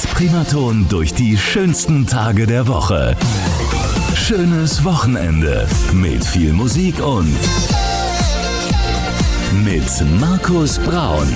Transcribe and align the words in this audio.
Mit 0.00 0.14
Primaton 0.14 0.86
durch 0.88 1.12
die 1.12 1.36
schönsten 1.36 2.06
Tage 2.06 2.46
der 2.46 2.68
Woche. 2.68 3.16
Schönes 4.14 4.84
Wochenende 4.84 5.66
mit 5.92 6.24
viel 6.24 6.52
Musik 6.52 7.04
und 7.04 7.36
mit 9.64 10.20
Markus 10.20 10.78
Braun. 10.78 11.26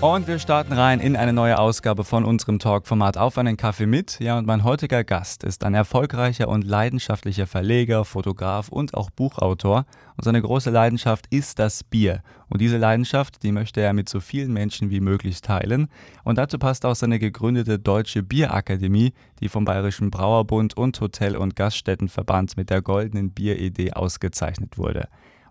Und 0.00 0.28
wir 0.28 0.38
starten 0.38 0.74
rein 0.74 1.00
in 1.00 1.16
eine 1.16 1.32
neue 1.32 1.58
Ausgabe 1.58 2.04
von 2.04 2.24
unserem 2.24 2.60
Talk-Format 2.60 3.18
Auf 3.18 3.36
einen 3.36 3.56
Kaffee 3.56 3.86
mit. 3.86 4.20
Ja, 4.20 4.38
und 4.38 4.46
mein 4.46 4.62
heutiger 4.62 5.02
Gast 5.02 5.42
ist 5.42 5.64
ein 5.64 5.74
erfolgreicher 5.74 6.46
und 6.46 6.62
leidenschaftlicher 6.62 7.48
Verleger, 7.48 8.04
Fotograf 8.04 8.68
und 8.68 8.94
auch 8.94 9.10
Buchautor. 9.10 9.86
Und 10.16 10.22
seine 10.22 10.40
große 10.40 10.70
Leidenschaft 10.70 11.26
ist 11.30 11.58
das 11.58 11.82
Bier. 11.82 12.22
Und 12.48 12.60
diese 12.60 12.76
Leidenschaft, 12.76 13.42
die 13.42 13.50
möchte 13.50 13.80
er 13.80 13.92
mit 13.92 14.08
so 14.08 14.20
vielen 14.20 14.52
Menschen 14.52 14.90
wie 14.90 15.00
möglich 15.00 15.40
teilen. 15.40 15.88
Und 16.22 16.38
dazu 16.38 16.60
passt 16.60 16.86
auch 16.86 16.94
seine 16.94 17.18
gegründete 17.18 17.80
Deutsche 17.80 18.22
Bierakademie, 18.22 19.14
die 19.40 19.48
vom 19.48 19.64
Bayerischen 19.64 20.12
Brauerbund 20.12 20.76
und 20.76 21.00
Hotel- 21.00 21.36
und 21.36 21.56
Gaststättenverband 21.56 22.56
mit 22.56 22.70
der 22.70 22.82
goldenen 22.82 23.32
Bieridee 23.32 23.94
ausgezeichnet 23.94 24.78
wurde 24.78 25.08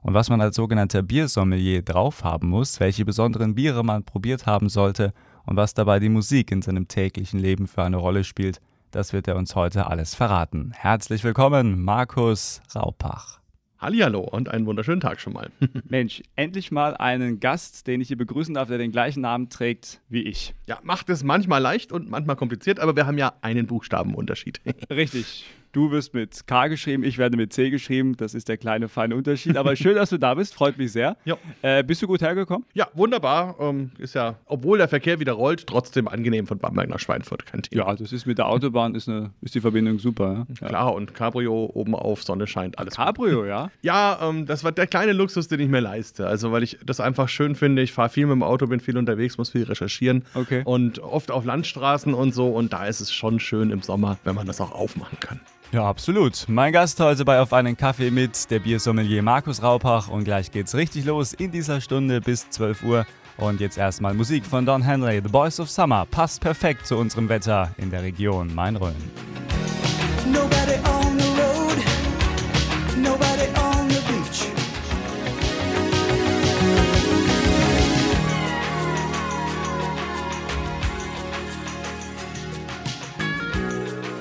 und 0.07 0.13
was 0.13 0.29
man 0.29 0.39
als 0.39 0.55
sogenannter 0.55 1.03
Biersommelier 1.03 1.81
drauf 1.81 2.23
haben 2.23 2.47
muss, 2.47 2.79
welche 2.79 3.03
besonderen 3.03 3.55
Biere 3.55 3.83
man 3.83 4.05
probiert 4.05 4.45
haben 4.45 4.69
sollte 4.69 5.13
und 5.45 5.57
was 5.57 5.73
dabei 5.73 5.99
die 5.99 6.07
Musik 6.07 6.49
in 6.49 6.61
seinem 6.61 6.87
täglichen 6.87 7.41
Leben 7.41 7.67
für 7.67 7.83
eine 7.83 7.97
Rolle 7.97 8.23
spielt, 8.23 8.61
das 8.91 9.11
wird 9.11 9.27
er 9.27 9.35
uns 9.35 9.53
heute 9.53 9.87
alles 9.87 10.15
verraten. 10.15 10.71
Herzlich 10.73 11.25
willkommen, 11.25 11.83
Markus 11.83 12.61
Raupach. 12.73 13.41
Hallihallo 13.79 14.21
und 14.21 14.47
einen 14.47 14.65
wunderschönen 14.65 15.01
Tag 15.01 15.19
schon 15.19 15.33
mal. 15.33 15.49
Mensch, 15.89 16.23
endlich 16.37 16.71
mal 16.71 16.95
einen 16.95 17.41
Gast, 17.41 17.85
den 17.85 17.99
ich 17.99 18.07
hier 18.07 18.17
begrüßen 18.17 18.53
darf, 18.53 18.69
der 18.69 18.77
den 18.77 18.93
gleichen 18.93 19.19
Namen 19.19 19.49
trägt 19.49 19.99
wie 20.07 20.21
ich. 20.21 20.55
Ja, 20.67 20.79
macht 20.83 21.09
es 21.09 21.25
manchmal 21.25 21.61
leicht 21.61 21.91
und 21.91 22.09
manchmal 22.09 22.37
kompliziert, 22.37 22.79
aber 22.79 22.95
wir 22.95 23.07
haben 23.07 23.17
ja 23.17 23.33
einen 23.41 23.67
Buchstabenunterschied. 23.67 24.61
Richtig. 24.89 25.45
Du 25.71 25.91
wirst 25.91 26.13
mit 26.13 26.47
K 26.47 26.67
geschrieben, 26.67 27.03
ich 27.03 27.17
werde 27.17 27.37
mit 27.37 27.53
C 27.53 27.69
geschrieben. 27.69 28.15
Das 28.17 28.33
ist 28.33 28.47
der 28.47 28.57
kleine 28.57 28.87
feine 28.87 29.15
Unterschied. 29.15 29.57
Aber 29.57 29.75
schön, 29.75 29.95
dass 29.95 30.09
du 30.09 30.17
da 30.17 30.33
bist. 30.33 30.53
Freut 30.53 30.77
mich 30.77 30.91
sehr. 30.91 31.17
Ja. 31.25 31.37
Äh, 31.61 31.83
bist 31.83 32.01
du 32.01 32.07
gut 32.07 32.21
hergekommen? 32.21 32.65
Ja, 32.73 32.87
wunderbar. 32.93 33.55
Ähm, 33.59 33.91
ist 33.97 34.15
ja, 34.15 34.35
obwohl 34.45 34.77
der 34.77 34.87
Verkehr 34.87 35.19
wieder 35.19 35.33
rollt, 35.33 35.67
trotzdem 35.67 36.07
angenehm 36.07 36.47
von 36.47 36.57
Bamberg 36.57 36.89
nach 36.89 36.99
Schweinfurt. 36.99 37.45
Kein 37.45 37.61
Thema. 37.61 37.87
Ja, 37.87 37.95
das 37.95 38.11
ist 38.11 38.25
mit 38.25 38.37
der 38.37 38.47
Autobahn 38.47 38.95
ist, 38.95 39.07
eine, 39.07 39.31
ist 39.41 39.55
die 39.55 39.61
Verbindung 39.61 39.99
super. 39.99 40.47
Ja? 40.61 40.67
Klar, 40.67 40.93
und 40.93 41.13
Cabrio 41.13 41.69
oben 41.73 41.95
auf, 41.95 42.23
Sonne 42.23 42.47
scheint, 42.47 42.79
alles. 42.79 42.95
Cabrio, 42.95 43.41
gut. 43.41 43.47
ja? 43.47 43.71
Ja, 43.81 44.19
ähm, 44.21 44.45
das 44.45 44.63
war 44.63 44.71
der 44.71 44.87
kleine 44.87 45.13
Luxus, 45.13 45.47
den 45.47 45.59
ich 45.59 45.69
mir 45.69 45.81
leiste. 45.81 46.27
Also, 46.27 46.51
weil 46.51 46.63
ich 46.63 46.79
das 46.85 46.99
einfach 46.99 47.29
schön 47.29 47.55
finde. 47.55 47.81
Ich 47.81 47.93
fahre 47.93 48.09
viel 48.09 48.25
mit 48.25 48.33
dem 48.33 48.43
Auto, 48.43 48.67
bin 48.67 48.79
viel 48.79 48.97
unterwegs, 48.97 49.37
muss 49.37 49.49
viel 49.51 49.63
recherchieren. 49.63 50.23
Okay. 50.33 50.61
Und 50.65 50.99
oft 50.99 51.31
auf 51.31 51.45
Landstraßen 51.45 52.13
und 52.13 52.33
so. 52.33 52.47
Und 52.49 52.73
da 52.73 52.85
ist 52.85 52.99
es 52.99 53.13
schon 53.13 53.39
schön 53.39 53.71
im 53.71 53.81
Sommer, 53.81 54.17
wenn 54.23 54.35
man 54.35 54.47
das 54.47 54.61
auch 54.61 54.71
aufmachen 54.71 55.19
kann. 55.19 55.39
Ja, 55.73 55.85
absolut. 55.85 56.45
Mein 56.47 56.71
Gast 56.71 56.99
heute 57.01 57.25
bei 57.25 57.41
Auf 57.41 57.51
einen 57.51 57.75
Kaffee 57.75 58.09
mit 58.09 58.49
der 58.49 58.59
Biersommelier 58.59 59.21
Markus 59.21 59.61
Raupach 59.61 60.07
und 60.07 60.23
gleich 60.23 60.49
geht's 60.49 60.73
richtig 60.75 61.03
los 61.03 61.33
in 61.33 61.51
dieser 61.51 61.81
Stunde 61.81 62.21
bis 62.21 62.49
12 62.49 62.83
Uhr. 62.83 63.05
Und 63.37 63.59
jetzt 63.59 63.77
erstmal 63.77 64.13
Musik 64.13 64.45
von 64.45 64.65
Don 64.65 64.81
Henley, 64.81 65.21
The 65.21 65.29
Boys 65.29 65.59
of 65.59 65.69
Summer. 65.69 66.05
Passt 66.09 66.41
perfekt 66.41 66.87
zu 66.87 66.97
unserem 66.97 67.27
Wetter 67.27 67.71
in 67.77 67.91
der 67.91 68.01
Region 68.01 68.55
Main-Rhön. 68.55 68.95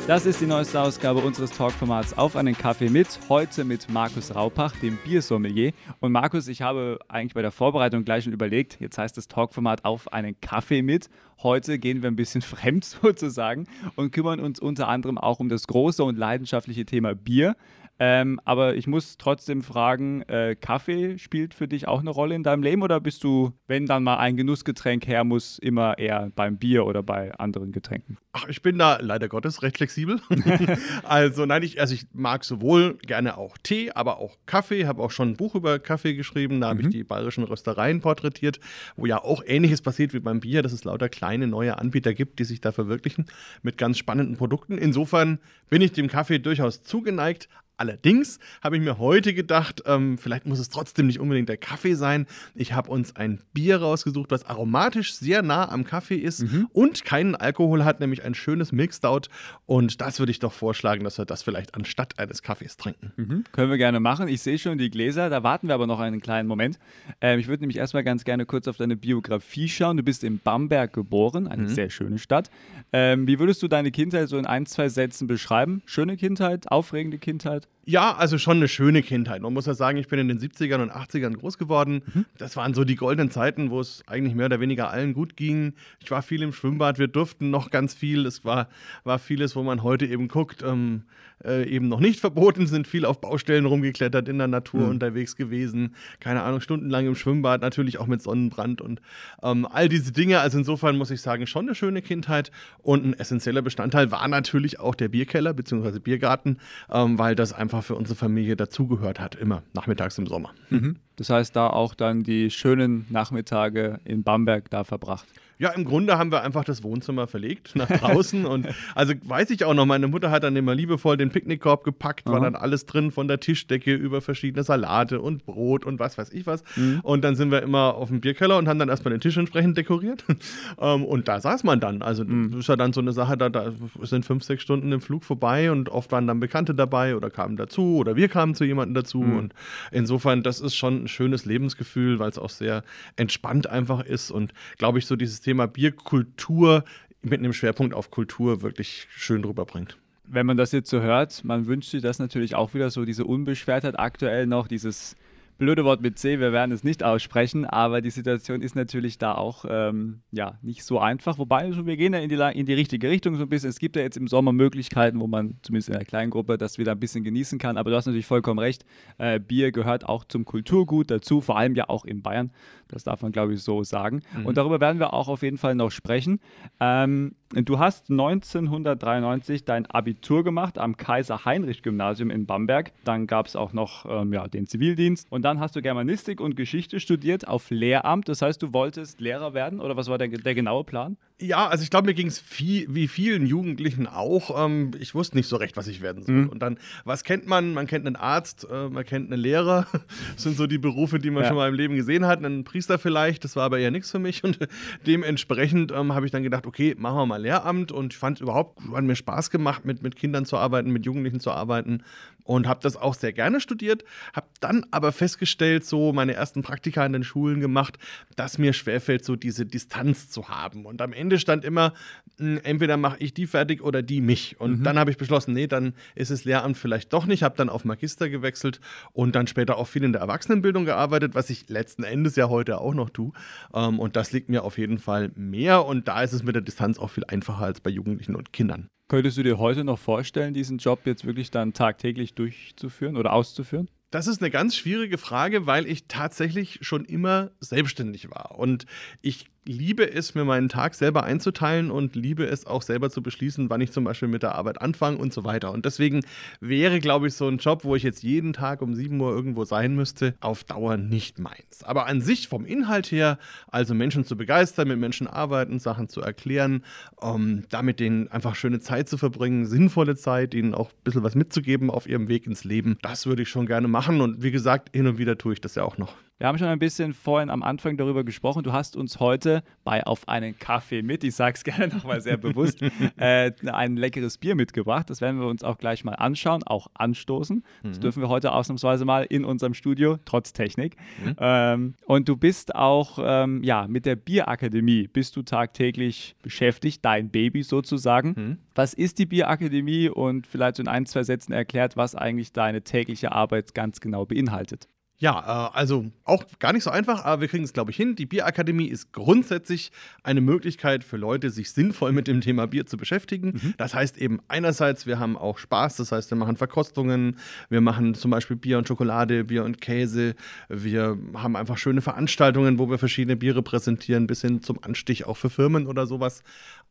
Das 0.07 0.25
ist 0.25 0.41
die 0.41 0.47
neueste 0.47 0.81
Ausgabe 0.81 1.19
unseres 1.19 1.51
Talkformats 1.51 2.17
Auf 2.17 2.37
einen 2.37 2.57
Kaffee 2.57 2.89
mit. 2.89 3.09
Heute 3.29 3.65
mit 3.65 3.91
Markus 3.91 4.33
Raupach, 4.33 4.73
dem 4.77 4.99
Biersommelier. 5.05 5.73
Und 5.99 6.13
Markus, 6.13 6.47
ich 6.47 6.63
habe 6.63 7.01
eigentlich 7.09 7.35
bei 7.35 7.43
der 7.43 7.51
Vorbereitung 7.51 8.05
gleich 8.05 8.23
schon 8.23 8.33
überlegt, 8.33 8.79
jetzt 8.79 8.99
heißt 8.99 9.17
das 9.17 9.27
Talkformat 9.27 9.85
Auf 9.85 10.13
einen 10.13 10.41
Kaffee 10.41 10.83
mit. 10.83 11.11
Heute 11.43 11.81
gehen 11.81 12.03
wir 12.03 12.11
ein 12.11 12.15
bisschen 12.15 12.41
fremd 12.43 12.85
sozusagen 12.85 13.67
und 13.97 14.13
kümmern 14.13 14.39
uns 14.39 14.61
unter 14.61 14.87
anderem 14.87 15.19
auch 15.19 15.41
um 15.41 15.49
das 15.49 15.67
große 15.67 16.05
und 16.05 16.17
leidenschaftliche 16.17 16.87
Thema 16.87 17.17
Bier. 17.17 17.57
Ähm, 17.99 18.41
aber 18.45 18.77
ich 18.77 18.87
muss 18.87 19.17
trotzdem 19.17 19.63
fragen, 19.63 20.23
äh, 20.23 20.55
Kaffee 20.55 21.19
spielt 21.19 21.55
für 21.55 21.67
dich 21.67 21.89
auch 21.89 22.01
eine 22.01 22.11
Rolle 22.11 22.35
in 22.35 22.43
deinem 22.43 22.63
Leben 22.63 22.83
oder 22.83 23.01
bist 23.01 23.25
du, 23.25 23.53
wenn 23.67 23.87
dann 23.87 24.03
mal 24.03 24.19
ein 24.19 24.37
Genussgetränk 24.37 25.07
her 25.07 25.25
muss, 25.25 25.59
immer 25.59 25.97
eher 25.97 26.31
beim 26.35 26.59
Bier 26.59 26.85
oder 26.85 27.03
bei 27.03 27.35
anderen 27.35 27.73
Getränken? 27.73 28.19
Ach, 28.33 28.49
ich 28.49 28.61
bin 28.61 28.79
da 28.79 28.99
leider 29.01 29.29
Gottes 29.29 29.63
recht 29.63 29.79
flexibel. 29.79 30.21
also 31.05 31.47
nein, 31.47 31.63
ich, 31.63 31.81
also 31.81 31.95
ich 31.95 32.07
mag 32.13 32.45
sowohl 32.45 32.99
gerne 33.07 33.39
auch 33.39 33.57
Tee, 33.63 33.91
aber 33.93 34.19
auch 34.19 34.37
Kaffee. 34.45 34.87
Habe 34.87 35.03
auch 35.03 35.11
schon 35.11 35.31
ein 35.31 35.37
Buch 35.37 35.55
über 35.55 35.79
Kaffee 35.79 36.15
geschrieben. 36.15 36.61
Da 36.61 36.69
habe 36.69 36.81
mhm. 36.81 36.89
ich 36.89 36.95
die 36.95 37.05
bayerischen 37.05 37.45
Röstereien 37.45 38.03
porträtiert, 38.03 38.61
wo 38.97 39.07
ja 39.07 39.25
auch 39.25 39.43
Ähnliches 39.47 39.81
passiert 39.81 40.13
wie 40.13 40.21
beim 40.21 40.41
Bier, 40.41 40.63
dass 40.63 40.73
es 40.73 40.85
lauter 40.85 41.09
kleine 41.09 41.47
neue 41.47 41.79
Anbieter 41.79 42.13
gibt, 42.13 42.39
die 42.41 42.45
sich 42.45 42.61
da 42.61 42.73
verwirklichen 42.73 43.25
mit 43.63 43.79
ganz 43.79 43.97
spannenden 43.97 44.37
Produkten. 44.37 44.77
Insofern 44.77 45.39
bin 45.71 45.81
ich 45.81 45.93
dem 45.93 46.09
Kaffee 46.09 46.39
durchaus 46.39 46.83
zugeneigt, 46.83 47.49
Allerdings 47.79 48.39
habe 48.63 48.77
ich 48.77 48.83
mir 48.83 48.99
heute 48.99 49.35
gedacht, 49.35 49.83
ähm, 49.87 50.17
vielleicht 50.17 50.47
muss 50.47 50.59
es 50.59 50.71
trotzdem 50.71 51.07
nicht 51.07 51.21
unbedingt 51.21 51.49
der 51.49 51.59
Kaffee 51.59 51.95
sein. 51.95 52.27
Ich 52.55 52.73
habe 52.73 52.91
uns 52.91 53.15
ein 53.17 53.41
Bier 53.53 53.79
rausgesucht, 53.83 54.31
was 54.31 54.47
aromatisch 54.47 55.15
sehr 55.15 55.43
nah 55.43 55.69
am 55.69 55.85
Kaffee 55.85 56.17
ist 56.17 56.43
mhm. 56.43 56.69
und 56.73 57.05
keinen 57.05 57.35
Alkohol 57.35 57.85
hat, 57.85 58.01
nämlich 58.01 58.25
ein 58.25 58.35
schönes 58.35 58.73
Milkstout. 58.73 59.29
Und 59.67 60.01
das 60.01 60.19
würde 60.19 60.33
ich 60.33 60.39
doch 60.39 60.53
vorschlagen, 60.53 61.05
dass 61.05 61.19
wir 61.19 61.27
das 61.27 61.43
vielleicht 61.43 61.75
anstatt 61.75 62.19
eines 62.19 62.43
Kaffees 62.43 62.79
trinken. 62.79 63.13
Mhm. 63.17 63.45
Können 63.53 63.71
wir 63.71 63.79
gerne 63.79 64.01
machen. 64.01 64.29
Ich 64.29 64.41
sehe 64.41 64.59
schon 64.59 64.79
die 64.79 64.91
Gläser, 64.91 65.29
da 65.29 65.43
warten 65.43 65.69
wir 65.69 65.75
aber 65.75 65.87
noch 65.87 66.01
einen 66.01 66.21
kleinen 66.21 66.49
Moment. 66.49 66.79
Ähm, 67.21 67.39
ich 67.39 67.49
würde 67.49 67.63
nämlich 67.63 67.77
erstmal 67.77 68.05
ganz 68.05 68.25
gerne 68.25 68.47
kurz 68.47 68.69
auf 68.69 68.79
deine 68.79 68.97
Biografie 68.97 69.69
schauen. 69.69 69.99
Du 69.99 70.03
bist 70.03 70.25
in 70.25 70.39
Bamberg 70.39 70.95
geboren, 70.95 71.47
eine 71.47 71.65
mhm. 71.65 71.69
sehr 71.69 71.91
schöne 71.91 72.19
Stadt. 72.19 72.51
Ähm, 72.93 73.27
wie 73.27 73.39
würdest 73.39 73.63
du 73.63 73.69
deine 73.69 73.91
Kindheit 73.91 74.29
so 74.31 74.39
in 74.39 74.47
ein, 74.47 74.65
zwei 74.65 74.89
Sätzen 74.89 75.27
beschreiben? 75.27 75.83
Schöne 75.85 76.17
Kindheit, 76.17 76.71
aufregende 76.71 77.19
Kindheit? 77.19 77.66
Ja, 77.89 78.17
also 78.17 78.37
schon 78.37 78.57
eine 78.57 78.67
schöne 78.67 79.01
Kindheit. 79.01 79.43
Man 79.43 79.53
muss 79.53 79.67
ja 79.67 79.75
sagen, 79.75 79.97
ich 79.97 80.09
bin 80.09 80.19
in 80.19 80.27
den 80.27 80.41
70ern 80.41 80.83
und 80.83 80.91
80ern 80.91 81.37
groß 81.37 81.57
geworden. 81.57 82.03
Mhm. 82.13 82.25
Das 82.37 82.57
waren 82.57 82.75
so 82.75 82.83
die 82.83 82.97
goldenen 82.97 83.31
Zeiten, 83.31 83.71
wo 83.71 83.79
es 83.79 84.03
eigentlich 84.09 84.35
mehr 84.35 84.47
oder 84.47 84.59
weniger 84.59 84.91
allen 84.91 85.15
gut 85.15 85.37
ging. 85.37 85.75
Ich 86.03 86.11
war 86.11 86.23
viel 86.23 86.43
im 86.43 86.53
Schwimmbad, 86.53 86.99
wir 86.99 87.07
durften 87.07 87.51
noch 87.51 87.71
ganz 87.71 87.95
viel. 87.95 88.27
Es 88.27 88.45
war, 88.45 88.69
war 89.05 89.21
vieles, 89.21 89.55
wo 89.55 89.63
man 89.63 89.85
heute 89.85 90.05
eben 90.05 90.27
guckt, 90.27 90.65
ähm, 90.67 91.05
äh, 91.45 91.69
eben 91.69 91.87
noch 91.89 92.01
nicht 92.01 92.19
verboten 92.19 92.67
sind. 92.67 92.89
Viel 92.89 93.05
auf 93.05 93.21
Baustellen 93.21 93.67
rumgeklettert, 93.67 94.29
in 94.29 94.39
der 94.39 94.49
Natur 94.49 94.81
mhm. 94.81 94.91
unterwegs 94.91 95.37
gewesen. 95.37 95.95
Keine 96.19 96.43
Ahnung, 96.43 96.61
stundenlang 96.61 97.07
im 97.07 97.15
Schwimmbad, 97.15 97.61
natürlich 97.61 97.99
auch 97.99 98.07
mit 98.07 98.21
Sonnenbrand 98.21 98.81
und 98.81 99.01
ähm, 99.45 99.65
all 99.65 99.89
diese 99.89 100.11
Dinge. 100.11 100.41
Also 100.41 100.59
insofern 100.59 100.97
muss 100.97 101.13
ich 101.13 101.21
sagen, 101.21 101.47
schon 101.47 101.67
eine 101.67 101.77
schöne 101.77 102.03
Kindheit. 102.03 102.51
Und 102.79 103.05
ein 103.05 103.15
essentieller 103.15 103.63
Bestandteil 103.63 104.11
war 104.11 104.27
natürlich 104.27 104.81
auch 104.81 104.97
der 104.97 105.09
Bierkeller 105.09 105.53
bzw. 105.55 106.01
Biergarten, 106.01 106.59
ähm, 106.91 107.19
weil 107.19 107.37
das 107.37 107.53
einfach 107.57 107.83
für 107.83 107.95
unsere 107.95 108.17
Familie 108.17 108.57
dazugehört 108.57 109.21
hat, 109.21 109.35
immer 109.35 109.63
nachmittags 109.75 110.19
im 110.19 110.27
Sommer. 110.27 110.53
Mhm. 110.71 110.97
Das 111.17 111.31
heißt, 111.31 111.57
da 111.57 111.69
auch 111.69 111.95
dann 111.95 112.23
die 112.23 112.51
schönen 112.51 113.07
Nachmittage 113.11 114.01
in 114.05 114.23
Bamberg 114.23 114.71
da 114.71 114.85
verbracht. 114.85 115.27
Ja, 115.59 115.71
im 115.71 115.85
Grunde 115.87 116.19
haben 116.19 116.31
wir 116.31 116.43
einfach 116.43 116.65
das 116.65 116.83
Wohnzimmer 116.83 117.27
verlegt 117.27 117.75
nach 117.77 117.89
draußen. 117.89 118.45
und 118.45 118.67
also 118.95 119.15
weiß 119.23 119.51
ich 119.51 119.65
auch 119.65 119.73
noch, 119.73 119.87
meine 119.87 120.07
Mutter 120.07 120.31
hat 120.31 120.43
dann 120.43 120.55
immer 120.55 120.75
liebevoll 120.75 121.17
den 121.17 121.31
Picknickkorb 121.31 121.83
gepackt, 121.83 122.27
war 122.27 122.41
dann 122.41 122.55
alles 122.55 122.85
drin, 122.85 123.11
von 123.11 123.27
der 123.27 123.41
Tischdecke 123.41 123.95
über 123.95 124.21
verschiedene 124.21 124.65
Salate 124.65 125.21
und 125.21 125.47
Brot 125.47 125.87
und 125.87 125.99
was 125.99 126.19
weiß 126.19 126.33
ich 126.33 126.47
was. 126.47 126.63
Mhm. 126.77 127.01
Und 127.03 127.25
dann 127.25 127.37
sind 127.37 127.51
wir 127.51 127.63
immer 127.63 127.95
auf 127.95 128.09
dem 128.09 128.21
Bierkeller 128.21 128.59
und 128.59 128.69
haben 128.69 128.79
dann 128.79 128.91
erstmal 128.91 129.13
den 129.13 129.21
Tisch 129.21 129.37
entsprechend 129.39 129.79
dekoriert. 129.79 130.25
um, 130.29 130.37
ähm, 130.81 131.05
und 131.05 131.29
da 131.29 131.41
saß 131.41 131.65
man 131.65 131.81
dann. 131.81 132.03
Also 132.03 132.25
mhm. 132.25 132.59
ist 132.59 132.69
ja 132.69 132.77
dann 132.77 132.93
so 132.93 133.01
eine 133.01 133.13
Sache, 133.13 133.39
da, 133.39 133.49
da 133.49 133.73
sind 134.03 134.27
fünf, 134.27 134.45
sechs 134.45 134.63
Stunden 134.63 134.93
im 134.93 135.01
Flug 135.01 135.25
vorbei 135.25 135.71
und 135.71 135.89
oft 135.89 136.13
waren 136.13 136.27
dann 136.27 136.39
Bekannte 136.39 136.75
dabei 136.75 137.17
oder 137.17 137.31
kamen 137.31 137.57
dazu 137.57 137.97
oder 137.97 138.15
wir 138.17 138.29
kamen 138.29 138.55
zu 138.55 138.65
jemandem 138.65 138.95
dazu. 138.95 139.23
Mhm. 139.23 139.39
Und 139.39 139.55
insofern, 139.91 140.43
das 140.43 140.61
ist 140.61 140.75
schon 140.75 141.05
ein 141.05 141.09
schönes 141.09 141.47
Lebensgefühl, 141.47 142.19
weil 142.19 142.29
es 142.29 142.39
auch 142.39 142.51
sehr 142.51 142.85
entspannt 143.17 143.69
einfach 143.69 144.05
ist 144.05 144.31
und 144.31 144.53
glaube 144.77 144.99
ich, 144.99 145.07
so 145.07 145.17
dieses 145.17 145.46
Thema 145.47 145.69
Bierkultur 145.69 146.83
mit 147.23 147.39
einem 147.39 147.53
Schwerpunkt 147.53 147.95
auf 147.95 148.11
Kultur 148.11 148.63
wirklich 148.63 149.07
schön 149.11 149.43
drüber 149.43 149.65
bringt. 149.65 149.97
Wenn 150.25 150.45
man 150.45 150.57
das 150.57 150.73
jetzt 150.73 150.91
so 150.91 151.01
hört, 151.01 151.45
man 151.45 151.67
wünscht 151.67 151.93
sich 151.93 152.03
das 152.03 152.19
natürlich 152.19 152.57
auch 152.57 152.75
wieder 152.75 152.91
so, 152.91 153.05
diese 153.05 153.25
Unbeschwertheit 153.25 153.97
aktuell 153.97 154.49
noch, 154.49 154.67
dieses 154.67 155.15
blöde 155.59 155.85
Wort 155.85 156.03
mit 156.03 156.19
C, 156.19 156.39
wir 156.39 156.53
werden 156.53 156.73
es 156.73 156.85
nicht 156.85 157.03
aussprechen, 157.03 157.65
aber 157.65 158.01
die 158.01 158.11
Situation 158.11 158.61
ist 158.63 158.77
natürlich 158.77 159.19
da 159.19 159.35
auch 159.35 159.65
ähm, 159.69 160.21
ja, 160.31 160.59
nicht 160.63 160.85
so 160.85 160.99
einfach. 160.99 161.39
Wobei, 161.39 161.59
also 161.59 161.87
wir 161.87 161.97
gehen 161.97 162.13
ja 162.13 162.21
in 162.21 162.29
die, 162.29 162.37
in 162.59 162.67
die 162.67 162.75
richtige 162.75 163.09
Richtung 163.09 163.37
so 163.37 163.43
ein 163.43 163.49
bisschen. 163.49 163.71
Es 163.71 163.79
gibt 163.79 163.97
ja 163.97 164.03
jetzt 164.03 164.17
im 164.17 164.29
Sommer 164.29 164.53
Möglichkeiten, 164.53 165.21
wo 165.21 165.27
man 165.27 165.57
zumindest 165.63 165.89
in 165.89 165.95
der 165.95 166.05
kleinen 166.05 166.31
Gruppe 166.31 166.59
das 166.59 166.79
wieder 166.79 166.93
ein 166.93 167.01
bisschen 167.01 167.25
genießen 167.25 167.59
kann. 167.59 167.77
Aber 167.77 167.91
du 167.91 167.97
hast 167.97 168.07
natürlich 168.07 168.27
vollkommen 168.27 168.59
recht, 168.59 168.85
äh, 169.19 169.41
Bier 169.41 169.73
gehört 169.73 170.07
auch 170.07 170.25
zum 170.25 170.45
Kulturgut 170.45 171.11
dazu, 171.11 171.41
vor 171.41 171.57
allem 171.57 171.75
ja 171.75 171.89
auch 171.89 172.05
in 172.05 172.23
Bayern. 172.23 172.51
Das 172.89 173.05
darf 173.05 173.23
man, 173.23 173.33
glaube 173.33 173.55
ich, 173.55 173.63
so 173.63 173.83
sagen. 173.83 174.23
Mhm. 174.37 174.47
Und 174.47 174.57
darüber 174.59 174.81
werden 174.81 174.99
wir 174.99 175.13
auch 175.13 175.29
auf 175.29 175.43
jeden 175.43 175.59
Fall 175.59 175.75
noch 175.75 175.91
sprechen. 175.91 176.41
Ähm, 176.81 177.35
du 177.51 177.79
hast 177.79 178.11
1993 178.11 179.65
dein 179.65 179.87
Abitur 179.87 180.45
gemacht 180.45 180.79
am 180.79 180.97
Kaiser-Heinrich-Gymnasium 180.97 182.31
in 182.31 182.47
Bamberg. 182.47 182.93
Dann 183.05 183.27
gab 183.27 183.47
es 183.47 183.57
auch 183.57 183.73
noch 183.73 184.07
ähm, 184.09 184.33
ja, 184.33 184.49
den 184.49 184.67
Zivildienst. 184.67 185.27
Und 185.31 185.43
dann 185.43 185.61
hast 185.61 185.77
du 185.77 185.83
Germanistik 185.83 186.41
und 186.41 186.57
Geschichte 186.57 187.01
studiert 187.01 187.47
auf 187.47 187.71
Lehramt. 187.71 188.29
Das 188.29 188.43
heißt, 188.43 188.63
du 188.63 188.73
wolltest 188.73 189.21
Lehrer 189.21 189.55
werden 189.55 189.81
oder 189.81 189.97
was 189.97 190.09
war 190.09 190.19
der, 190.19 190.29
der 190.29 190.55
genaue 190.55 190.85
Plan? 190.85 191.17
Ja, 191.39 191.69
also 191.69 191.85
ich 191.85 191.91
glaube, 191.91 192.07
mir 192.07 192.15
ging 192.15 192.29
es 192.29 192.39
viel, 192.39 192.87
wie 192.95 193.09
vielen 193.09 193.45
Jugendlichen 193.45 194.07
auch. 194.07 194.65
Ähm, 194.65 194.93
ich 194.99 195.15
wusste 195.15 195.37
nicht 195.37 195.49
so 195.49 195.57
recht, 195.57 195.77
was 195.77 195.87
ich 195.87 196.01
werden 196.01 196.23
soll. 196.23 196.35
Mhm. 196.35 196.49
Und 196.49 196.61
dann, 196.61 196.79
was 197.05 197.25
kennt 197.25 197.47
man? 197.47 197.75
Man 197.75 197.87
kennt 197.87 198.07
einen 198.07 198.17
Arzt, 198.17 198.67
äh, 198.71 198.89
man 198.89 199.05
kennt 199.05 199.31
einen 199.31 199.43
Lehrer. 199.43 199.87
Das 200.33 200.43
sind 200.45 200.57
so 200.57 200.67
die 200.67 200.79
Berufe, 200.79 201.19
die 201.19 201.31
man 201.31 201.43
ja. 201.43 201.49
schon 201.49 201.59
mal 201.59 201.69
im 201.69 201.75
Leben 201.75 201.95
gesehen 201.95 202.25
hat. 202.25 202.43
Einen 202.43 202.65
Priester 202.65 202.99
vielleicht, 202.99 203.45
das 203.45 203.55
war 203.55 203.65
aber 203.65 203.79
eher 203.79 203.91
nichts 203.91 204.11
für 204.11 204.19
mich. 204.19 204.45
Und 204.45 204.59
dementsprechend 205.07 205.93
ähm, 205.93 206.15
habe 206.15 206.25
ich 206.25 206.33
dann 206.33 206.43
gedacht, 206.43 206.67
okay, 206.67 206.95
machen 206.97 207.19
wir 207.19 207.27
mal 207.27 207.43
Lehramt. 207.43 207.93
Und 207.93 208.15
ich 208.15 208.19
fand 208.19 208.39
es 208.39 208.41
überhaupt, 208.41 208.81
hat 208.95 209.05
mir 209.05 209.15
Spaß 209.15 209.51
gemacht, 209.51 209.85
mit, 209.85 210.03
mit 210.03 210.17
Kindern 210.17 210.47
zu 210.47 210.57
arbeiten, 210.57 210.91
mit 210.91 211.05
Jugendlichen 211.05 211.41
zu 211.41 211.51
arbeiten. 211.51 212.03
Und 212.47 212.67
habe 212.67 212.81
das 212.83 212.97
auch 212.97 213.15
sehr 213.15 213.33
gerne 213.33 213.61
studiert. 213.61 214.05
Habe 214.33 214.47
dann 214.61 214.87
aber 214.91 215.13
festgestellt, 215.13 215.85
so 215.85 216.13
meine 216.13 216.35
ersten 216.35 216.63
Praktika 216.63 217.05
in 217.05 217.13
den 217.13 217.25
Schulen 217.25 217.61
gemacht, 217.61 217.99
dass 218.37 218.59
mir 218.59 218.73
schwerfällt, 218.73 219.25
so 219.25 219.37
diese 219.37 219.67
Distanz 219.67 220.31
zu 220.31 220.49
haben. 220.49 220.87
Und 220.87 221.03
am 221.03 221.13
Ende 221.13 221.39
stand 221.39 221.65
immer, 221.65 221.93
hm, 222.39 222.61
entweder 222.63 222.97
mache 222.97 223.17
ich 223.19 223.35
die 223.35 223.47
fertig 223.47 223.83
oder 223.83 224.03
die 224.03 224.21
mich. 224.21 224.61
Und 224.61 224.81
mhm. 224.81 224.85
dann 224.85 224.99
habe 224.99 225.11
ich 225.11 225.17
beschlossen, 225.17 225.55
nee, 225.55 225.67
dann 225.67 225.95
ist 226.15 226.31
es 226.31 226.45
Lehramt 226.45 226.77
vielleicht 226.77 227.13
doch 227.13 227.27
nicht. 227.27 227.43
Habe 227.43 227.57
dann 227.57 227.69
auf 227.69 227.85
Magister 227.85 228.29
gewechselt 228.29 228.81
und 229.13 229.35
dann 229.35 229.47
später 229.47 229.77
auch 229.77 229.89
viel 229.89 230.05
in 230.05 230.13
der 230.13 230.21
Erwachsenenbildung 230.21 230.85
gearbeitet, 230.85 231.35
was 231.35 231.51
ich 231.51 231.69
letzten 231.69 232.05
Endes 232.05 232.37
ja 232.37 232.49
heute 232.49 232.79
auch 232.79 232.95
noch 232.95 233.11
tue. 233.11 233.33
Ähm, 233.75 233.99
und 233.99 234.17
das 234.17 234.33
liegt 234.33 234.49
mir 234.49 234.63
auf 234.63 234.79
jeden 234.79 234.99
Fall 234.99 235.33
mehr. 235.35 235.85
Und 235.85 236.09
da 236.09 236.23
ist 236.23 236.33
es 236.33 236.43
mit 236.43 236.55
der 236.55 236.63
Distanz 236.63 236.99
auch 236.99 237.11
viel 237.11 237.25
einfacher 237.25 237.65
als 237.65 237.81
bei 237.81 237.91
Jugendlichen 237.91 238.37
und 238.37 238.53
Kindern. 238.53 238.89
Könntest 239.09 239.39
du 239.39 239.45
dir 239.45 239.59
heute 239.59 239.85
noch 239.85 239.99
vorstellen, 239.99 240.53
diesen 240.53 240.79
Job 240.79 241.01
jetzt 241.05 241.25
wirklich 241.25 241.53
dann 241.53 241.73
tagtäglich 241.73 242.35
durchzuführen 242.35 243.17
oder 243.17 243.33
auszuführen? 243.33 243.89
Das 244.11 244.27
ist 244.27 244.41
eine 244.41 244.51
ganz 244.51 244.75
schwierige 244.75 245.19
Frage, 245.19 245.67
weil 245.67 245.87
ich 245.87 246.07
tatsächlich 246.09 246.79
schon 246.83 247.05
immer 247.05 247.53
selbstständig 247.61 248.31
war. 248.31 248.59
Und 248.59 248.87
ich 249.23 249.47
liebe 249.67 250.11
es, 250.13 250.35
mir 250.35 250.45
meinen 250.45 250.69
Tag 250.69 250.95
selber 250.95 251.25
einzuteilen 251.25 251.91
und 251.91 252.17
liebe 252.17 252.45
es 252.47 252.67
auch 252.67 252.83
selber 252.83 253.11
zu 253.11 253.23
beschließen, 253.23 253.69
wann 253.71 253.81
ich 253.81 253.93
zum 253.93 254.05
Beispiel 254.05 254.29
mit 254.29 254.43
der 254.43 254.55
Arbeit 254.55 254.81
anfange 254.81 255.19
und 255.19 255.33
so 255.33 255.45
weiter. 255.45 255.73
Und 255.73 255.85
deswegen 255.85 256.23
wäre, 256.61 257.01
glaube 257.01 257.29
ich, 257.29 257.35
so 257.35 257.49
ein 257.49 257.59
Job, 257.59 257.85
wo 257.85 257.97
ich 257.97 258.03
jetzt 258.03 258.23
jeden 258.23 258.53
Tag 258.53 258.83
um 258.83 258.95
7 258.95 259.21
Uhr 259.21 259.31
irgendwo 259.35 259.65
sein 259.65 259.95
müsste, 259.95 260.35
auf 260.41 260.65
Dauer 260.65 260.97
nicht 260.97 261.39
meins. 261.39 261.83
Aber 261.83 262.07
an 262.07 262.21
sich 262.21 262.49
vom 262.49 262.65
Inhalt 262.65 263.11
her, 263.11 263.39
also 263.69 263.95
Menschen 263.95 264.25
zu 264.25 264.37
begeistern, 264.37 264.89
mit 264.89 264.99
Menschen 264.99 265.27
arbeiten, 265.27 265.79
Sachen 265.79 266.09
zu 266.09 266.21
erklären, 266.21 266.83
um, 267.17 267.65
damit 267.69 268.01
denen 268.01 268.29
einfach 268.29 268.55
schöne 268.55 268.81
Zeit 268.81 269.09
zu 269.09 269.19
verbringen, 269.19 269.67
sinnvolle 269.67 270.17
Zeit, 270.17 270.55
ihnen 270.55 270.75
auch 270.75 270.91
ein 270.91 271.05
bisschen 271.05 271.23
was 271.23 271.35
mitzugeben 271.35 271.91
auf 271.91 272.07
ihrem 272.07 272.29
Weg 272.29 272.47
ins 272.47 272.65
Leben, 272.65 272.99
das 273.03 273.27
würde 273.27 273.43
ich 273.43 273.49
schon 273.49 273.67
gerne 273.67 273.89
machen. 273.89 274.21
Und 274.21 274.43
wie 274.43 274.51
gesagt, 274.51 274.91
hin 274.95 275.07
und 275.07 275.19
wieder 275.19 275.39
tue 275.39 275.55
ich 275.55 275.61
das 275.61 275.75
ja 275.75 275.85
auch 275.85 275.99
noch. 275.99 276.15
Wir 276.39 276.49
haben 276.49 276.59
schon 276.59 276.69
ein 276.69 276.79
bisschen 276.79 277.15
vorhin 277.15 277.49
am 277.49 277.63
Anfang 277.63 277.97
darüber 277.97 278.23
gesprochen. 278.23 278.63
Du 278.63 278.75
hast 278.75 278.95
uns 278.95 279.21
heute 279.21 279.63
bei 279.85 280.05
Auf 280.05 280.29
einen 280.29 280.59
Kaffee 280.59 281.01
mit, 281.01 281.25
ich 281.25 281.35
sage 281.35 281.55
es 281.57 281.65
gerne 281.65 281.89
nochmal 281.89 282.21
sehr 282.21 282.37
bewusst, 282.37 282.83
äh, 283.17 283.53
ein 283.65 283.97
leckeres 283.97 284.37
Bier 284.37 284.55
mitgebracht. 284.55 285.09
Das 285.09 285.23
werden 285.23 285.41
wir 285.41 285.47
uns 285.47 285.65
auch 285.65 285.79
gleich 285.79 286.05
mal 286.05 286.13
anschauen, 286.13 286.63
auch 286.63 286.89
anstoßen. 286.93 287.65
Das 287.83 287.97
mhm. 287.97 288.01
dürfen 288.03 288.23
wir 288.23 288.29
heute 288.29 288.53
ausnahmsweise 288.53 289.07
mal 289.07 289.25
in 289.25 289.47
unserem 289.47 289.73
Studio, 289.73 290.19
trotz 290.27 290.53
Technik. 290.53 290.97
Mhm. 291.25 291.37
Ähm, 291.39 291.95
und 292.05 292.29
du 292.29 292.37
bist 292.37 292.75
auch, 292.75 293.19
ähm, 293.23 293.63
ja, 293.63 293.87
mit 293.89 294.05
der 294.05 294.17
Bierakademie 294.17 295.09
bist 295.09 295.37
du 295.37 295.43
tagtäglich 295.43 296.37
beschäftigt, 296.43 297.03
dein 297.03 297.31
Baby 297.31 297.63
sozusagen. 297.63 298.35
Mhm. 298.37 298.59
Was 298.75 298.93
ist 298.93 299.19
die 299.19 299.27
Bierakademie 299.27 300.11
und 300.11 300.47
vielleicht 300.47 300.81
in 300.81 300.89
ein, 300.89 301.07
zwei 301.07 301.23
Sätzen 301.23 301.55
erklärt, 301.55 301.97
was 301.97 302.15
eigentlich 302.15 302.53
deine 302.53 302.83
tägliche 302.83 303.33
Arbeit 303.33 303.75
ganz 303.75 304.01
genau 304.01 304.27
beinhaltet? 304.27 304.87
Ja, 305.19 305.71
äh, 305.73 305.77
also 305.77 306.11
auch 306.25 306.45
gar 306.59 306.75
nicht 306.75 306.85
so 306.85 306.91
einfach, 306.91 307.25
aber 307.25 307.41
wir 307.41 307.49
kriegen 307.49 307.65
es, 307.65 307.73
glaube 307.73 307.91
ich, 307.91 307.97
hin. 307.97 308.17
Die 308.17 308.27
Bierakademie 308.27 308.87
ist 308.87 309.13
grundsätzlich 309.13 309.91
eine 310.23 310.43
Möglichkeit 310.43 311.05
für 311.05 311.17
Leute, 311.17 311.51
sich 311.51 311.71
sinnvoll 311.71 312.13
mit 312.13 312.29
dem 312.29 312.43
Thema 312.43 312.67
Bier 312.67 312.85
zu 312.85 312.99
beschäftigen. 312.99 313.61
Mhm. 313.63 313.75
Das 313.79 313.95
heißt 313.95 314.19
eben 314.19 314.41
einerseits, 314.49 315.07
wir 315.07 315.19
haben 315.19 315.39
auch 315.39 315.57
Spaß, 315.57 315.97
das 315.97 316.13
heißt, 316.13 316.31
wir 316.31 316.37
machen 316.37 316.57
Verkostungen, 316.57 317.39
wir 317.71 317.81
machen 317.81 318.15
zum 318.15 318.31
Beispiel 318.31 318.57
Bier 318.57 318.77
und 318.77 318.89
Schokolade, 318.89 319.45
Bier 319.45 319.65
und 319.65 319.81
Käse, 319.81 320.35
wir 320.69 321.17
haben 321.35 321.57
einfach 321.57 321.79
schöne 321.79 322.03
Veranstaltungen, 322.03 322.79
wo 322.79 322.91
wir 322.91 322.99
verschiedene 322.99 323.37
Biere 323.37 323.63
präsentieren, 323.63 324.27
bis 324.27 324.43
hin 324.43 324.61
zum 324.61 324.83
Anstich 324.83 325.25
auch 325.27 325.39
für 325.39 325.49
Firmen 325.49 325.87
oder 325.87 326.07
sowas. 326.07 326.43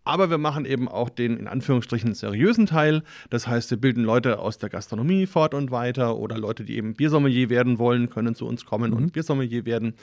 Aber 0.05 0.29
wir 0.29 0.37
machen 0.37 0.65
eben 0.65 0.87
auch 0.87 1.09
den 1.09 1.35
in 1.35 1.47
Anführungsstrichen 1.47 2.13
seriösen 2.13 2.67
Teil. 2.67 3.01
Das 3.31 3.47
heißt, 3.47 3.71
wir 3.71 3.77
bilden 3.79 4.03
Leute 4.03 4.37
aus 4.37 4.59
der 4.59 4.69
Gastronomie 4.69 5.25
fort 5.25 5.55
und 5.55 5.71
weiter 5.71 6.17
oder 6.17 6.37
Leute, 6.37 6.63
die 6.63 6.77
eben 6.77 6.93
Biersommelier 6.93 7.49
werden 7.49 7.79
wollen, 7.79 8.09
können 8.09 8.35
zu 8.35 8.45
uns 8.45 8.65
kommen 8.65 8.91
mhm. 8.91 8.97
und 8.97 9.13
Biersommelier 9.13 9.65
werden. 9.65 9.95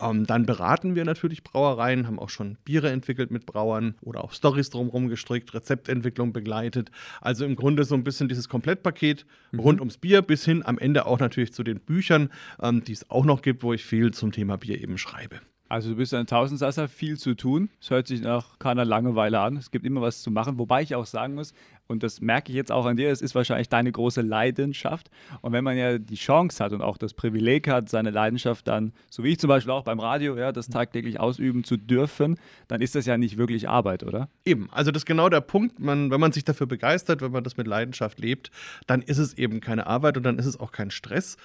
Ähm, 0.00 0.26
dann 0.26 0.46
beraten 0.46 0.94
wir 0.94 1.04
natürlich 1.04 1.44
Brauereien, 1.44 2.06
haben 2.06 2.18
auch 2.18 2.30
schon 2.30 2.56
Biere 2.64 2.90
entwickelt 2.90 3.30
mit 3.30 3.44
Brauern 3.44 3.94
oder 4.00 4.24
auch 4.24 4.32
Stories 4.32 4.70
drumherum 4.70 5.08
gestrickt, 5.08 5.52
Rezeptentwicklung 5.52 6.32
begleitet. 6.32 6.90
Also 7.20 7.44
im 7.44 7.54
Grunde 7.54 7.84
so 7.84 7.94
ein 7.94 8.02
bisschen 8.02 8.28
dieses 8.28 8.48
Komplettpaket 8.48 9.26
mhm. 9.52 9.60
rund 9.60 9.80
ums 9.80 9.98
Bier 9.98 10.22
bis 10.22 10.44
hin 10.44 10.62
am 10.64 10.78
Ende 10.78 11.04
auch 11.04 11.18
natürlich 11.18 11.52
zu 11.52 11.62
den 11.62 11.80
Büchern, 11.80 12.30
ähm, 12.62 12.82
die 12.82 12.92
es 12.92 13.10
auch 13.10 13.26
noch 13.26 13.42
gibt, 13.42 13.62
wo 13.62 13.74
ich 13.74 13.84
viel 13.84 14.12
zum 14.12 14.32
Thema 14.32 14.56
Bier 14.56 14.80
eben 14.80 14.96
schreibe. 14.96 15.40
Also 15.70 15.90
du 15.90 15.94
bist 15.94 16.12
ein 16.14 16.26
Tausendsasser, 16.26 16.88
viel 16.88 17.16
zu 17.16 17.34
tun. 17.34 17.70
Es 17.80 17.90
hört 17.90 18.08
sich 18.08 18.22
nach 18.22 18.58
keiner 18.58 18.84
Langeweile 18.84 19.38
an. 19.38 19.56
Es 19.56 19.70
gibt 19.70 19.86
immer 19.86 20.00
was 20.00 20.20
zu 20.20 20.32
machen. 20.32 20.58
Wobei 20.58 20.82
ich 20.82 20.96
auch 20.96 21.06
sagen 21.06 21.36
muss, 21.36 21.54
und 21.86 22.02
das 22.02 22.20
merke 22.20 22.50
ich 22.50 22.56
jetzt 22.56 22.72
auch 22.72 22.86
an 22.86 22.96
dir, 22.96 23.10
es 23.10 23.22
ist 23.22 23.36
wahrscheinlich 23.36 23.68
deine 23.68 23.92
große 23.92 24.20
Leidenschaft. 24.20 25.10
Und 25.42 25.52
wenn 25.52 25.62
man 25.62 25.76
ja 25.76 25.98
die 25.98 26.16
Chance 26.16 26.62
hat 26.62 26.72
und 26.72 26.82
auch 26.82 26.98
das 26.98 27.14
Privileg 27.14 27.68
hat, 27.68 27.88
seine 27.88 28.10
Leidenschaft 28.10 28.66
dann, 28.66 28.92
so 29.10 29.22
wie 29.22 29.28
ich 29.28 29.38
zum 29.38 29.46
Beispiel 29.46 29.72
auch 29.72 29.84
beim 29.84 30.00
Radio, 30.00 30.36
ja, 30.36 30.50
das 30.50 30.68
tagtäglich 30.68 31.20
ausüben 31.20 31.62
zu 31.62 31.76
dürfen, 31.76 32.38
dann 32.66 32.80
ist 32.80 32.96
das 32.96 33.06
ja 33.06 33.16
nicht 33.16 33.38
wirklich 33.38 33.68
Arbeit, 33.68 34.02
oder? 34.02 34.28
Eben, 34.44 34.68
also 34.72 34.90
das 34.90 35.02
ist 35.02 35.06
genau 35.06 35.28
der 35.28 35.40
Punkt. 35.40 35.78
Man, 35.78 36.10
wenn 36.10 36.20
man 36.20 36.32
sich 36.32 36.44
dafür 36.44 36.66
begeistert, 36.66 37.22
wenn 37.22 37.30
man 37.30 37.44
das 37.44 37.56
mit 37.56 37.68
Leidenschaft 37.68 38.18
lebt, 38.18 38.50
dann 38.88 39.02
ist 39.02 39.18
es 39.18 39.34
eben 39.34 39.60
keine 39.60 39.86
Arbeit 39.86 40.16
und 40.16 40.24
dann 40.24 40.38
ist 40.40 40.46
es 40.46 40.58
auch 40.58 40.72
kein 40.72 40.90
Stress. 40.90 41.36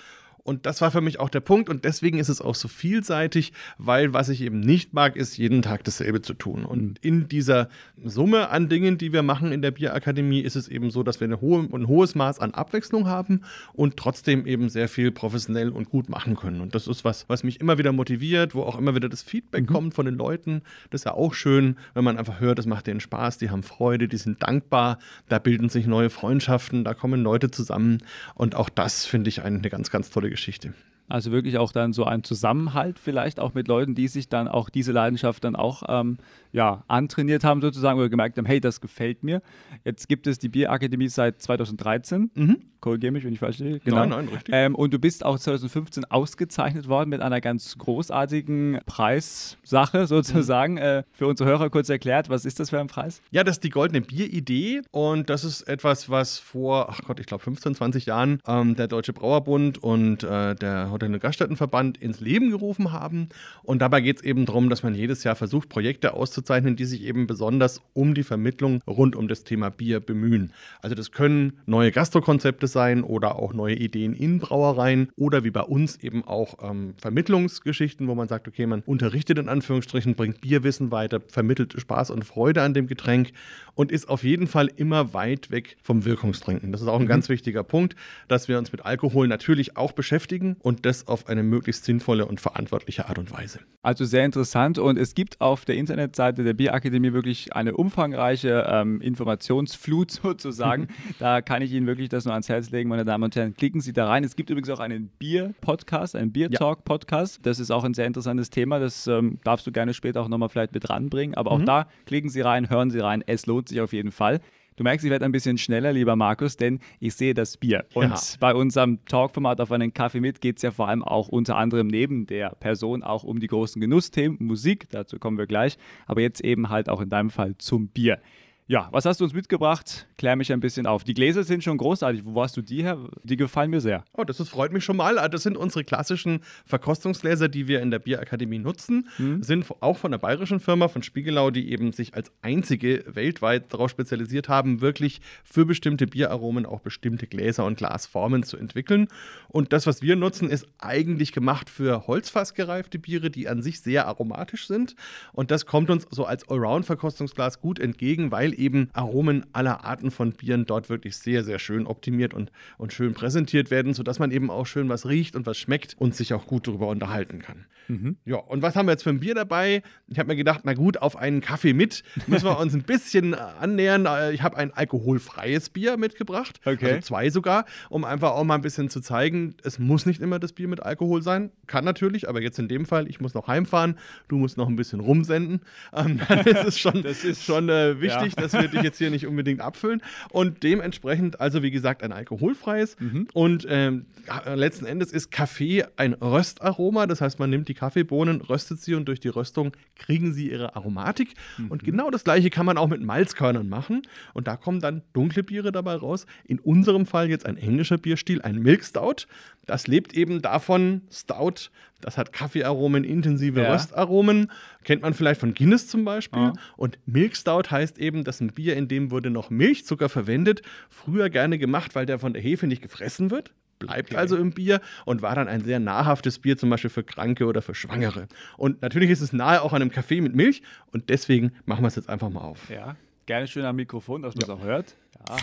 Und 0.45 0.67
das 0.67 0.79
war 0.79 0.91
für 0.91 1.01
mich 1.01 1.19
auch 1.19 1.29
der 1.29 1.39
Punkt 1.39 1.69
und 1.69 1.85
deswegen 1.85 2.19
ist 2.19 2.29
es 2.29 2.39
auch 2.39 2.53
so 2.53 2.67
vielseitig, 2.67 3.51
weil 3.79 4.13
was 4.13 4.29
ich 4.29 4.41
eben 4.41 4.59
nicht 4.59 4.93
mag, 4.93 5.15
ist 5.15 5.37
jeden 5.37 5.63
Tag 5.63 5.83
dasselbe 5.85 6.21
zu 6.21 6.35
tun. 6.35 6.65
Und 6.65 6.83
mhm. 6.83 6.95
in 7.01 7.27
dieser 7.27 7.67
Summe 8.03 8.49
an 8.49 8.69
Dingen, 8.69 8.99
die 8.99 9.11
wir 9.11 9.23
machen 9.23 9.51
in 9.51 9.63
der 9.63 9.71
Bierakademie, 9.71 10.41
ist 10.41 10.55
es 10.55 10.67
eben 10.67 10.91
so, 10.91 11.01
dass 11.01 11.19
wir 11.19 11.41
hohe, 11.41 11.67
ein 11.73 11.87
hohes 11.87 12.13
Maß 12.13 12.37
an 12.37 12.53
Abwechslung 12.53 13.07
haben 13.07 13.41
und 13.73 13.97
trotzdem 13.97 14.45
eben 14.45 14.69
sehr 14.69 14.87
viel 14.87 15.11
professionell 15.11 15.69
und 15.69 15.89
gut 15.89 16.09
machen 16.09 16.35
können. 16.35 16.61
Und 16.61 16.75
das 16.75 16.85
ist 16.85 17.03
was, 17.03 17.27
was 17.27 17.43
mich 17.43 17.59
immer 17.59 17.79
wieder 17.79 17.91
motiviert, 17.91 18.53
wo 18.53 18.61
auch 18.61 18.77
immer 18.77 18.93
wieder 18.93 19.09
das 19.09 19.23
Feedback 19.23 19.67
mhm. 19.67 19.73
kommt 19.73 19.93
von 19.95 20.05
den 20.05 20.13
Leuten. 20.13 20.61
Das 20.91 21.01
ist 21.01 21.05
ja 21.05 21.15
auch 21.15 21.33
schön, 21.33 21.75
wenn 21.95 22.03
man 22.03 22.19
einfach 22.19 22.39
hört, 22.39 22.59
es 22.59 22.67
macht 22.67 22.85
denen 22.85 22.99
Spaß, 22.99 23.39
die 23.39 23.49
haben 23.49 23.63
Freude, 23.63 24.07
die 24.07 24.17
sind 24.17 24.43
dankbar, 24.43 24.99
da 25.27 25.39
bilden 25.39 25.69
sich 25.69 25.87
neue 25.87 26.11
Freundschaften, 26.11 26.83
da 26.83 26.93
kommen 26.93 27.23
Leute 27.23 27.49
zusammen. 27.49 28.03
Und 28.35 28.53
auch 28.53 28.69
das 28.69 29.07
finde 29.07 29.29
ich 29.29 29.41
eine 29.41 29.59
ganz, 29.71 29.89
ganz 29.89 30.11
tolle 30.11 30.34
Geschichte. 30.35 30.73
Also 31.07 31.31
wirklich 31.31 31.57
auch 31.57 31.71
dann 31.71 31.93
so 31.93 32.03
ein 32.03 32.23
Zusammenhalt 32.23 32.97
vielleicht 32.97 33.39
auch 33.39 33.53
mit 33.53 33.67
Leuten, 33.67 33.93
die 33.93 34.07
sich 34.07 34.27
dann 34.27 34.47
auch 34.47 34.69
diese 34.69 34.91
Leidenschaft 34.91 35.43
dann 35.43 35.55
auch 35.55 35.83
ähm, 35.87 36.17
ja, 36.51 36.83
antrainiert 36.87 37.43
haben 37.43 37.61
sozusagen 37.61 37.99
oder 37.99 38.09
gemerkt 38.09 38.37
haben, 38.37 38.45
hey, 38.45 38.59
das 38.61 38.81
gefällt 38.81 39.23
mir. 39.23 39.41
Jetzt 39.83 40.07
gibt 40.07 40.25
es 40.25 40.39
die 40.39 40.49
Bierakademie 40.49 41.09
seit 41.09 41.41
2013. 41.41 42.31
Mhm. 42.33 42.57
Korrigiere 42.79 43.11
mich, 43.11 43.23
wenn 43.23 43.33
ich 43.33 43.39
falsch 43.39 43.59
liege. 43.59 43.79
Genau. 43.79 43.97
Nein, 43.97 44.09
nein, 44.09 44.27
richtig. 44.29 44.53
Ähm, 44.55 44.75
und 44.75 44.93
du 44.93 44.99
bist 44.99 45.25
auch 45.25 45.37
2015 45.37 46.05
ausgezeichnet 46.05 46.87
worden 46.87 47.09
mit 47.09 47.21
einer 47.21 47.41
ganz 47.41 47.77
großartigen 47.77 48.79
Preissache 48.85 50.07
sozusagen. 50.07 50.73
Mhm. 50.73 50.79
Äh, 50.79 51.03
für 51.11 51.27
unsere 51.27 51.49
Hörer 51.49 51.69
kurz 51.69 51.89
erklärt, 51.89 52.29
was 52.29 52.45
ist 52.45 52.59
das 52.59 52.69
für 52.69 52.79
ein 52.79 52.87
Preis? 52.87 53.21
Ja, 53.31 53.43
das 53.43 53.57
ist 53.57 53.63
die 53.63 53.69
Goldene 53.69 54.01
Bieridee 54.01 54.81
und 54.91 55.29
das 55.29 55.43
ist 55.43 55.63
etwas, 55.63 56.09
was 56.09 56.37
vor, 56.37 56.87
ach 56.89 57.01
Gott, 57.05 57.19
ich 57.19 57.25
glaube 57.25 57.43
15, 57.43 57.75
20 57.75 58.05
Jahren 58.05 58.39
ähm, 58.47 58.75
der 58.75 58.87
Deutsche 58.87 59.13
Brauerbund 59.13 59.81
und 59.83 60.23
äh, 60.23 60.55
der 60.55 60.91
Hotel- 60.95 61.13
und 61.13 61.21
Gaststättenverband 61.21 61.97
ins 61.97 62.19
Leben 62.19 62.49
gerufen 62.49 62.91
haben. 62.91 63.29
Und 63.63 63.81
dabei 63.81 64.01
geht 64.01 64.17
es 64.17 64.23
eben 64.23 64.45
darum, 64.45 64.69
dass 64.69 64.83
man 64.83 64.95
jedes 64.95 65.23
Jahr 65.23 65.35
versucht, 65.35 65.69
Projekte 65.69 66.13
auszuzeichnen, 66.13 66.75
die 66.75 66.85
sich 66.85 67.03
eben 67.03 67.27
besonders 67.27 67.81
um 67.93 68.13
die 68.13 68.23
Vermittlung 68.23 68.81
rund 68.87 69.15
um 69.15 69.27
das 69.27 69.43
Thema 69.43 69.69
Bier 69.69 69.99
bemühen. 69.99 70.51
Also 70.81 70.95
das 70.95 71.11
können 71.11 71.59
neue 71.65 71.91
Gastrokonzepte 71.91 72.67
sein 72.67 73.03
oder 73.03 73.35
auch 73.35 73.53
neue 73.53 73.75
Ideen 73.75 74.13
in 74.13 74.39
Brauereien 74.39 75.09
oder 75.15 75.43
wie 75.43 75.51
bei 75.51 75.61
uns 75.61 75.97
eben 75.97 76.23
auch 76.25 76.57
ähm, 76.61 76.95
Vermittlungsgeschichten, 76.97 78.07
wo 78.07 78.15
man 78.15 78.27
sagt, 78.27 78.47
okay, 78.47 78.65
man 78.65 78.81
unterrichtet 78.81 79.37
in 79.37 79.49
Anführungsstrichen, 79.49 80.15
bringt 80.15 80.41
Bierwissen 80.41 80.91
weiter, 80.91 81.21
vermittelt 81.27 81.75
Spaß 81.77 82.09
und 82.11 82.23
Freude 82.25 82.61
an 82.61 82.73
dem 82.73 82.87
Getränk 82.87 83.31
und 83.75 83.91
ist 83.91 84.09
auf 84.09 84.23
jeden 84.23 84.47
Fall 84.47 84.71
immer 84.75 85.13
weit 85.13 85.51
weg 85.51 85.77
vom 85.83 86.05
Wirkungstrinken. 86.05 86.71
Das 86.71 86.81
ist 86.81 86.87
auch 86.87 86.99
ein 86.99 87.03
mhm. 87.03 87.09
ganz 87.09 87.29
wichtiger 87.29 87.63
Punkt, 87.63 87.95
dass 88.27 88.47
wir 88.47 88.57
uns 88.57 88.71
mit 88.71 88.85
Alkohol 88.85 89.27
natürlich 89.27 89.77
auch 89.77 89.91
beschäftigen 89.91 90.55
und 90.61 90.84
das 90.85 91.07
auf 91.07 91.27
eine 91.27 91.43
möglichst 91.43 91.85
sinnvolle 91.85 92.25
und 92.25 92.39
verantwortliche 92.39 93.09
Art 93.09 93.17
und 93.17 93.31
Weise. 93.31 93.59
Also 93.81 94.05
sehr 94.05 94.25
interessant 94.25 94.77
und 94.77 94.97
es 94.97 95.15
gibt 95.15 95.41
auf 95.41 95.65
der 95.65 95.75
Internetseite 95.75 96.43
der 96.43 96.53
Bierakademie 96.53 97.13
wirklich 97.13 97.55
eine 97.55 97.75
umfangreiche 97.75 98.65
ähm, 98.69 99.01
Informationsflut 99.01 100.11
sozusagen. 100.23 100.87
da 101.19 101.41
kann 101.41 101.61
ich 101.61 101.71
Ihnen 101.71 101.87
wirklich 101.87 102.09
das 102.09 102.25
nur 102.25 102.33
ans 102.33 102.49
Herz 102.49 102.69
legen, 102.71 102.89
meine 102.89 103.05
Damen 103.05 103.23
und 103.23 103.35
Herren. 103.35 103.55
Klicken 103.55 103.81
Sie 103.81 103.93
da 103.93 104.07
rein. 104.07 104.23
Es 104.23 104.35
gibt 104.35 104.49
übrigens 104.49 104.69
auch 104.69 104.79
einen 104.79 105.09
Bier-Podcast, 105.19 106.15
einen 106.15 106.31
Bier-Talk-Podcast. 106.31 107.39
Das 107.43 107.59
ist 107.59 107.71
auch 107.71 107.83
ein 107.83 107.93
sehr 107.93 108.05
interessantes 108.05 108.49
Thema. 108.49 108.79
Das 108.79 109.07
ähm, 109.07 109.39
darfst 109.43 109.65
du 109.65 109.71
gerne 109.71 109.93
später 109.93 110.21
auch 110.21 110.27
nochmal 110.27 110.49
vielleicht 110.49 110.73
mit 110.73 110.89
ranbringen. 110.89 111.35
Aber 111.35 111.51
auch 111.51 111.59
mhm. 111.59 111.65
da 111.65 111.87
klicken 112.05 112.29
Sie 112.29 112.41
rein, 112.41 112.69
hören 112.69 112.91
Sie 112.91 112.99
rein. 112.99 113.23
Es 113.25 113.45
lohnt 113.45 113.69
sich 113.69 113.81
auf 113.81 113.93
jeden 113.93 114.11
Fall. 114.11 114.41
Du 114.77 114.83
merkst, 114.83 115.05
ich 115.05 115.11
werde 115.11 115.23
ein 115.23 115.31
bisschen 115.31 115.57
schneller, 115.57 115.93
lieber 115.93 116.17
Markus, 116.17 116.57
denn 116.57 116.79
ich 116.99 117.15
sehe 117.15 117.33
das 117.33 117.55
Bier. 117.55 117.85
Und 117.93 118.09
ja. 118.09 118.19
bei 118.41 118.53
unserem 118.53 119.03
Talkformat 119.05 119.61
auf 119.61 119.71
einen 119.71 119.93
Kaffee 119.93 120.19
mit 120.19 120.41
geht 120.41 120.57
es 120.57 120.63
ja 120.63 120.71
vor 120.71 120.89
allem 120.89 121.01
auch 121.01 121.29
unter 121.29 121.55
anderem 121.55 121.87
neben 121.87 122.27
der 122.27 122.49
Person 122.49 123.01
auch 123.01 123.23
um 123.23 123.39
die 123.39 123.47
großen 123.47 123.79
Genussthemen, 123.79 124.37
Musik, 124.41 124.89
dazu 124.89 125.17
kommen 125.17 125.37
wir 125.37 125.47
gleich, 125.47 125.77
aber 126.07 126.21
jetzt 126.21 126.41
eben 126.41 126.69
halt 126.69 126.89
auch 126.89 126.99
in 126.99 127.09
deinem 127.09 127.29
Fall 127.29 127.55
zum 127.57 127.87
Bier. 127.87 128.19
Ja, 128.67 128.87
was 128.91 129.05
hast 129.05 129.19
du 129.19 129.25
uns 129.25 129.33
mitgebracht? 129.35 130.07
Klär 130.17 130.35
mich 130.35 130.51
ein 130.51 130.59
bisschen 130.59 130.87
auf. 130.87 131.03
Die 131.03 131.13
Gläser 131.13 131.43
sind 131.43 131.63
schon 131.63 131.77
großartig. 131.77 132.23
Wo 132.25 132.41
hast 132.41 132.57
du 132.57 132.63
die 132.63 132.81
her? 132.81 132.97
Die 133.21 133.37
gefallen 133.37 133.69
mir 133.69 133.79
sehr. 133.79 134.03
Oh, 134.13 134.23
das 134.23 134.39
ist, 134.39 134.49
freut 134.49 134.73
mich 134.73 134.83
schon 134.83 134.97
mal. 134.97 135.29
Das 135.29 135.43
sind 135.43 135.55
unsere 135.55 135.83
klassischen 135.83 136.39
Verkostungsgläser, 136.65 137.47
die 137.47 137.67
wir 137.67 137.79
in 137.83 137.91
der 137.91 137.99
Bierakademie 137.99 138.57
nutzen. 138.57 139.07
Hm. 139.17 139.43
Sind 139.43 139.67
auch 139.81 139.97
von 139.99 140.09
der 140.09 140.17
bayerischen 140.17 140.59
Firma, 140.59 140.87
von 140.87 141.03
Spiegelau, 141.03 141.51
die 141.51 141.69
eben 141.69 141.91
sich 141.91 142.15
als 142.15 142.31
einzige 142.41 143.03
weltweit 143.05 143.71
darauf 143.71 143.91
spezialisiert 143.91 144.49
haben, 144.49 144.81
wirklich 144.81 145.21
für 145.43 145.67
bestimmte 145.67 146.07
Bieraromen 146.07 146.65
auch 146.65 146.79
bestimmte 146.79 147.27
Gläser 147.27 147.65
und 147.65 147.77
Glasformen 147.77 148.41
zu 148.41 148.57
entwickeln. 148.57 149.09
Und 149.47 149.73
das, 149.73 149.85
was 149.85 150.01
wir 150.01 150.15
nutzen, 150.15 150.49
ist 150.49 150.65
eigentlich 150.79 151.33
gemacht 151.33 151.69
für 151.69 152.07
holzfassgereifte 152.07 152.97
Biere, 152.97 153.29
die 153.29 153.47
an 153.47 153.61
sich 153.61 153.81
sehr 153.81 154.07
aromatisch 154.07 154.65
sind. 154.65 154.95
Und 155.33 155.51
das 155.51 155.67
kommt 155.67 155.91
uns 155.91 156.07
so 156.09 156.25
als 156.25 156.49
Allround-Verkostungsglas 156.49 157.61
gut 157.61 157.77
entgegen, 157.77 158.31
weil 158.31 158.54
eben 158.55 158.89
Aromen 158.93 159.45
aller 159.53 159.85
Arten 159.85 160.11
von 160.11 160.31
Bieren 160.31 160.65
dort 160.65 160.89
wirklich 160.89 161.17
sehr, 161.17 161.43
sehr 161.43 161.59
schön 161.59 161.87
optimiert 161.87 162.33
und, 162.33 162.51
und 162.77 162.93
schön 162.93 163.13
präsentiert 163.13 163.71
werden, 163.71 163.93
sodass 163.93 164.19
man 164.19 164.31
eben 164.31 164.49
auch 164.49 164.65
schön 164.65 164.89
was 164.89 165.07
riecht 165.07 165.35
und 165.35 165.45
was 165.45 165.57
schmeckt 165.57 165.95
und 165.99 166.15
sich 166.15 166.33
auch 166.33 166.47
gut 166.47 166.67
darüber 166.67 166.87
unterhalten 166.87 167.39
kann. 167.39 167.65
Mhm. 167.87 168.17
Ja, 168.25 168.37
und 168.37 168.61
was 168.61 168.75
haben 168.75 168.87
wir 168.87 168.93
jetzt 168.93 169.03
für 169.03 169.11
ein 169.11 169.19
Bier 169.19 169.35
dabei? 169.35 169.83
Ich 170.07 170.17
habe 170.17 170.27
mir 170.27 170.35
gedacht, 170.35 170.61
na 170.63 170.73
gut, 170.73 170.97
auf 170.97 171.15
einen 171.15 171.41
Kaffee 171.41 171.73
mit 171.73 172.03
müssen 172.27 172.45
wir 172.45 172.57
uns 172.59 172.73
ein 172.73 172.83
bisschen 172.83 173.33
äh, 173.33 173.37
annähern. 173.59 174.05
Äh, 174.05 174.33
ich 174.33 174.41
habe 174.41 174.57
ein 174.57 174.73
alkoholfreies 174.73 175.69
Bier 175.69 175.97
mitgebracht, 175.97 176.59
okay. 176.65 176.93
also 176.93 177.01
zwei 177.01 177.29
sogar, 177.29 177.65
um 177.89 178.03
einfach 178.03 178.31
auch 178.31 178.43
mal 178.43 178.55
ein 178.55 178.61
bisschen 178.61 178.89
zu 178.89 179.01
zeigen, 179.01 179.55
es 179.63 179.79
muss 179.79 180.05
nicht 180.05 180.21
immer 180.21 180.39
das 180.39 180.53
Bier 180.53 180.67
mit 180.67 180.81
Alkohol 180.81 181.21
sein. 181.21 181.51
Kann 181.67 181.85
natürlich, 181.85 182.27
aber 182.27 182.41
jetzt 182.41 182.59
in 182.59 182.67
dem 182.67 182.85
Fall, 182.85 183.07
ich 183.07 183.19
muss 183.19 183.33
noch 183.33 183.47
heimfahren, 183.47 183.97
du 184.27 184.37
musst 184.37 184.57
noch 184.57 184.67
ein 184.67 184.75
bisschen 184.75 184.99
rumsenden. 184.99 185.61
Ähm, 185.93 186.19
dann 186.27 186.45
ist 186.45 186.65
es 186.65 186.79
schon, 186.79 187.03
das 187.03 187.23
ist, 187.23 187.43
schon 187.43 187.69
äh, 187.69 188.01
wichtig, 188.01 188.33
ja. 188.35 188.41
Dass 188.45 188.53
wir 188.53 188.67
dich 188.67 188.81
jetzt 188.81 188.97
hier 188.97 189.09
nicht 189.09 189.27
unbedingt 189.27 189.61
abfüllen. 189.61 190.01
Und 190.29 190.63
dementsprechend, 190.63 191.41
also 191.41 191.63
wie 191.63 191.71
gesagt, 191.71 192.03
ein 192.03 192.11
alkoholfreies. 192.11 192.95
Mhm. 192.99 193.27
Und 193.33 193.65
ähm, 193.69 194.05
letzten 194.53 194.85
Endes 194.85 195.11
ist 195.11 195.31
Kaffee 195.31 195.85
ein 195.97 196.13
Röstaroma. 196.13 197.07
Das 197.07 197.21
heißt, 197.21 197.39
man 197.39 197.49
nimmt 197.49 197.67
die 197.67 197.73
Kaffeebohnen, 197.73 198.41
röstet 198.41 198.79
sie 198.81 198.95
und 198.95 199.05
durch 199.07 199.19
die 199.19 199.29
Röstung 199.29 199.71
kriegen 199.95 200.33
sie 200.33 200.51
ihre 200.51 200.75
Aromatik. 200.75 201.33
Mhm. 201.57 201.71
Und 201.71 201.83
genau 201.83 202.09
das 202.09 202.23
gleiche 202.23 202.49
kann 202.49 202.65
man 202.65 202.77
auch 202.77 202.87
mit 202.87 203.01
Malzkörnern 203.01 203.67
machen. 203.67 204.03
Und 204.33 204.47
da 204.47 204.55
kommen 204.55 204.79
dann 204.79 205.01
dunkle 205.13 205.43
Biere 205.43 205.71
dabei 205.71 205.95
raus. 205.95 206.25
In 206.45 206.59
unserem 206.59 207.05
Fall 207.05 207.29
jetzt 207.29 207.45
ein 207.45 207.57
englischer 207.57 207.97
Bierstil, 207.97 208.41
ein 208.41 208.61
Milk 208.61 208.83
Stout. 208.83 209.27
Das 209.65 209.87
lebt 209.87 210.13
eben 210.13 210.41
davon, 210.41 211.01
Stout, 211.11 211.69
das 212.01 212.17
hat 212.17 212.33
Kaffeearomen, 212.33 213.03
intensive 213.03 213.61
ja. 213.61 213.73
Röstaromen. 213.73 214.51
Kennt 214.83 215.01
man 215.01 215.13
vielleicht 215.13 215.39
von 215.39 215.53
Guinness 215.53 215.87
zum 215.87 216.05
Beispiel. 216.05 216.41
Ja. 216.41 216.53
Und 216.77 216.99
Milk 217.05 217.35
Stout 217.35 217.71
heißt 217.71 217.97
eben, 217.97 218.23
dass 218.23 218.41
ein 218.41 218.49
Bier, 218.49 218.75
in 218.75 218.87
dem 218.87 219.11
wurde 219.11 219.29
noch 219.29 219.49
Milchzucker 219.49 220.09
verwendet. 220.09 220.61
Früher 220.89 221.29
gerne 221.29 221.57
gemacht, 221.57 221.95
weil 221.95 222.05
der 222.05 222.19
von 222.19 222.33
der 222.33 222.41
Hefe 222.41 222.67
nicht 222.67 222.81
gefressen 222.81 223.31
wird 223.31 223.53
bleibt 223.79 224.11
okay. 224.11 224.17
also 224.17 224.37
im 224.37 224.51
Bier 224.51 224.81
und 225.05 225.21
war 225.21 225.35
dann 225.35 225.47
ein 225.47 225.61
sehr 225.61 225.79
nahrhaftes 225.79 226.39
Bier, 226.39 226.57
zum 226.57 226.69
Beispiel 226.69 226.89
für 226.89 227.03
Kranke 227.03 227.45
oder 227.45 227.61
für 227.61 227.75
Schwangere. 227.75 228.27
Und 228.57 228.81
natürlich 228.81 229.09
ist 229.09 229.21
es 229.21 229.33
nahe 229.33 229.61
auch 229.61 229.73
an 229.73 229.81
einem 229.81 229.91
Kaffee 229.91 230.21
mit 230.21 230.35
Milch 230.35 230.61
und 230.91 231.09
deswegen 231.09 231.51
machen 231.65 231.83
wir 231.83 231.87
es 231.87 231.95
jetzt 231.95 232.09
einfach 232.09 232.29
mal 232.29 232.41
auf. 232.41 232.69
Ja, 232.69 232.95
gerne 233.25 233.47
schön 233.47 233.65
am 233.65 233.75
Mikrofon, 233.75 234.21
dass 234.21 234.35
man 234.35 234.43
es 234.43 234.47
ja. 234.47 234.53
auch 234.53 234.63
hört. 234.63 234.95
Ja. 235.29 235.35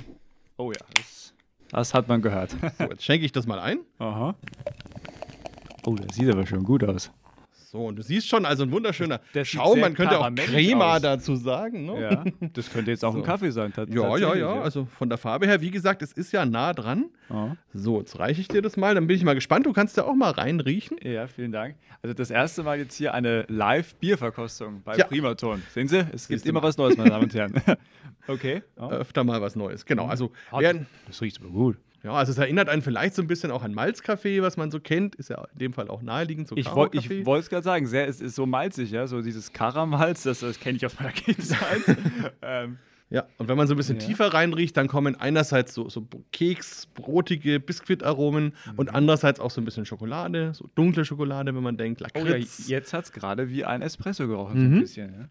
Oh 0.56 0.72
ja, 0.72 0.80
das, 0.94 1.34
das 1.72 1.94
hat 1.94 2.08
man 2.08 2.22
gehört. 2.22 2.50
So, 2.78 2.84
jetzt 2.84 3.02
schenke 3.02 3.26
ich 3.26 3.32
das 3.32 3.46
mal 3.46 3.58
ein. 3.58 3.80
Aha. 3.98 4.34
Oh, 5.84 5.96
das 5.96 6.16
sieht 6.16 6.30
aber 6.30 6.46
schon 6.46 6.62
gut 6.64 6.84
aus. 6.84 7.10
So, 7.72 7.86
und 7.86 7.96
du 7.96 8.02
siehst 8.02 8.28
schon, 8.28 8.44
also 8.44 8.64
ein 8.64 8.70
wunderschöner 8.70 9.22
das 9.32 9.48
Schaum, 9.48 9.80
man 9.80 9.94
könnte 9.94 10.20
auch 10.20 10.30
Crema 10.34 10.96
aus. 10.96 11.00
dazu 11.00 11.36
sagen. 11.36 11.86
Ne? 11.86 12.02
Ja, 12.02 12.24
das 12.52 12.70
könnte 12.70 12.90
jetzt 12.90 13.02
auch 13.02 13.14
so. 13.14 13.20
ein 13.20 13.24
Kaffee 13.24 13.50
sein. 13.50 13.72
Ja, 13.88 14.18
ja, 14.18 14.34
ja, 14.34 14.60
also 14.60 14.84
von 14.84 15.08
der 15.08 15.16
Farbe 15.16 15.46
her, 15.46 15.62
wie 15.62 15.70
gesagt, 15.70 16.02
es 16.02 16.12
ist 16.12 16.32
ja 16.32 16.44
nah 16.44 16.74
dran. 16.74 17.06
Oh. 17.30 17.52
So, 17.72 18.00
jetzt 18.00 18.18
reiche 18.18 18.42
ich 18.42 18.48
dir 18.48 18.60
das 18.60 18.76
mal, 18.76 18.94
dann 18.94 19.06
bin 19.06 19.16
ich 19.16 19.24
mal 19.24 19.34
gespannt. 19.34 19.64
Du 19.64 19.72
kannst 19.72 19.96
ja 19.96 20.04
auch 20.04 20.14
mal 20.14 20.32
reinriechen. 20.32 20.98
Ja, 21.02 21.26
vielen 21.26 21.50
Dank. 21.50 21.76
Also 22.02 22.12
das 22.12 22.30
erste 22.30 22.62
Mal 22.62 22.76
jetzt 22.76 22.94
hier 22.94 23.14
eine 23.14 23.46
Live-Bierverkostung 23.48 24.82
bei 24.82 24.98
ja. 24.98 25.06
Primaton. 25.06 25.62
Sehen 25.70 25.88
Sie, 25.88 26.06
es 26.12 26.28
gibt 26.28 26.44
immer 26.44 26.62
was 26.62 26.76
Neues, 26.76 26.98
meine 26.98 27.08
Damen 27.08 27.24
und 27.24 27.34
Herren. 27.34 27.54
okay. 28.28 28.62
Oh. 28.76 28.90
Öfter 28.90 29.24
mal 29.24 29.40
was 29.40 29.56
Neues, 29.56 29.86
genau. 29.86 30.08
Also, 30.08 30.30
das 31.06 31.22
riecht 31.22 31.40
aber 31.40 31.48
gut. 31.48 31.78
Ja, 32.04 32.12
also 32.12 32.32
es 32.32 32.38
erinnert 32.38 32.68
einen 32.68 32.82
vielleicht 32.82 33.14
so 33.14 33.22
ein 33.22 33.28
bisschen 33.28 33.50
auch 33.50 33.62
an 33.62 33.74
Malzkaffee, 33.74 34.42
was 34.42 34.56
man 34.56 34.70
so 34.70 34.80
kennt. 34.80 35.14
Ist 35.14 35.30
ja 35.30 35.44
in 35.52 35.58
dem 35.58 35.72
Fall 35.72 35.88
auch 35.88 36.02
naheliegend. 36.02 36.48
So 36.48 36.56
ich 36.56 36.66
wollte 36.66 37.06
es 37.38 37.48
gerade 37.48 37.62
sagen, 37.62 37.86
sehr, 37.86 38.08
es 38.08 38.20
ist 38.20 38.34
so 38.34 38.44
malzig, 38.44 38.90
ja, 38.90 39.06
so 39.06 39.22
dieses 39.22 39.52
Karamalz, 39.52 40.24
das, 40.24 40.40
das 40.40 40.58
kenne 40.58 40.76
ich 40.76 40.86
aus 40.86 40.98
meiner 40.98 41.12
Kindheit. 41.12 41.96
ähm, 42.42 42.78
ja, 43.08 43.26
und 43.36 43.46
wenn 43.48 43.58
man 43.58 43.68
so 43.68 43.74
ein 43.74 43.76
bisschen 43.76 44.00
ja. 44.00 44.06
tiefer 44.06 44.32
reinriecht, 44.32 44.74
dann 44.76 44.88
kommen 44.88 45.16
einerseits 45.16 45.74
so, 45.74 45.88
so 45.90 46.08
Keks, 46.32 46.86
brotige 46.86 47.60
Biskuitaromen 47.60 48.44
mhm. 48.44 48.72
und 48.76 48.94
andererseits 48.94 49.38
auch 49.38 49.50
so 49.50 49.60
ein 49.60 49.66
bisschen 49.66 49.84
Schokolade, 49.84 50.54
so 50.54 50.68
dunkle 50.74 51.04
Schokolade, 51.04 51.54
wenn 51.54 51.62
man 51.62 51.76
denkt, 51.76 52.00
Lakritz. 52.00 52.24
Oh 52.24 52.62
ja, 52.70 52.76
jetzt 52.78 52.94
hat 52.94 53.04
es 53.04 53.12
gerade 53.12 53.50
wie 53.50 53.66
ein 53.66 53.82
Espresso 53.82 54.26
gerochen, 54.26 54.58
mhm. 54.58 54.70
so 54.70 54.76
ein 54.76 54.80
bisschen, 54.80 55.12
ja. 55.12 55.28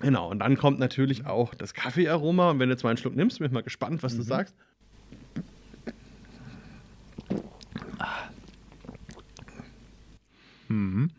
Genau, 0.00 0.30
und 0.30 0.40
dann 0.40 0.56
kommt 0.56 0.78
natürlich 0.78 1.26
auch 1.26 1.54
das 1.54 1.72
Kaffeearoma. 1.72 2.50
Und 2.50 2.58
wenn 2.58 2.68
du 2.68 2.74
jetzt 2.74 2.82
mal 2.82 2.90
einen 2.90 2.96
Schluck 2.96 3.14
nimmst, 3.14 3.38
bin 3.38 3.46
ich 3.46 3.52
mal 3.52 3.62
gespannt, 3.62 4.02
was 4.02 4.14
mhm. 4.14 4.18
du 4.18 4.22
sagst. 4.24 4.54
Mhm. 10.68 11.10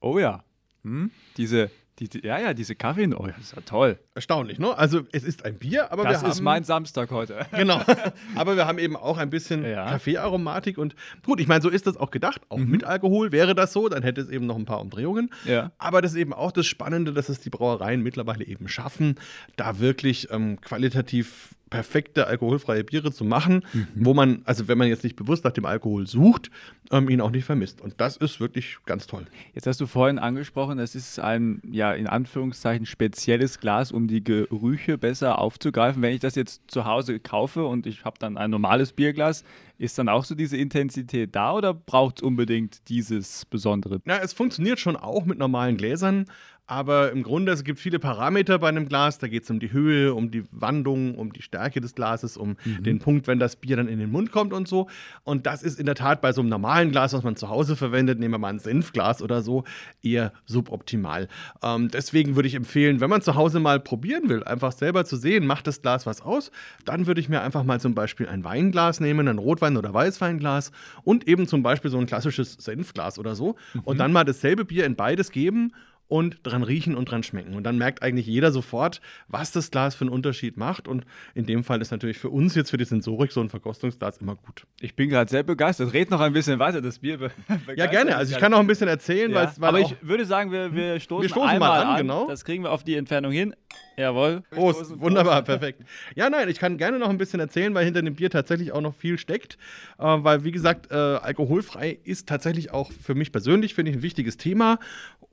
Oh 0.00 0.18
ja. 0.18 0.44
Hm? 0.82 1.10
Diese, 1.36 1.70
die, 1.98 2.08
die, 2.08 2.26
ja, 2.26 2.38
ja, 2.38 2.54
diese 2.54 2.74
Kaffee, 2.74 3.08
oh, 3.14 3.26
das 3.26 3.38
ist 3.38 3.56
ja 3.56 3.62
toll. 3.62 3.98
Erstaunlich, 4.14 4.58
ne? 4.58 4.76
Also 4.76 5.02
es 5.12 5.22
ist 5.22 5.44
ein 5.44 5.56
Bier, 5.56 5.92
aber 5.92 6.02
das 6.02 6.12
wir 6.12 6.18
haben... 6.18 6.26
Das 6.26 6.36
ist 6.36 6.42
mein 6.42 6.64
Samstag 6.64 7.10
heute. 7.10 7.46
genau. 7.52 7.80
Aber 8.34 8.56
wir 8.56 8.66
haben 8.66 8.78
eben 8.78 8.96
auch 8.96 9.16
ein 9.16 9.30
bisschen 9.30 9.64
ja. 9.64 9.90
Kaffeearomatik 9.90 10.76
und 10.76 10.96
gut, 11.24 11.40
ich 11.40 11.46
meine, 11.46 11.62
so 11.62 11.68
ist 11.68 11.86
das 11.86 11.96
auch 11.96 12.10
gedacht. 12.10 12.42
Auch 12.48 12.58
mhm. 12.58 12.70
mit 12.70 12.84
Alkohol 12.84 13.32
wäre 13.32 13.54
das 13.54 13.72
so, 13.72 13.88
dann 13.88 14.02
hätte 14.02 14.20
es 14.20 14.28
eben 14.28 14.46
noch 14.46 14.56
ein 14.56 14.64
paar 14.64 14.80
Umdrehungen. 14.80 15.30
Ja. 15.44 15.70
Aber 15.78 16.02
das 16.02 16.12
ist 16.12 16.18
eben 16.18 16.32
auch 16.32 16.52
das 16.52 16.66
Spannende, 16.66 17.12
dass 17.12 17.28
es 17.28 17.40
die 17.40 17.50
Brauereien 17.50 18.02
mittlerweile 18.02 18.44
eben 18.44 18.68
schaffen, 18.68 19.14
da 19.56 19.78
wirklich 19.78 20.28
ähm, 20.30 20.60
qualitativ 20.60 21.54
perfekte 21.70 22.26
alkoholfreie 22.26 22.84
Biere 22.84 23.12
zu 23.12 23.24
machen, 23.24 23.64
mhm. 23.72 23.88
wo 23.94 24.14
man, 24.14 24.42
also 24.44 24.68
wenn 24.68 24.78
man 24.78 24.88
jetzt 24.88 25.04
nicht 25.04 25.16
bewusst 25.16 25.44
nach 25.44 25.52
dem 25.52 25.64
Alkohol 25.64 26.06
sucht, 26.06 26.50
ähm, 26.90 27.08
ihn 27.08 27.20
auch 27.20 27.30
nicht 27.30 27.44
vermisst. 27.44 27.80
Und 27.80 27.94
das 27.98 28.16
ist 28.16 28.40
wirklich 28.40 28.78
ganz 28.86 29.06
toll. 29.06 29.26
Jetzt 29.54 29.66
hast 29.66 29.80
du 29.80 29.86
vorhin 29.86 30.18
angesprochen, 30.18 30.78
es 30.78 30.94
ist 30.94 31.18
ein, 31.18 31.60
ja, 31.70 31.92
in 31.92 32.06
Anführungszeichen 32.06 32.86
spezielles 32.86 33.58
Glas, 33.60 33.92
um 33.92 34.06
die 34.06 34.22
Gerüche 34.22 34.98
besser 34.98 35.38
aufzugreifen. 35.38 36.02
Wenn 36.02 36.14
ich 36.14 36.20
das 36.20 36.34
jetzt 36.34 36.62
zu 36.68 36.84
Hause 36.84 37.18
kaufe 37.18 37.64
und 37.64 37.86
ich 37.86 38.04
habe 38.04 38.18
dann 38.18 38.36
ein 38.36 38.50
normales 38.50 38.92
Bierglas, 38.92 39.44
ist 39.78 39.98
dann 39.98 40.08
auch 40.08 40.24
so 40.24 40.34
diese 40.34 40.56
Intensität 40.56 41.34
da 41.34 41.52
oder 41.52 41.74
braucht 41.74 42.18
es 42.18 42.22
unbedingt 42.22 42.88
dieses 42.88 43.44
Besondere? 43.46 44.00
Ja, 44.06 44.18
es 44.18 44.32
funktioniert 44.32 44.78
schon 44.78 44.96
auch 44.96 45.24
mit 45.24 45.38
normalen 45.38 45.76
Gläsern, 45.76 46.26
Aber 46.66 47.12
im 47.12 47.22
Grunde, 47.22 47.52
es 47.52 47.62
gibt 47.62 47.78
viele 47.78 47.98
Parameter 47.98 48.58
bei 48.58 48.68
einem 48.68 48.88
Glas. 48.88 49.18
Da 49.18 49.28
geht 49.28 49.42
es 49.42 49.50
um 49.50 49.60
die 49.60 49.70
Höhe, 49.70 50.14
um 50.14 50.30
die 50.30 50.44
Wandung, 50.50 51.14
um 51.16 51.30
die 51.30 51.42
Stärke 51.42 51.82
des 51.82 51.94
Glases, 51.94 52.38
um 52.38 52.56
mhm. 52.64 52.82
den 52.82 52.98
Punkt, 53.00 53.26
wenn 53.26 53.38
das 53.38 53.56
Bier 53.56 53.76
dann 53.76 53.86
in 53.86 53.98
den 53.98 54.10
Mund 54.10 54.32
kommt 54.32 54.54
und 54.54 54.66
so. 54.66 54.88
Und 55.24 55.44
das 55.44 55.62
ist 55.62 55.78
in 55.78 55.84
der 55.84 55.94
Tat 55.94 56.22
bei 56.22 56.32
so 56.32 56.40
einem 56.40 56.48
normalen 56.48 56.90
Glas, 56.90 57.12
was 57.12 57.22
man 57.22 57.36
zu 57.36 57.50
Hause 57.50 57.76
verwendet, 57.76 58.18
nehmen 58.18 58.32
wir 58.32 58.38
mal 58.38 58.48
ein 58.48 58.60
Senfglas 58.60 59.20
oder 59.20 59.42
so, 59.42 59.64
eher 60.02 60.32
suboptimal. 60.46 61.28
Ähm, 61.62 61.90
deswegen 61.90 62.34
würde 62.34 62.48
ich 62.48 62.54
empfehlen, 62.54 63.00
wenn 63.00 63.10
man 63.10 63.20
zu 63.20 63.34
Hause 63.34 63.60
mal 63.60 63.78
probieren 63.78 64.30
will, 64.30 64.42
einfach 64.42 64.72
selber 64.72 65.04
zu 65.04 65.16
sehen, 65.16 65.46
macht 65.46 65.66
das 65.66 65.82
Glas 65.82 66.06
was 66.06 66.22
aus, 66.22 66.50
dann 66.86 67.06
würde 67.06 67.20
ich 67.20 67.28
mir 67.28 67.42
einfach 67.42 67.64
mal 67.64 67.78
zum 67.78 67.94
Beispiel 67.94 68.26
ein 68.26 68.42
Weinglas 68.42 69.00
nehmen, 69.00 69.28
ein 69.28 69.38
Rotwein- 69.38 69.76
oder 69.76 69.92
Weißweinglas 69.92 70.72
und 71.02 71.28
eben 71.28 71.46
zum 71.46 71.62
Beispiel 71.62 71.90
so 71.90 71.98
ein 71.98 72.06
klassisches 72.06 72.54
Senfglas 72.54 73.18
oder 73.18 73.34
so. 73.34 73.56
Mhm. 73.74 73.80
Und 73.80 73.98
dann 73.98 74.12
mal 74.12 74.24
dasselbe 74.24 74.64
Bier 74.64 74.86
in 74.86 74.96
beides 74.96 75.30
geben 75.30 75.72
und 76.08 76.38
dran 76.42 76.62
riechen 76.62 76.94
und 76.94 77.10
dran 77.10 77.22
schmecken. 77.22 77.54
Und 77.54 77.64
dann 77.64 77.78
merkt 77.78 78.02
eigentlich 78.02 78.26
jeder 78.26 78.52
sofort, 78.52 79.00
was 79.26 79.52
das 79.52 79.70
Glas 79.70 79.94
für 79.94 80.02
einen 80.02 80.10
Unterschied 80.10 80.56
macht. 80.56 80.86
Und 80.86 81.04
in 81.34 81.46
dem 81.46 81.64
Fall 81.64 81.80
ist 81.80 81.90
natürlich 81.90 82.18
für 82.18 82.30
uns 82.30 82.54
jetzt 82.54 82.70
für 82.70 82.76
die 82.76 82.84
Sensorik 82.84 83.32
so 83.32 83.40
ein 83.40 83.48
Verkostungsglas 83.48 84.18
immer 84.18 84.36
gut. 84.36 84.66
Ich 84.80 84.94
bin 84.94 85.08
gerade 85.08 85.30
sehr 85.30 85.42
begeistert. 85.42 85.92
Red 85.92 86.10
noch 86.10 86.20
ein 86.20 86.32
bisschen 86.32 86.58
weiter, 86.58 86.82
das 86.82 86.98
Bier. 86.98 87.30
ja, 87.76 87.86
gerne. 87.86 88.16
Also 88.16 88.34
ich 88.34 88.38
kann 88.38 88.52
noch 88.52 88.60
ein 88.60 88.66
bisschen 88.66 88.88
erzählen, 88.88 89.30
ja. 89.30 89.52
weil 89.56 89.68
Aber 89.68 89.80
ich 89.80 89.96
würde 90.02 90.26
sagen, 90.26 90.52
wir, 90.52 90.74
wir 90.74 91.00
stoßen, 91.00 91.22
wir 91.22 91.30
stoßen 91.30 91.58
mal 91.58 91.80
an, 91.80 91.88
an. 91.88 91.96
Genau. 91.98 92.26
Das 92.28 92.44
kriegen 92.44 92.64
wir 92.64 92.72
auf 92.72 92.84
die 92.84 92.96
Entfernung 92.96 93.32
hin. 93.32 93.54
Jawohl. 93.96 94.42
Prost, 94.50 94.98
wunderbar, 94.98 95.42
perfekt. 95.42 95.82
Ja, 96.16 96.28
nein, 96.28 96.48
ich 96.48 96.58
kann 96.58 96.78
gerne 96.78 96.98
noch 96.98 97.08
ein 97.08 97.18
bisschen 97.18 97.40
erzählen, 97.40 97.74
weil 97.74 97.84
hinter 97.84 98.02
dem 98.02 98.14
Bier 98.14 98.28
tatsächlich 98.28 98.72
auch 98.72 98.80
noch 98.80 98.94
viel 98.94 99.18
steckt. 99.18 99.56
Äh, 99.98 100.04
weil, 100.04 100.44
wie 100.44 100.52
gesagt, 100.52 100.90
äh, 100.90 100.94
alkoholfrei 100.94 101.98
ist 102.04 102.28
tatsächlich 102.28 102.72
auch 102.72 102.92
für 102.92 103.14
mich 103.14 103.32
persönlich, 103.32 103.74
finde 103.74 103.92
ich, 103.92 103.98
ein 103.98 104.02
wichtiges 104.02 104.36
Thema 104.36 104.78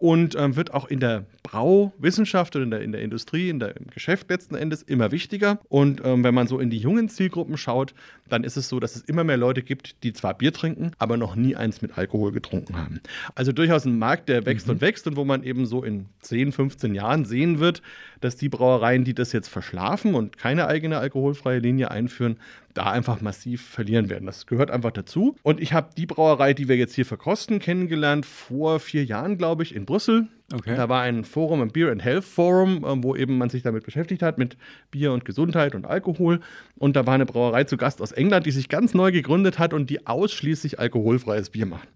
und 0.01 0.35
ähm, 0.35 0.55
wird 0.55 0.73
auch 0.73 0.87
in 0.87 0.99
der 0.99 1.25
Brauwissenschaft 1.43 2.55
und 2.55 2.63
in 2.63 2.71
der, 2.71 2.81
in 2.81 2.91
der 2.91 3.01
Industrie, 3.01 3.49
in 3.49 3.59
der, 3.59 3.77
im 3.77 3.85
Geschäft 3.87 4.31
letzten 4.31 4.55
Endes 4.55 4.81
immer 4.81 5.11
wichtiger. 5.11 5.59
Und 5.69 6.01
ähm, 6.03 6.23
wenn 6.23 6.33
man 6.33 6.47
so 6.47 6.59
in 6.59 6.71
die 6.71 6.79
jungen 6.79 7.07
Zielgruppen 7.07 7.55
schaut, 7.55 7.93
dann 8.27 8.43
ist 8.43 8.57
es 8.57 8.67
so, 8.67 8.79
dass 8.79 8.95
es 8.95 9.03
immer 9.03 9.23
mehr 9.23 9.37
Leute 9.37 9.61
gibt, 9.61 10.03
die 10.03 10.11
zwar 10.11 10.33
Bier 10.33 10.53
trinken, 10.53 10.91
aber 10.97 11.17
noch 11.17 11.35
nie 11.35 11.55
eins 11.55 11.83
mit 11.83 11.99
Alkohol 11.99 12.31
getrunken 12.31 12.77
haben. 12.77 12.99
Also 13.35 13.51
durchaus 13.51 13.85
ein 13.85 13.99
Markt, 13.99 14.27
der 14.27 14.43
wächst 14.47 14.65
mhm. 14.65 14.73
und 14.73 14.81
wächst 14.81 15.05
und 15.05 15.17
wo 15.17 15.23
man 15.23 15.43
eben 15.43 15.67
so 15.67 15.83
in 15.83 16.07
10, 16.21 16.51
15 16.51 16.95
Jahren 16.95 17.25
sehen 17.25 17.59
wird, 17.59 17.83
dass 18.21 18.37
die 18.37 18.49
Brauereien, 18.49 19.03
die 19.03 19.13
das 19.13 19.33
jetzt 19.33 19.49
verschlafen 19.49 20.15
und 20.15 20.39
keine 20.39 20.65
eigene 20.65 20.97
alkoholfreie 20.97 21.59
Linie 21.59 21.91
einführen, 21.91 22.37
da 22.73 22.91
einfach 22.91 23.21
massiv 23.21 23.61
verlieren 23.61 24.09
werden. 24.09 24.25
Das 24.25 24.45
gehört 24.45 24.71
einfach 24.71 24.91
dazu. 24.91 25.35
Und 25.43 25.59
ich 25.59 25.73
habe 25.73 25.89
die 25.95 26.05
Brauerei, 26.05 26.53
die 26.53 26.67
wir 26.67 26.77
jetzt 26.77 26.95
hier 26.95 27.05
verkosten, 27.05 27.59
kennengelernt 27.59 28.25
vor 28.25 28.79
vier 28.79 29.05
Jahren, 29.05 29.37
glaube 29.37 29.63
ich, 29.63 29.75
in 29.75 29.85
Brüssel. 29.85 30.27
Okay. 30.53 30.75
Da 30.75 30.89
war 30.89 31.01
ein 31.01 31.23
Forum, 31.23 31.61
ein 31.61 31.71
Beer 31.71 31.91
and 31.91 32.03
Health 32.03 32.25
Forum, 32.25 32.85
ähm, 32.85 33.03
wo 33.03 33.15
eben 33.15 33.37
man 33.37 33.49
sich 33.49 33.63
damit 33.63 33.85
beschäftigt 33.85 34.21
hat, 34.21 34.37
mit 34.37 34.57
Bier 34.89 35.13
und 35.13 35.23
Gesundheit 35.25 35.75
und 35.75 35.85
Alkohol. 35.85 36.41
Und 36.77 36.95
da 36.95 37.05
war 37.05 37.13
eine 37.13 37.25
Brauerei 37.25 37.63
zu 37.63 37.77
Gast 37.77 38.01
aus 38.01 38.11
England, 38.11 38.45
die 38.45 38.51
sich 38.51 38.67
ganz 38.67 38.93
neu 38.93 39.11
gegründet 39.11 39.59
hat 39.59 39.73
und 39.73 39.89
die 39.89 40.05
ausschließlich 40.07 40.79
alkoholfreies 40.79 41.51
Bier 41.51 41.65
macht. 41.65 41.87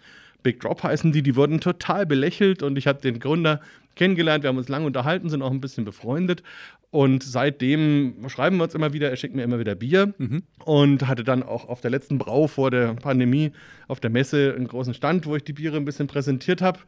Big 0.46 0.60
Drop 0.60 0.84
heißen 0.84 1.12
die, 1.12 1.24
die 1.24 1.36
wurden 1.36 1.60
total 1.60 2.06
belächelt 2.06 2.62
und 2.62 2.78
ich 2.78 2.86
habe 2.86 3.02
den 3.02 3.20
Gründer 3.20 3.62
kennengelernt, 3.96 4.44
wir 4.44 4.50
haben 4.50 4.58
uns 4.58 4.70
lange 4.70 4.86
unterhalten, 4.86 5.30
sind 5.30 5.42
auch 5.42 5.52
ein 5.52 5.60
bisschen 5.60 5.86
befreundet 5.86 6.44
und 6.92 7.24
seitdem 7.24 8.30
schreiben 8.30 8.58
wir 8.58 8.66
uns 8.66 8.76
immer 8.76 8.94
wieder, 8.94 9.10
er 9.10 9.16
schickt 9.16 9.36
mir 9.36 9.44
immer 9.44 9.58
wieder 9.60 9.74
Bier 9.74 10.14
mhm. 10.20 10.44
und 10.64 11.08
hatte 11.08 11.24
dann 11.24 11.42
auch 11.42 11.68
auf 11.68 11.82
der 11.82 11.90
letzten 11.90 12.20
Brau 12.20 12.46
vor 12.46 12.70
der 12.70 12.94
Pandemie 12.94 13.54
auf 13.88 14.00
der 14.00 14.12
Messe 14.12 14.54
einen 14.56 14.68
großen 14.68 14.94
Stand, 14.94 15.26
wo 15.26 15.36
ich 15.36 15.44
die 15.44 15.54
Biere 15.54 15.78
ein 15.78 15.86
bisschen 15.86 16.08
präsentiert 16.08 16.62
habe. 16.62 16.80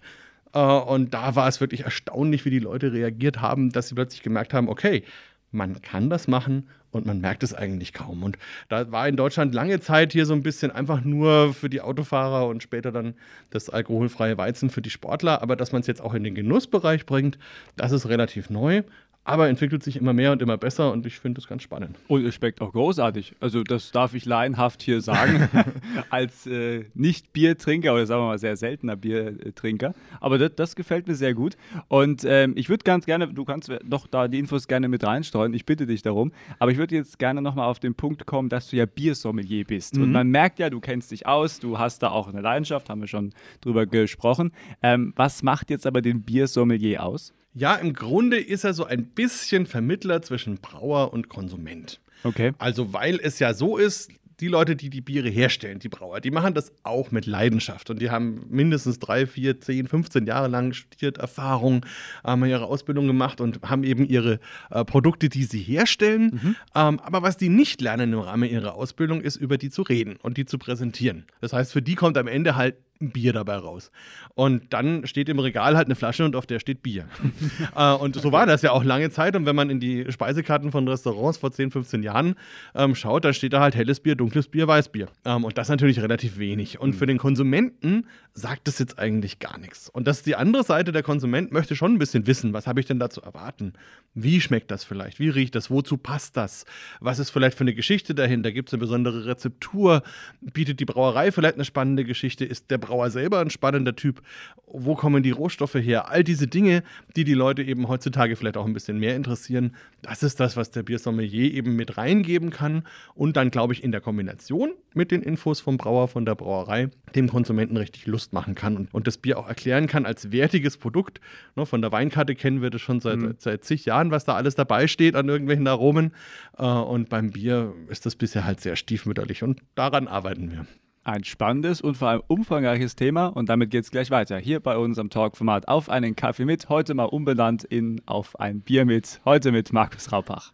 Äh, 0.54 0.60
und 0.60 1.14
da 1.16 1.36
war 1.36 1.48
es 1.48 1.60
wirklich 1.60 1.82
erstaunlich, 1.82 2.46
wie 2.46 2.52
die 2.52 2.60
Leute 2.60 2.94
reagiert 2.94 3.42
haben, 3.42 3.72
dass 3.72 3.90
sie 3.90 3.96
plötzlich 3.96 4.22
gemerkt 4.22 4.54
haben, 4.54 4.70
okay, 4.70 5.04
man 5.52 5.82
kann 5.82 6.10
das 6.10 6.28
machen 6.28 6.70
und 6.98 7.06
man 7.06 7.22
merkt 7.22 7.44
es 7.44 7.54
eigentlich 7.54 7.94
kaum. 7.94 8.24
Und 8.24 8.38
da 8.70 8.92
war 8.92 9.08
in 9.08 9.16
Deutschland 9.16 9.54
lange 9.54 9.80
Zeit 9.80 10.12
hier 10.12 10.26
so 10.26 10.34
ein 10.34 10.44
bisschen 10.44 10.72
einfach 10.72 11.04
nur 11.04 11.54
für 11.54 11.70
die 11.70 11.82
Autofahrer 11.82 12.48
und 12.48 12.64
später 12.64 12.92
dann 12.92 13.14
das 13.50 13.70
alkoholfreie 13.70 14.38
Weizen 14.38 14.70
für 14.70 14.82
die 14.82 14.90
Sportler. 14.90 15.42
Aber 15.42 15.56
dass 15.56 15.72
man 15.72 15.82
es 15.82 15.88
jetzt 15.88 16.02
auch 16.02 16.14
in 16.14 16.24
den 16.24 16.36
Genussbereich 16.36 17.06
bringt, 17.06 17.38
das 17.76 17.92
ist 17.92 18.08
relativ 18.08 18.50
neu 18.50 18.84
aber 19.28 19.50
entwickelt 19.50 19.84
sich 19.84 19.98
immer 19.98 20.14
mehr 20.14 20.32
und 20.32 20.42
immer 20.42 20.58
besser 20.58 20.90
und 20.94 21.06
ich 21.06 21.20
finde 21.20 21.42
das 21.42 21.50
ganz 21.50 21.62
spannend. 21.62 21.98
Und 22.08 22.26
es 22.26 22.34
schmeckt 22.34 22.62
auch 22.62 22.72
großartig. 22.72 23.36
Also 23.42 23.62
das 23.62 23.92
darf 23.92 24.14
ich 24.14 24.26
laienhaft 24.26 24.82
hier 24.82 25.02
sagen, 25.02 25.50
als 26.10 26.48
äh, 26.48 26.86
Nicht-Biertrinker 26.94 27.94
oder 27.94 28.06
sagen 28.06 28.22
wir 28.22 28.28
mal 28.28 28.40
sehr 28.40 28.56
seltener 28.56 28.96
Biertrinker. 28.96 29.94
Aber 30.22 30.38
das, 30.38 30.52
das 30.56 30.76
gefällt 30.78 31.10
mir 31.10 31.16
sehr 31.16 31.34
gut. 31.34 31.58
Und 31.90 32.24
ähm, 32.26 32.54
ich 32.56 32.70
würde 32.70 32.86
ganz 32.86 33.06
gerne, 33.06 33.28
du 33.28 33.44
kannst 33.44 33.70
doch 33.84 34.08
da 34.08 34.30
die 34.30 34.40
Infos 34.40 34.66
gerne 34.66 34.88
mit 34.88 35.04
reinstreuen, 35.04 35.54
ich 35.54 35.66
bitte 35.66 35.86
dich 35.86 36.02
darum. 36.02 36.32
Aber 36.60 36.72
ich 36.72 36.78
würde 36.78 36.96
jetzt 36.96 37.20
gerne 37.20 37.42
nochmal 37.42 37.68
auf 37.68 37.80
den 37.80 37.96
Punkt 37.96 38.26
kommen, 38.26 38.48
dass 38.48 38.70
du 38.70 38.78
ja 38.78 38.86
Biersommelier 38.86 39.66
bist. 39.66 39.98
Mhm. 39.98 40.04
Und 40.04 40.12
man 40.14 40.30
merkt 40.30 40.58
ja, 40.58 40.70
du 40.70 40.80
kennst 40.80 41.12
dich 41.12 41.28
aus, 41.28 41.60
du 41.60 41.78
hast 41.78 42.02
da 42.02 42.12
auch 42.12 42.30
eine 42.30 42.40
Leidenschaft, 42.40 42.90
haben 42.90 43.02
wir 43.02 43.10
schon 43.10 43.34
drüber 43.60 43.88
gesprochen. 43.88 44.54
Ähm, 44.82 45.12
was 45.18 45.44
macht 45.44 45.70
jetzt 45.70 45.86
aber 45.86 46.02
den 46.02 46.22
Biersommelier 46.22 47.04
aus? 47.04 47.34
Ja, 47.58 47.76
im 47.76 47.94
Grunde 47.94 48.38
ist 48.38 48.64
er 48.64 48.76
so 48.76 48.86
ein 48.86 49.08
bisschen 49.08 49.66
Vermittler 49.66 50.22
zwischen 50.22 50.58
Brauer 50.58 51.12
und 51.12 51.28
Konsument. 51.28 52.00
Okay. 52.24 52.54
Also, 52.60 52.94
weil 52.94 53.20
es 53.22 53.40
ja 53.40 53.56
so 53.56 53.78
ist, 53.78 54.12
die 54.40 54.48
Leute, 54.48 54.76
die 54.76 54.92
die 54.92 55.02
Biere 55.02 55.30
herstellen, 55.30 55.80
die 55.80 55.90
Brauer, 55.90 56.22
die 56.22 56.30
machen 56.30 56.54
das 56.54 56.72
auch 56.84 57.10
mit 57.10 57.26
Leidenschaft 57.26 57.90
und 57.90 58.00
die 58.00 58.12
haben 58.12 58.46
mindestens 58.50 59.00
drei, 59.00 59.26
vier, 59.26 59.60
zehn, 59.60 59.88
15 59.88 60.28
Jahre 60.28 60.48
lang 60.48 60.74
studiert, 60.74 61.18
Erfahrung, 61.18 61.84
haben 62.24 62.46
ihre 62.46 62.66
Ausbildung 62.66 63.08
gemacht 63.08 63.42
und 63.42 63.62
haben 63.64 63.84
eben 63.84 64.06
ihre 64.06 64.40
äh, 64.70 64.86
Produkte, 64.86 65.30
die 65.30 65.44
sie 65.44 65.62
herstellen. 65.62 66.40
Mhm. 66.42 66.56
Ähm, 66.76 67.00
aber 67.00 67.24
was 67.24 67.38
die 67.38 67.50
nicht 67.50 67.82
lernen 67.82 68.14
im 68.14 68.20
Rahmen 68.20 68.48
ihrer 68.48 68.76
Ausbildung, 68.76 69.22
ist 69.22 69.38
über 69.38 69.58
die 69.58 69.72
zu 69.72 69.82
reden 69.82 70.18
und 70.22 70.38
die 70.38 70.46
zu 70.46 70.60
präsentieren. 70.60 71.26
Das 71.42 71.54
heißt, 71.54 71.74
für 71.74 71.82
die 71.82 71.96
kommt 71.96 72.18
am 72.20 72.28
Ende 72.28 72.56
halt 72.56 72.76
ein 73.02 73.12
Bier 73.12 73.34
dabei 73.34 73.56
raus. 73.56 73.92
Und 74.36 74.74
dann 74.74 75.06
steht 75.08 75.30
im 75.30 75.40
Regal 75.40 75.76
halt 75.76 75.88
eine 75.88 75.96
Flasche 75.96 76.26
und 76.26 76.36
auf 76.36 76.46
der 76.46 76.60
steht 76.60 76.84
Bier. 76.84 77.06
äh, 77.76 77.94
und 77.94 78.16
so 78.16 78.32
war 78.32 78.46
das 78.46 78.62
ja 78.62 78.72
auch 78.72 78.84
lange 78.84 79.10
Zeit. 79.10 79.36
Und 79.36 79.46
wenn 79.46 79.56
man 79.56 79.70
in 79.70 79.80
die 79.80 80.12
Speisekarten 80.12 80.72
von 80.72 80.88
Restaurants 80.88 81.38
vor 81.38 81.52
10, 81.52 81.72
15 81.72 82.04
Jahren 82.04 82.36
ähm, 82.76 82.96
schaut, 82.96 83.26
da 83.26 83.34
steht 83.34 83.54
da 83.54 83.62
halt 83.62 83.76
helles 83.76 84.00
Bier, 84.00 84.16
dunkles 84.16 84.48
Bier, 84.48 84.68
Weißbier. 84.68 85.08
Ähm, 85.26 85.44
und 85.44 85.58
das 85.58 85.70
natürlich 85.70 86.02
relativ 86.02 86.38
wenig. 86.38 86.80
Und 86.80 86.92
mhm. 86.92 86.94
für 86.94 87.06
den 87.06 87.18
Konsumenten 87.18 88.08
sagt 88.34 88.68
das 88.68 88.80
jetzt 88.80 89.00
eigentlich 89.00 89.40
gar 89.40 89.58
nichts. 89.58 89.90
Und 89.90 90.08
das 90.08 90.18
ist 90.18 90.28
die 90.28 90.36
andere 90.36 90.64
Seite. 90.64 90.92
Der 90.92 91.04
Konsument 91.04 91.52
möchte 91.52 91.76
schon 91.76 91.94
ein 91.94 92.00
bisschen 92.00 92.28
wissen, 92.28 92.54
was 92.54 92.68
habe 92.68 92.80
ich 92.80 92.86
denn 92.86 93.00
da 93.00 93.10
zu 93.10 93.22
erwarten? 93.22 93.74
Wie 94.14 94.42
schmeckt 94.42 94.72
das 94.72 94.84
vielleicht? 94.84 95.20
Wie 95.20 95.30
riecht 95.30 95.56
das? 95.56 95.70
Wozu 95.70 95.98
passt 95.98 96.38
das? 96.38 96.66
Was 97.00 97.20
ist 97.20 97.30
vielleicht 97.30 97.58
für 97.58 97.64
eine 97.64 97.74
Geschichte 97.74 98.16
dahinter? 98.16 98.52
Gibt 98.52 98.70
es 98.70 98.74
eine 98.74 98.80
besondere 98.80 99.26
Rezeptur? 99.26 100.04
Bietet 100.42 100.80
die 100.80 100.86
Brauerei 100.86 101.32
vielleicht 101.32 101.56
eine 101.56 101.66
spannende 101.66 102.04
Geschichte? 102.04 102.46
Ist 102.46 102.72
der 102.72 102.78
Brauer 102.88 103.10
selber 103.10 103.40
ein 103.40 103.50
spannender 103.50 103.96
Typ? 103.96 104.22
Wo 104.66 104.96
kommen 104.96 105.24
die 105.24 105.32
Rohstoffe 105.32 105.76
her? 105.76 106.10
All 106.10 106.24
diese 106.24 106.48
Dinge, 106.48 106.84
die 107.16 107.24
die 107.24 107.34
Leute 107.34 107.64
eben 107.64 107.88
heutzutage 107.88 108.36
vielleicht 108.36 108.58
auch 108.58 108.66
ein 108.66 108.74
bisschen 108.74 108.98
mehr 108.98 109.16
interessieren, 109.16 109.76
das 110.02 110.24
ist 110.24 110.40
das, 110.40 110.58
was 110.58 110.72
der 110.72 110.84
Biersommelier 110.84 111.54
eben 111.54 111.76
mit 111.76 111.98
reingeben 111.98 112.50
kann 112.50 112.84
und 113.16 113.38
dann, 113.38 113.50
glaube 113.50 113.74
ich, 113.74 113.84
in 113.84 113.92
der 113.92 114.02
Kombination 114.02 114.72
mit 114.94 115.12
den 115.12 115.22
Infos 115.22 115.62
vom 115.62 115.78
Brauer, 115.78 116.08
von 116.08 116.26
der 116.26 116.36
Brauerei, 116.36 116.90
dem 117.16 117.30
Konsumenten 117.30 117.78
richtig 117.78 118.08
Lust 118.08 118.34
machen 118.34 118.56
kann 118.56 118.76
und, 118.76 118.94
und 118.94 119.08
das 119.08 119.18
Bier 119.18 119.38
auch 119.38 119.48
erklären 119.48 119.88
kann 119.88 120.06
als 120.06 120.32
wertiges 120.32 120.78
Produkt. 120.78 121.22
Ne, 121.56 121.66
von 121.66 121.82
der 121.82 121.92
Weinkarte 121.92 122.36
kennen 122.36 122.62
wir 122.62 122.70
das 122.70 122.82
schon 122.82 123.00
seit, 123.00 123.18
mhm. 123.18 123.36
seit 123.38 123.64
zig 123.64 123.86
Jahren, 123.86 124.12
was 124.12 124.26
da 124.26 124.36
alles 124.36 124.56
dabei 124.56 124.88
steht 124.88 125.16
an 125.16 125.30
irgendwelchen 125.30 125.68
Aromen. 125.68 126.14
Äh, 126.58 126.64
und 126.64 127.10
beim 127.10 127.32
Bier 127.32 127.74
ist 127.90 128.06
das 128.06 128.16
bisher 128.16 128.46
halt 128.46 128.60
sehr 128.60 128.76
stiefmütterlich 128.76 129.44
und 129.44 129.62
daran 129.76 130.08
arbeiten 130.08 130.52
wir. 130.52 130.66
Ein 131.08 131.24
spannendes 131.24 131.80
und 131.80 131.96
vor 131.96 132.10
allem 132.10 132.22
umfangreiches 132.28 132.98
Thema 132.98 133.28
und 133.28 133.48
damit 133.48 133.72
geht 133.72 133.86
es 133.86 133.92
gleich 133.92 134.12
weiter. 134.12 134.38
Hier 134.40 134.60
bei 134.60 134.76
unserem 134.76 135.10
Talkformat 135.10 135.70
Auf 135.70 135.90
einen 135.90 136.18
Kaffee 136.18 136.44
mit, 136.44 136.68
heute 136.68 136.96
mal 136.96 137.06
umbenannt 137.06 137.64
in 137.64 138.02
Auf 138.06 138.38
ein 138.42 138.60
Bier 138.60 138.84
mit, 138.84 139.22
heute 139.24 139.54
mit 139.54 139.72
Markus 139.72 140.12
Raupach. 140.12 140.52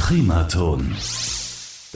Primaton. 0.00 0.96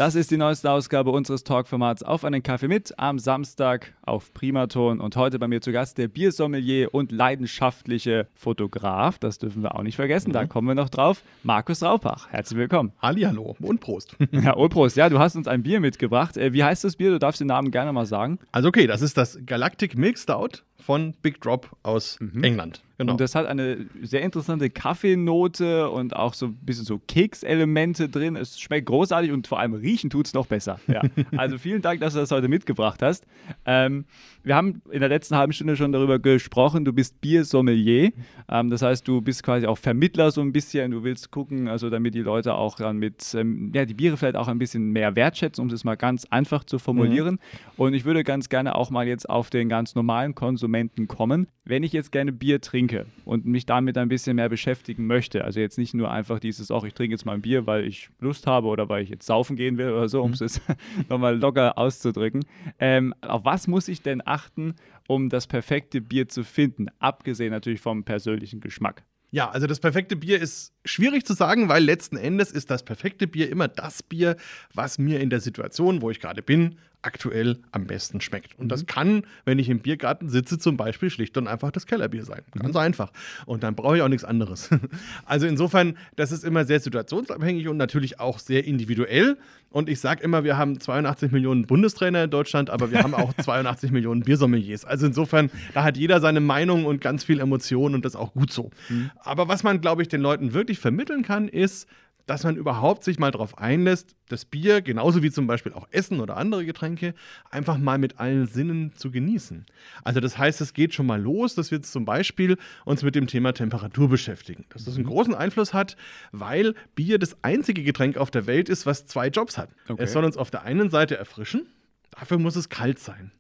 Das 0.01 0.15
ist 0.15 0.31
die 0.31 0.39
neueste 0.39 0.71
Ausgabe 0.71 1.11
unseres 1.11 1.45
Talkformats 1.45 2.03
Auf 2.03 2.25
einen 2.25 2.43
Kaffee 2.43 2.69
mit 2.69 2.99
am 2.99 3.19
Samstag 3.19 3.93
auf 4.01 4.33
Primaton 4.33 4.99
und 4.99 5.15
heute 5.15 5.39
bei 5.39 5.47
mir 5.47 5.61
zu 5.61 5.73
Gast 5.73 5.99
der 5.99 6.09
Biersommelier 6.09 6.95
und 6.95 7.13
leidenschaftliche 7.13 8.27
Fotograf, 8.33 9.19
das 9.19 9.37
dürfen 9.37 9.63
wir 9.63 9.75
auch 9.75 9.83
nicht 9.83 9.97
vergessen, 9.97 10.31
mhm. 10.31 10.33
da 10.33 10.47
kommen 10.47 10.69
wir 10.69 10.75
noch 10.75 10.89
drauf, 10.89 11.23
Markus 11.43 11.83
Raupach. 11.83 12.31
Herzlich 12.31 12.59
willkommen. 12.59 12.93
Hallihallo 13.03 13.57
und 13.61 13.81
Prost. 13.81 14.17
Ja, 14.31 14.55
und 14.55 14.71
Prost. 14.71 14.97
Ja, 14.97 15.11
du 15.11 15.19
hast 15.19 15.37
uns 15.37 15.47
ein 15.47 15.63
Bier 15.63 15.81
mitgebracht. 15.81 16.39
Äh, 16.39 16.55
wie 16.55 16.65
heißt 16.65 16.83
das 16.83 16.97
Bier? 16.97 17.11
Du 17.11 17.19
darfst 17.19 17.43
den 17.43 17.49
Namen 17.49 17.71
gerne 17.71 17.93
mal 17.93 18.07
sagen. 18.07 18.39
Also 18.53 18.69
okay, 18.69 18.87
das 18.87 19.03
ist 19.03 19.19
das 19.19 19.39
Galactic 19.45 19.99
Milk 19.99 20.17
Stout 20.17 20.63
von 20.81 21.14
Big 21.23 21.40
Drop 21.40 21.77
aus 21.83 22.19
mhm. 22.21 22.43
England. 22.43 22.83
Genau. 23.01 23.12
Und 23.12 23.21
das 23.23 23.35
hat 23.35 23.47
eine 23.47 23.87
sehr 24.03 24.21
interessante 24.21 24.69
Kaffeenote 24.69 25.88
und 25.88 26.14
auch 26.14 26.35
so 26.35 26.49
ein 26.49 26.55
bisschen 26.57 26.85
so 26.85 27.01
Kekselemente 27.09 28.11
drin. 28.11 28.37
Es 28.37 28.61
schmeckt 28.61 28.85
großartig 28.85 29.33
und 29.33 29.47
vor 29.47 29.59
allem 29.59 29.73
riechen 29.73 30.11
tut 30.11 30.27
es 30.27 30.35
noch 30.35 30.45
besser. 30.45 30.79
Ja. 30.87 31.01
also 31.38 31.57
vielen 31.57 31.81
Dank, 31.81 32.03
dass 32.03 32.12
du 32.12 32.21
das 32.21 32.31
heute 32.31 32.49
mitgebracht 32.49 33.01
hast. 33.01 33.25
Ähm, 33.64 34.05
wir 34.43 34.55
haben 34.55 34.83
in 34.90 35.01
der 35.01 35.09
letzten 35.09 35.37
halben 35.37 35.55
Stunde 35.55 35.77
schon 35.77 35.93
darüber 35.93 36.19
gesprochen, 36.19 36.85
du 36.85 36.93
bist 36.93 37.23
Biersommelier. 37.23 38.12
Ähm, 38.51 38.69
das 38.69 38.83
heißt, 38.83 39.09
du 39.09 39.23
bist 39.23 39.43
quasi 39.43 39.66
auch 39.66 39.79
Vermittler 39.79 40.31
so 40.31 40.43
ein 40.43 40.53
bisschen. 40.53 40.90
Du 40.90 41.03
willst 41.03 41.31
gucken, 41.31 41.69
also 41.69 41.88
damit 41.88 42.14
die 42.14 42.21
Leute 42.21 42.53
auch 42.53 42.77
dann 42.77 42.99
mit, 42.99 43.35
ähm, 43.35 43.73
ja, 43.75 43.87
die 43.87 43.95
Biere 43.95 44.19
vielleicht 44.19 44.37
auch 44.37 44.49
ein 44.49 44.59
bisschen 44.59 44.90
mehr 44.90 45.16
wertschätzen, 45.16 45.62
um 45.62 45.71
das 45.71 45.85
mal 45.85 45.97
ganz 45.97 46.27
einfach 46.27 46.64
zu 46.64 46.79
formulieren. 46.79 47.37
Mhm. 47.37 47.38
Und 47.79 47.95
ich 47.95 48.05
würde 48.05 48.25
ganz 48.25 48.51
gerne 48.51 48.75
auch 48.75 48.90
mal 48.90 49.09
jetzt 49.09 49.31
auf 49.31 49.49
den 49.49 49.71
ganz 49.71 49.95
normalen 49.95 50.35
Konsumenten 50.70 51.09
kommen. 51.09 51.48
Wenn 51.64 51.83
ich 51.83 51.92
jetzt 51.92 52.12
gerne 52.12 52.33
Bier 52.33 52.61
trinke 52.61 53.06
und 53.24 53.44
mich 53.44 53.66
damit 53.66 53.98
ein 53.98 54.09
bisschen 54.09 54.37
mehr 54.37 54.48
beschäftigen 54.48 55.06
möchte, 55.06 55.44
also 55.44 55.59
jetzt 55.59 55.78
nicht 55.78 55.94
nur 55.94 56.11
einfach 56.11 56.38
dieses, 56.38 56.70
auch 56.70 56.85
ich 56.85 56.94
trinke 56.94 57.14
jetzt 57.14 57.24
mal 57.24 57.35
ein 57.35 57.42
Bier, 57.42 57.66
weil 57.66 57.85
ich 57.85 58.09
Lust 58.20 58.46
habe 58.46 58.68
oder 58.68 58.88
weil 58.88 59.02
ich 59.02 59.11
jetzt 59.11 59.26
saufen 59.26 59.56
gehen 59.56 59.78
will 59.78 59.90
oder 59.90 60.09
so, 60.09 60.22
um 60.22 60.30
mhm. 60.30 60.37
es 60.40 60.61
nochmal 61.09 61.37
locker 61.37 61.76
auszudrücken. 61.76 62.44
Ähm, 62.78 63.14
auf 63.20 63.44
was 63.44 63.66
muss 63.66 63.88
ich 63.88 64.02
denn 64.02 64.22
achten, 64.24 64.74
um 65.09 65.28
das 65.28 65.48
perfekte 65.48 66.00
Bier 66.00 66.28
zu 66.28 66.44
finden? 66.44 66.87
Abgesehen 67.00 67.50
natürlich 67.50 67.80
vom 67.80 68.04
persönlichen 68.04 68.61
Geschmack. 68.61 69.04
Ja, 69.33 69.48
also 69.50 69.68
das 69.68 69.78
perfekte 69.78 70.16
Bier 70.16 70.40
ist 70.40 70.72
schwierig 70.85 71.24
zu 71.24 71.35
sagen, 71.35 71.68
weil 71.68 71.85
letzten 71.85 72.16
Endes 72.16 72.50
ist 72.50 72.70
das 72.70 72.85
perfekte 72.85 73.28
Bier 73.28 73.48
immer 73.48 73.68
das 73.68 74.02
Bier, 74.02 74.37
was 74.74 74.98
mir 74.98 75.20
in 75.20 75.30
der 75.30 75.40
Situation, 75.40 76.02
wo 76.02 76.11
ich 76.11 76.18
gerade 76.18 76.42
bin, 76.42 76.78
aktuell 77.03 77.59
am 77.73 77.87
besten 77.87 78.21
schmeckt. 78.21 78.59
Und 78.59 78.69
das 78.69 78.83
mhm. 78.83 78.87
kann, 78.87 79.23
wenn 79.45 79.59
ich 79.59 79.69
im 79.69 79.81
Biergarten 79.81 80.29
sitze, 80.29 80.59
zum 80.59 80.77
Beispiel 80.77 81.11
schlicht 81.11 81.37
und 81.39 81.49
einfach 81.49 81.71
das 81.71 81.87
Kellerbier 81.87 82.25
sein. 82.25 82.43
Ganz 82.59 82.75
mhm. 82.75 82.81
einfach. 82.81 83.13
Und 83.47 83.63
dann 83.63 83.75
brauche 83.75 83.97
ich 83.97 84.03
auch 84.03 84.09
nichts 84.09 84.25
anderes. 84.25 84.71
Also 85.25 85.47
insofern, 85.47 85.97
das 86.17 86.33
ist 86.33 86.45
immer 86.45 86.65
sehr 86.65 86.81
situationsabhängig 86.81 87.69
und 87.69 87.77
natürlich 87.77 88.19
auch 88.19 88.39
sehr 88.39 88.65
individuell. 88.65 89.37
Und 89.71 89.89
ich 89.89 90.01
sage 90.01 90.23
immer, 90.23 90.43
wir 90.45 90.57
haben 90.57 90.81
82 90.81 91.31
Millionen 91.31 91.67
Bundestrainer 91.67 92.25
in 92.25 92.31
Deutschland, 92.31 92.71
aber 92.71 92.91
wir 92.91 93.03
haben 93.03 93.15
auch 93.15 93.33
82 93.41 93.93
Millionen 93.93 94.23
Biersommeliers. 94.23 94.85
Also 94.85 95.07
insofern, 95.07 95.51
da 95.75 95.85
hat 95.85 95.97
jeder 95.97 96.21
seine 96.21 96.41
Meinung 96.41 96.85
und 96.85 97.01
ganz 97.01 97.25
viel 97.25 97.39
Emotion 97.39 97.95
und 97.95 98.05
das 98.05 98.15
ist 98.15 98.21
auch 98.21 98.35
gut 98.35 98.53
so. 98.53 98.71
Mhm. 98.89 99.11
Aber 99.19 99.49
was 99.49 99.63
man, 99.63 99.81
glaube 99.81 100.03
ich, 100.03 100.09
den 100.09 100.21
Leuten 100.21 100.53
wirklich 100.53 100.79
vermitteln 100.79 101.23
kann, 101.23 101.49
ist, 101.49 101.87
dass 102.31 102.45
man 102.45 102.55
überhaupt 102.55 103.03
sich 103.03 103.19
mal 103.19 103.33
darauf 103.33 103.59
einlässt, 103.59 104.14
das 104.29 104.45
Bier, 104.45 104.83
genauso 104.83 105.21
wie 105.21 105.33
zum 105.33 105.49
Beispiel 105.49 105.73
auch 105.73 105.88
Essen 105.90 106.21
oder 106.21 106.37
andere 106.37 106.64
Getränke, 106.64 107.12
einfach 107.51 107.77
mal 107.77 107.99
mit 107.99 108.21
allen 108.21 108.47
Sinnen 108.47 108.93
zu 108.95 109.11
genießen. 109.11 109.66
Also 110.05 110.21
das 110.21 110.38
heißt, 110.38 110.61
es 110.61 110.73
geht 110.73 110.95
schon 110.95 111.07
mal 111.07 111.21
los, 111.21 111.57
dass 111.57 111.73
wir 111.73 111.83
zum 111.83 112.05
Beispiel 112.05 112.57
uns 112.85 113.03
mit 113.03 113.16
dem 113.16 113.27
Thema 113.27 113.53
Temperatur 113.53 114.09
beschäftigen. 114.09 114.64
Dass 114.69 114.85
das 114.85 114.95
einen 114.95 115.07
mhm. 115.07 115.11
großen 115.11 115.35
Einfluss 115.35 115.75
hat, 115.75 115.97
weil 116.31 116.77
Bier 116.95 117.19
das 117.19 117.37
einzige 117.43 117.83
Getränk 117.83 118.16
auf 118.16 118.31
der 118.31 118.47
Welt 118.47 118.69
ist, 118.69 118.87
was 118.87 119.07
zwei 119.07 119.27
Jobs 119.27 119.59
hat. 119.59 119.71
Okay. 119.88 120.01
Es 120.01 120.12
soll 120.12 120.25
uns 120.25 120.37
auf 120.37 120.53
der 120.53 120.62
einen 120.62 120.88
Seite 120.88 121.16
erfrischen, 121.16 121.66
dafür 122.12 122.38
muss 122.38 122.55
es 122.55 122.69
kalt 122.69 123.01
sein. 123.01 123.33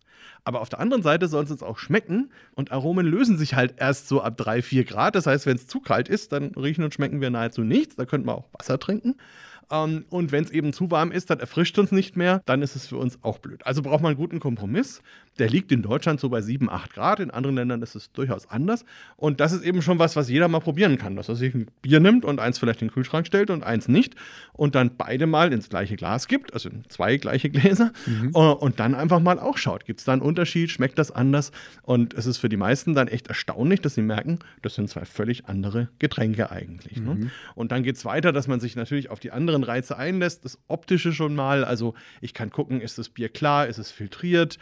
Aber 0.44 0.60
auf 0.60 0.68
der 0.68 0.80
anderen 0.80 1.02
Seite 1.02 1.28
soll 1.28 1.44
es 1.44 1.50
uns 1.50 1.62
auch 1.62 1.78
schmecken 1.78 2.30
und 2.54 2.72
Aromen 2.72 3.06
lösen 3.06 3.38
sich 3.38 3.54
halt 3.54 3.74
erst 3.76 4.08
so 4.08 4.22
ab 4.22 4.36
3, 4.36 4.62
4 4.62 4.84
Grad. 4.84 5.14
Das 5.14 5.26
heißt, 5.26 5.46
wenn 5.46 5.56
es 5.56 5.66
zu 5.66 5.80
kalt 5.80 6.08
ist, 6.08 6.32
dann 6.32 6.54
riechen 6.54 6.84
und 6.84 6.94
schmecken 6.94 7.20
wir 7.20 7.30
nahezu 7.30 7.62
nichts. 7.62 7.96
Da 7.96 8.06
könnte 8.06 8.26
man 8.26 8.36
auch 8.36 8.48
Wasser 8.52 8.78
trinken. 8.78 9.16
Ähm, 9.70 10.04
und 10.10 10.32
wenn 10.32 10.44
es 10.44 10.50
eben 10.50 10.72
zu 10.72 10.90
warm 10.90 11.12
ist, 11.12 11.30
dann 11.30 11.40
erfrischt 11.40 11.78
uns 11.78 11.92
nicht 11.92 12.16
mehr, 12.16 12.42
dann 12.46 12.62
ist 12.62 12.76
es 12.76 12.86
für 12.86 12.96
uns 12.96 13.18
auch 13.22 13.38
blöd. 13.38 13.64
Also 13.66 13.82
braucht 13.82 14.02
man 14.02 14.10
einen 14.10 14.18
guten 14.18 14.40
Kompromiss. 14.40 15.02
Der 15.38 15.48
liegt 15.48 15.72
in 15.72 15.82
Deutschland 15.82 16.20
so 16.20 16.28
bei 16.28 16.42
7, 16.42 16.68
8 16.68 16.92
Grad, 16.92 17.20
in 17.20 17.30
anderen 17.30 17.56
Ländern 17.56 17.82
ist 17.82 17.94
es 17.94 18.12
durchaus 18.12 18.50
anders. 18.50 18.84
Und 19.16 19.40
das 19.40 19.52
ist 19.52 19.64
eben 19.64 19.80
schon 19.80 19.98
was, 19.98 20.16
was 20.16 20.28
jeder 20.28 20.48
mal 20.48 20.60
probieren 20.60 20.98
kann, 20.98 21.16
dass 21.16 21.28
er 21.28 21.36
sich 21.36 21.54
ein 21.54 21.68
Bier 21.82 22.00
nimmt 22.00 22.24
und 22.24 22.40
eins 22.40 22.58
vielleicht 22.58 22.82
in 22.82 22.88
den 22.88 22.94
Kühlschrank 22.94 23.26
stellt 23.26 23.50
und 23.50 23.62
eins 23.62 23.88
nicht 23.88 24.16
und 24.52 24.74
dann 24.74 24.96
beide 24.98 25.26
mal 25.26 25.52
ins 25.52 25.68
gleiche 25.68 25.96
Glas 25.96 26.28
gibt, 26.28 26.52
also 26.52 26.68
zwei 26.88 27.16
gleiche 27.16 27.48
Gläser 27.48 27.92
mhm. 28.06 28.32
Äh, 28.34 28.38
und 28.38 28.80
dann 28.80 28.94
einfach 28.94 29.20
mal 29.20 29.38
auch 29.38 29.56
schaut, 29.56 29.84
gibt 29.84 30.00
es 30.00 30.04
da 30.04 30.12
einen 30.12 30.22
Unterschied, 30.22 30.70
schmeckt 30.70 30.98
das 30.98 31.10
anders? 31.10 31.52
Und 31.82 32.12
es 32.14 32.26
ist 32.26 32.38
für 32.38 32.48
die 32.48 32.56
meisten 32.56 32.94
dann 32.94 33.08
echt 33.08 33.28
erstaunlich, 33.28 33.80
dass 33.80 33.94
sie 33.94 34.02
merken, 34.02 34.40
das 34.62 34.74
sind 34.74 34.90
zwei 34.90 35.04
völlig 35.04 35.46
andere 35.46 35.88
Getränke 35.98 36.50
eigentlich. 36.50 37.00
Ne? 37.00 37.14
Mhm. 37.14 37.20
Ne? 37.20 37.30
Und 37.54 37.72
dann 37.72 37.82
geht 37.82 37.96
es 37.96 38.04
weiter, 38.04 38.32
dass 38.32 38.48
man 38.48 38.60
sich 38.60 38.76
natürlich 38.76 39.10
auf 39.10 39.20
die 39.20 39.30
anderen 39.30 39.59
Reize 39.64 39.96
einlässt, 39.96 40.44
das 40.44 40.58
Optische 40.68 41.12
schon 41.12 41.34
mal, 41.34 41.64
also 41.64 41.94
ich 42.20 42.34
kann 42.34 42.50
gucken, 42.50 42.80
ist 42.80 42.98
das 42.98 43.08
Bier 43.08 43.28
klar, 43.28 43.66
ist 43.66 43.78
es 43.78 43.90
filtriert, 43.90 44.58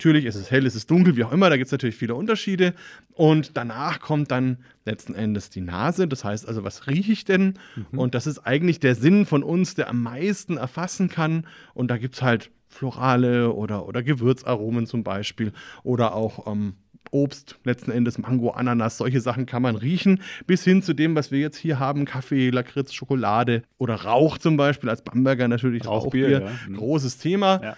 Natürlich 0.00 0.24
ist 0.24 0.36
es 0.36 0.50
hell, 0.50 0.64
ist 0.64 0.76
es 0.76 0.86
dunkel, 0.86 1.14
wie 1.16 1.24
auch 1.24 1.32
immer, 1.32 1.50
da 1.50 1.58
gibt 1.58 1.66
es 1.66 1.72
natürlich 1.72 1.94
viele 1.94 2.14
Unterschiede. 2.14 2.72
Und 3.12 3.58
danach 3.58 4.00
kommt 4.00 4.30
dann 4.30 4.56
letzten 4.86 5.14
Endes 5.14 5.50
die 5.50 5.60
Nase. 5.60 6.08
Das 6.08 6.24
heißt 6.24 6.48
also, 6.48 6.64
was 6.64 6.86
rieche 6.86 7.12
ich 7.12 7.26
denn? 7.26 7.58
Mhm. 7.76 7.98
Und 7.98 8.14
das 8.14 8.26
ist 8.26 8.38
eigentlich 8.38 8.80
der 8.80 8.94
Sinn 8.94 9.26
von 9.26 9.42
uns, 9.42 9.74
der 9.74 9.90
am 9.90 10.02
meisten 10.02 10.56
erfassen 10.56 11.10
kann. 11.10 11.46
Und 11.74 11.90
da 11.90 11.98
gibt 11.98 12.14
es 12.14 12.22
halt 12.22 12.50
Florale 12.66 13.52
oder, 13.52 13.86
oder 13.86 14.02
Gewürzaromen 14.02 14.86
zum 14.86 15.04
Beispiel 15.04 15.52
oder 15.82 16.14
auch 16.14 16.50
ähm, 16.50 16.76
Obst, 17.10 17.56
letzten 17.64 17.90
Endes 17.90 18.18
Mango, 18.18 18.50
Ananas, 18.50 18.98
solche 18.98 19.20
Sachen 19.20 19.46
kann 19.46 19.62
man 19.62 19.76
riechen, 19.76 20.20
bis 20.46 20.64
hin 20.64 20.82
zu 20.82 20.94
dem, 20.94 21.14
was 21.14 21.30
wir 21.30 21.40
jetzt 21.40 21.56
hier 21.56 21.78
haben, 21.78 22.04
Kaffee, 22.04 22.50
Lakritz, 22.50 22.92
Schokolade 22.92 23.62
oder 23.78 23.94
Rauch 23.94 24.38
zum 24.38 24.56
Beispiel, 24.56 24.88
als 24.88 25.02
Bamberger 25.02 25.48
natürlich 25.48 25.86
Rauchbier, 25.86 26.40
Rauchbier 26.40 26.46
ja. 26.46 26.68
Mhm. 26.68 26.76
großes 26.76 27.18
Thema. 27.18 27.60
Ja. 27.62 27.76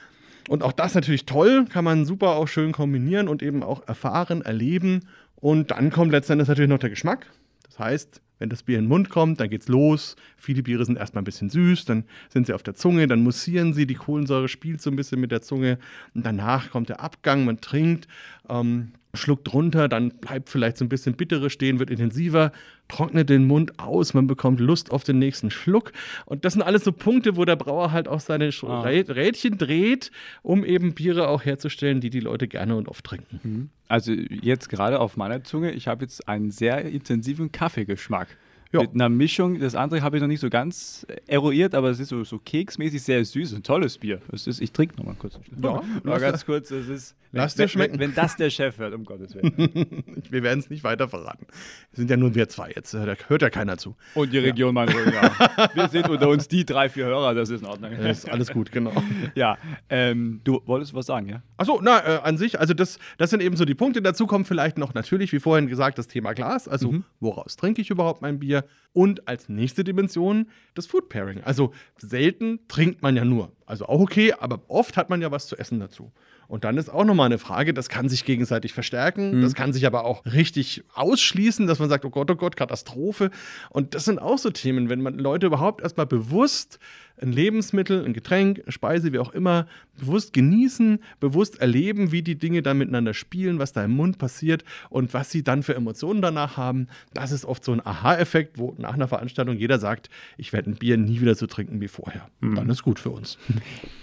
Und 0.49 0.63
auch 0.63 0.73
das 0.73 0.95
natürlich 0.95 1.25
toll, 1.25 1.67
kann 1.69 1.85
man 1.85 2.05
super 2.05 2.31
auch 2.31 2.49
schön 2.49 2.73
kombinieren 2.73 3.29
und 3.29 3.43
eben 3.43 3.63
auch 3.63 3.87
erfahren, 3.87 4.43
erleben. 4.43 5.07
Und 5.37 5.71
dann 5.71 5.91
kommt 5.91 6.13
letztendlich 6.13 6.49
natürlich 6.49 6.69
noch 6.69 6.79
der 6.79 6.91
Geschmack. 6.91 7.27
Das 7.65 7.79
heißt, 7.79 8.21
wenn 8.43 8.49
das 8.49 8.65
Bier 8.65 8.79
in 8.79 8.87
den 8.87 8.89
Mund 8.89 9.09
kommt, 9.09 9.39
dann 9.39 9.49
geht's 9.51 9.69
los. 9.69 10.17
Viele 10.37 10.65
Biere 10.65 10.85
sind 10.85 10.99
erstmal 10.99 11.23
ein 11.23 11.25
bisschen 11.25 11.49
süß, 11.49 11.85
dann 11.85 12.03
sind 12.29 12.49
sie 12.49 12.55
auf 12.55 12.65
der 12.65 12.75
Zunge, 12.75 13.07
dann 13.07 13.23
mussieren 13.23 13.73
sie, 13.73 13.87
die 13.87 13.95
Kohlensäure 13.95 14.49
spielt 14.49 14.83
so 14.83 14.91
ein 14.91 14.97
bisschen 14.97 15.21
mit 15.21 15.31
der 15.31 15.43
Zunge 15.43 15.79
und 16.13 16.27
danach 16.27 16.71
kommt 16.71 16.89
der 16.89 16.99
Abgang, 16.99 17.45
man 17.45 17.61
trinkt. 17.61 18.09
Ähm, 18.49 18.93
schluckt 19.15 19.53
runter, 19.53 19.89
dann 19.89 20.11
bleibt 20.11 20.49
vielleicht 20.49 20.79
so 20.79 20.85
ein 20.85 20.89
bisschen 20.89 21.15
bittere 21.15 21.51
stehen, 21.51 21.79
wird 21.79 21.91
intensiver, 21.91 22.53
trocknet 22.89 23.29
den 23.29 23.47
Mund 23.47 23.79
aus, 23.79 24.15
man 24.15 24.27
bekommt 24.27 24.59
Lust 24.59 24.91
auf 24.91 25.05
den 25.05 25.19
nächsten 25.19 25.51
Schluck. 25.51 25.93
Und 26.25 26.45
das 26.45 26.55
sind 26.55 26.63
alles 26.63 26.85
so 26.85 26.93
Punkte, 26.93 27.37
wo 27.37 27.45
der 27.45 27.57
Brauer 27.57 27.93
halt 27.93 28.09
auch 28.09 28.21
seine 28.21 28.51
ah. 28.63 28.81
Rädchen 28.83 29.59
dreht, 29.59 30.11
um 30.43 30.65
eben 30.65 30.95
Biere 30.95 31.29
auch 31.29 31.45
herzustellen, 31.45 32.01
die 32.01 32.11
die 32.11 32.21
Leute 32.21 32.49
gerne 32.49 32.77
und 32.77 32.89
oft 32.89 33.05
trinken. 33.05 33.41
Mhm. 33.43 33.69
Also 33.89 34.13
jetzt 34.13 34.71
gerade 34.71 34.99
auf 34.99 35.17
meiner 35.17 35.45
Zunge, 35.45 35.73
ich 35.73 35.89
habe 35.89 36.05
jetzt 36.05 36.27
einen 36.27 36.51
sehr 36.51 36.83
intensiven 36.85 37.53
Kaffeegeschmack 37.53 38.29
ja. 38.73 38.81
mit 38.81 38.95
einer 38.95 39.09
Mischung. 39.09 39.59
Das 39.61 39.75
andere 39.75 40.03
habe 40.03 40.17
ich 40.17 40.21
noch 40.21 40.29
nicht 40.29 40.41
so 40.41 40.51
ganz 40.51 41.07
eruiert, 41.27 41.75
aber 41.75 41.91
es 41.91 42.01
ist 42.01 42.09
so, 42.09 42.25
so 42.25 42.39
keksmäßig 42.39 43.03
sehr 43.03 43.25
süß. 43.25 43.55
Ein 43.55 43.63
tolles 43.63 43.99
Bier. 43.99 44.21
Es 44.33 44.47
ist, 44.47 44.61
ich 44.61 44.73
trinke 44.73 44.97
noch 44.97 45.05
mal 45.05 45.15
kurz. 45.15 45.39
Ja, 45.63 45.83
mal 46.03 46.21
ganz 46.21 46.45
kurz. 46.45 46.71
Es 46.71 46.89
ist, 46.89 47.17
Lass 47.33 47.55
dir 47.55 47.67
schmecken. 47.67 47.95
Wenn, 47.95 48.11
wenn, 48.11 48.15
das 48.15 48.37
der 48.37 48.51
Chef 48.51 48.79
hört, 48.79 48.93
um 48.93 49.05
Gottes 49.05 49.35
Willen. 49.35 49.55
wir 50.31 50.43
werden 50.43 50.59
es 50.59 50.69
nicht 50.69 50.85
weiter 50.85 51.09
verraten. 51.09 51.47
Wir 51.91 51.97
sind 51.97 52.11
ja 52.11 52.17
nur 52.19 52.35
wir 52.35 52.49
zwei 52.49 52.71
jetzt. 52.75 52.93
Da 52.93 53.07
hört 53.27 53.43
ja 53.43 53.49
keiner 53.49 53.79
zu. 53.79 53.97
Und 54.15 54.33
die 54.33 54.39
Region 54.39 54.77
ja. 54.77 54.85
Ja. 54.85 55.71
Wir 55.75 55.89
sind 55.89 56.09
unter 56.09 56.29
uns 56.29 56.47
die 56.47 56.65
drei, 56.65 56.89
vier 56.89 57.07
Hörer. 57.07 57.35
Das 57.35 57.49
ist 57.49 57.63
in 57.63 57.67
Ordnung. 57.67 57.93
Das 57.99 58.19
ist 58.19 58.31
alles 58.31 58.51
gut, 58.51 58.71
genau. 58.71 58.93
Ja, 59.35 59.57
ähm, 59.89 60.41
du 60.45 60.61
wolltest 60.67 60.95
was 60.95 61.07
sagen, 61.07 61.29
ja? 61.29 61.43
Achso, 61.57 61.81
na, 61.83 61.99
äh, 62.01 62.21
an 62.23 62.37
sich, 62.37 62.61
also 62.61 62.75
das, 62.75 62.99
das 63.17 63.31
sind 63.31 63.41
eben 63.41 63.57
so 63.57 63.65
die 63.65 63.75
Punkte. 63.75 64.03
Dazu 64.03 64.27
kommt 64.27 64.47
vielleicht 64.47 64.77
noch 64.77 64.93
natürlich, 64.95 65.33
wie 65.33 65.41
vorhin 65.41 65.69
gesagt, 65.69 65.97
das 65.97 66.09
Thema 66.09 66.33
Glas. 66.35 66.69
Also, 66.69 66.93
mhm. 66.93 67.05
woraus 67.21 67.57
trinke 67.57 67.81
ich 67.81 67.91
überhaupt 67.91 68.21
mein 68.21 68.39
Bier? 68.39 68.62
Und 68.93 69.27
als 69.27 69.49
nächste 69.49 69.85
Dimension 69.85 70.49
das 70.75 70.87
Food 70.87 71.09
Pairing. 71.09 71.43
Also, 71.45 71.73
selten 71.97 72.61
trinkt 72.69 73.03
man 73.03 73.17
ja 73.17 73.25
nur. 73.25 73.53
Also 73.73 73.87
auch 73.87 74.01
okay, 74.01 74.35
aber 74.39 74.61
oft 74.69 74.99
hat 74.99 75.09
man 75.09 75.23
ja 75.23 75.31
was 75.31 75.47
zu 75.47 75.57
essen 75.57 75.81
dazu. 75.81 76.13
Und 76.47 76.65
dann 76.65 76.77
ist 76.77 76.91
auch 76.91 77.07
nochmal 77.07 77.25
eine 77.25 77.39
Frage, 77.39 77.73
das 77.73 77.89
kann 77.89 78.11
sich 78.11 78.27
gegenseitig 78.27 78.75
verstärken, 78.75 79.39
mhm. 79.39 79.41
das 79.41 79.55
kann 79.55 79.73
sich 79.73 79.87
aber 79.87 80.05
auch 80.05 80.27
richtig 80.27 80.85
ausschließen, 80.93 81.67
dass 81.67 81.79
man 81.79 81.89
sagt, 81.89 82.05
oh 82.05 82.11
Gott, 82.11 82.31
oh 82.31 82.35
Gott, 82.35 82.55
Katastrophe. 82.55 83.31
Und 83.71 83.95
das 83.95 84.05
sind 84.05 84.19
auch 84.19 84.37
so 84.37 84.51
Themen, 84.51 84.91
wenn 84.91 85.01
man 85.01 85.19
Leute 85.19 85.47
überhaupt 85.47 85.81
erstmal 85.81 86.05
bewusst 86.05 86.79
ein 87.23 87.33
Lebensmittel, 87.33 88.05
ein 88.05 88.13
Getränk, 88.13 88.61
eine 88.63 88.73
Speise, 88.73 89.13
wie 89.13 89.19
auch 89.19 89.33
immer, 89.33 89.67
bewusst 89.99 90.33
genießen, 90.33 90.99
bewusst 91.21 91.61
erleben, 91.61 92.13
wie 92.13 92.23
die 92.23 92.37
Dinge 92.37 92.63
dann 92.63 92.79
miteinander 92.79 93.15
spielen, 93.15 93.59
was 93.59 93.73
da 93.73 93.85
im 93.85 93.93
Mund 93.93 94.19
passiert 94.19 94.65
und 94.91 95.15
was 95.15 95.31
sie 95.31 95.43
dann 95.43 95.63
für 95.63 95.75
Emotionen 95.75 96.21
danach 96.21 96.57
haben. 96.57 96.89
Das 97.15 97.33
ist 97.33 97.45
oft 97.45 97.65
so 97.65 97.73
ein 97.73 97.85
Aha-Effekt, 97.85 98.59
wo 98.59 98.75
nach 98.79 98.95
einer 98.95 99.09
Veranstaltung 99.09 99.57
jeder 99.57 99.79
sagt, 99.79 100.11
ich 100.37 100.53
werde 100.53 100.71
ein 100.71 100.77
Bier 100.77 100.97
nie 100.97 101.21
wieder 101.21 101.35
so 101.35 101.47
trinken 101.47 101.81
wie 101.81 101.89
vorher. 101.89 102.29
Mhm. 102.41 102.57
Dann 102.57 102.71
ist 102.71 102.83
gut 102.83 102.99
für 102.99 103.11
uns. 103.11 103.39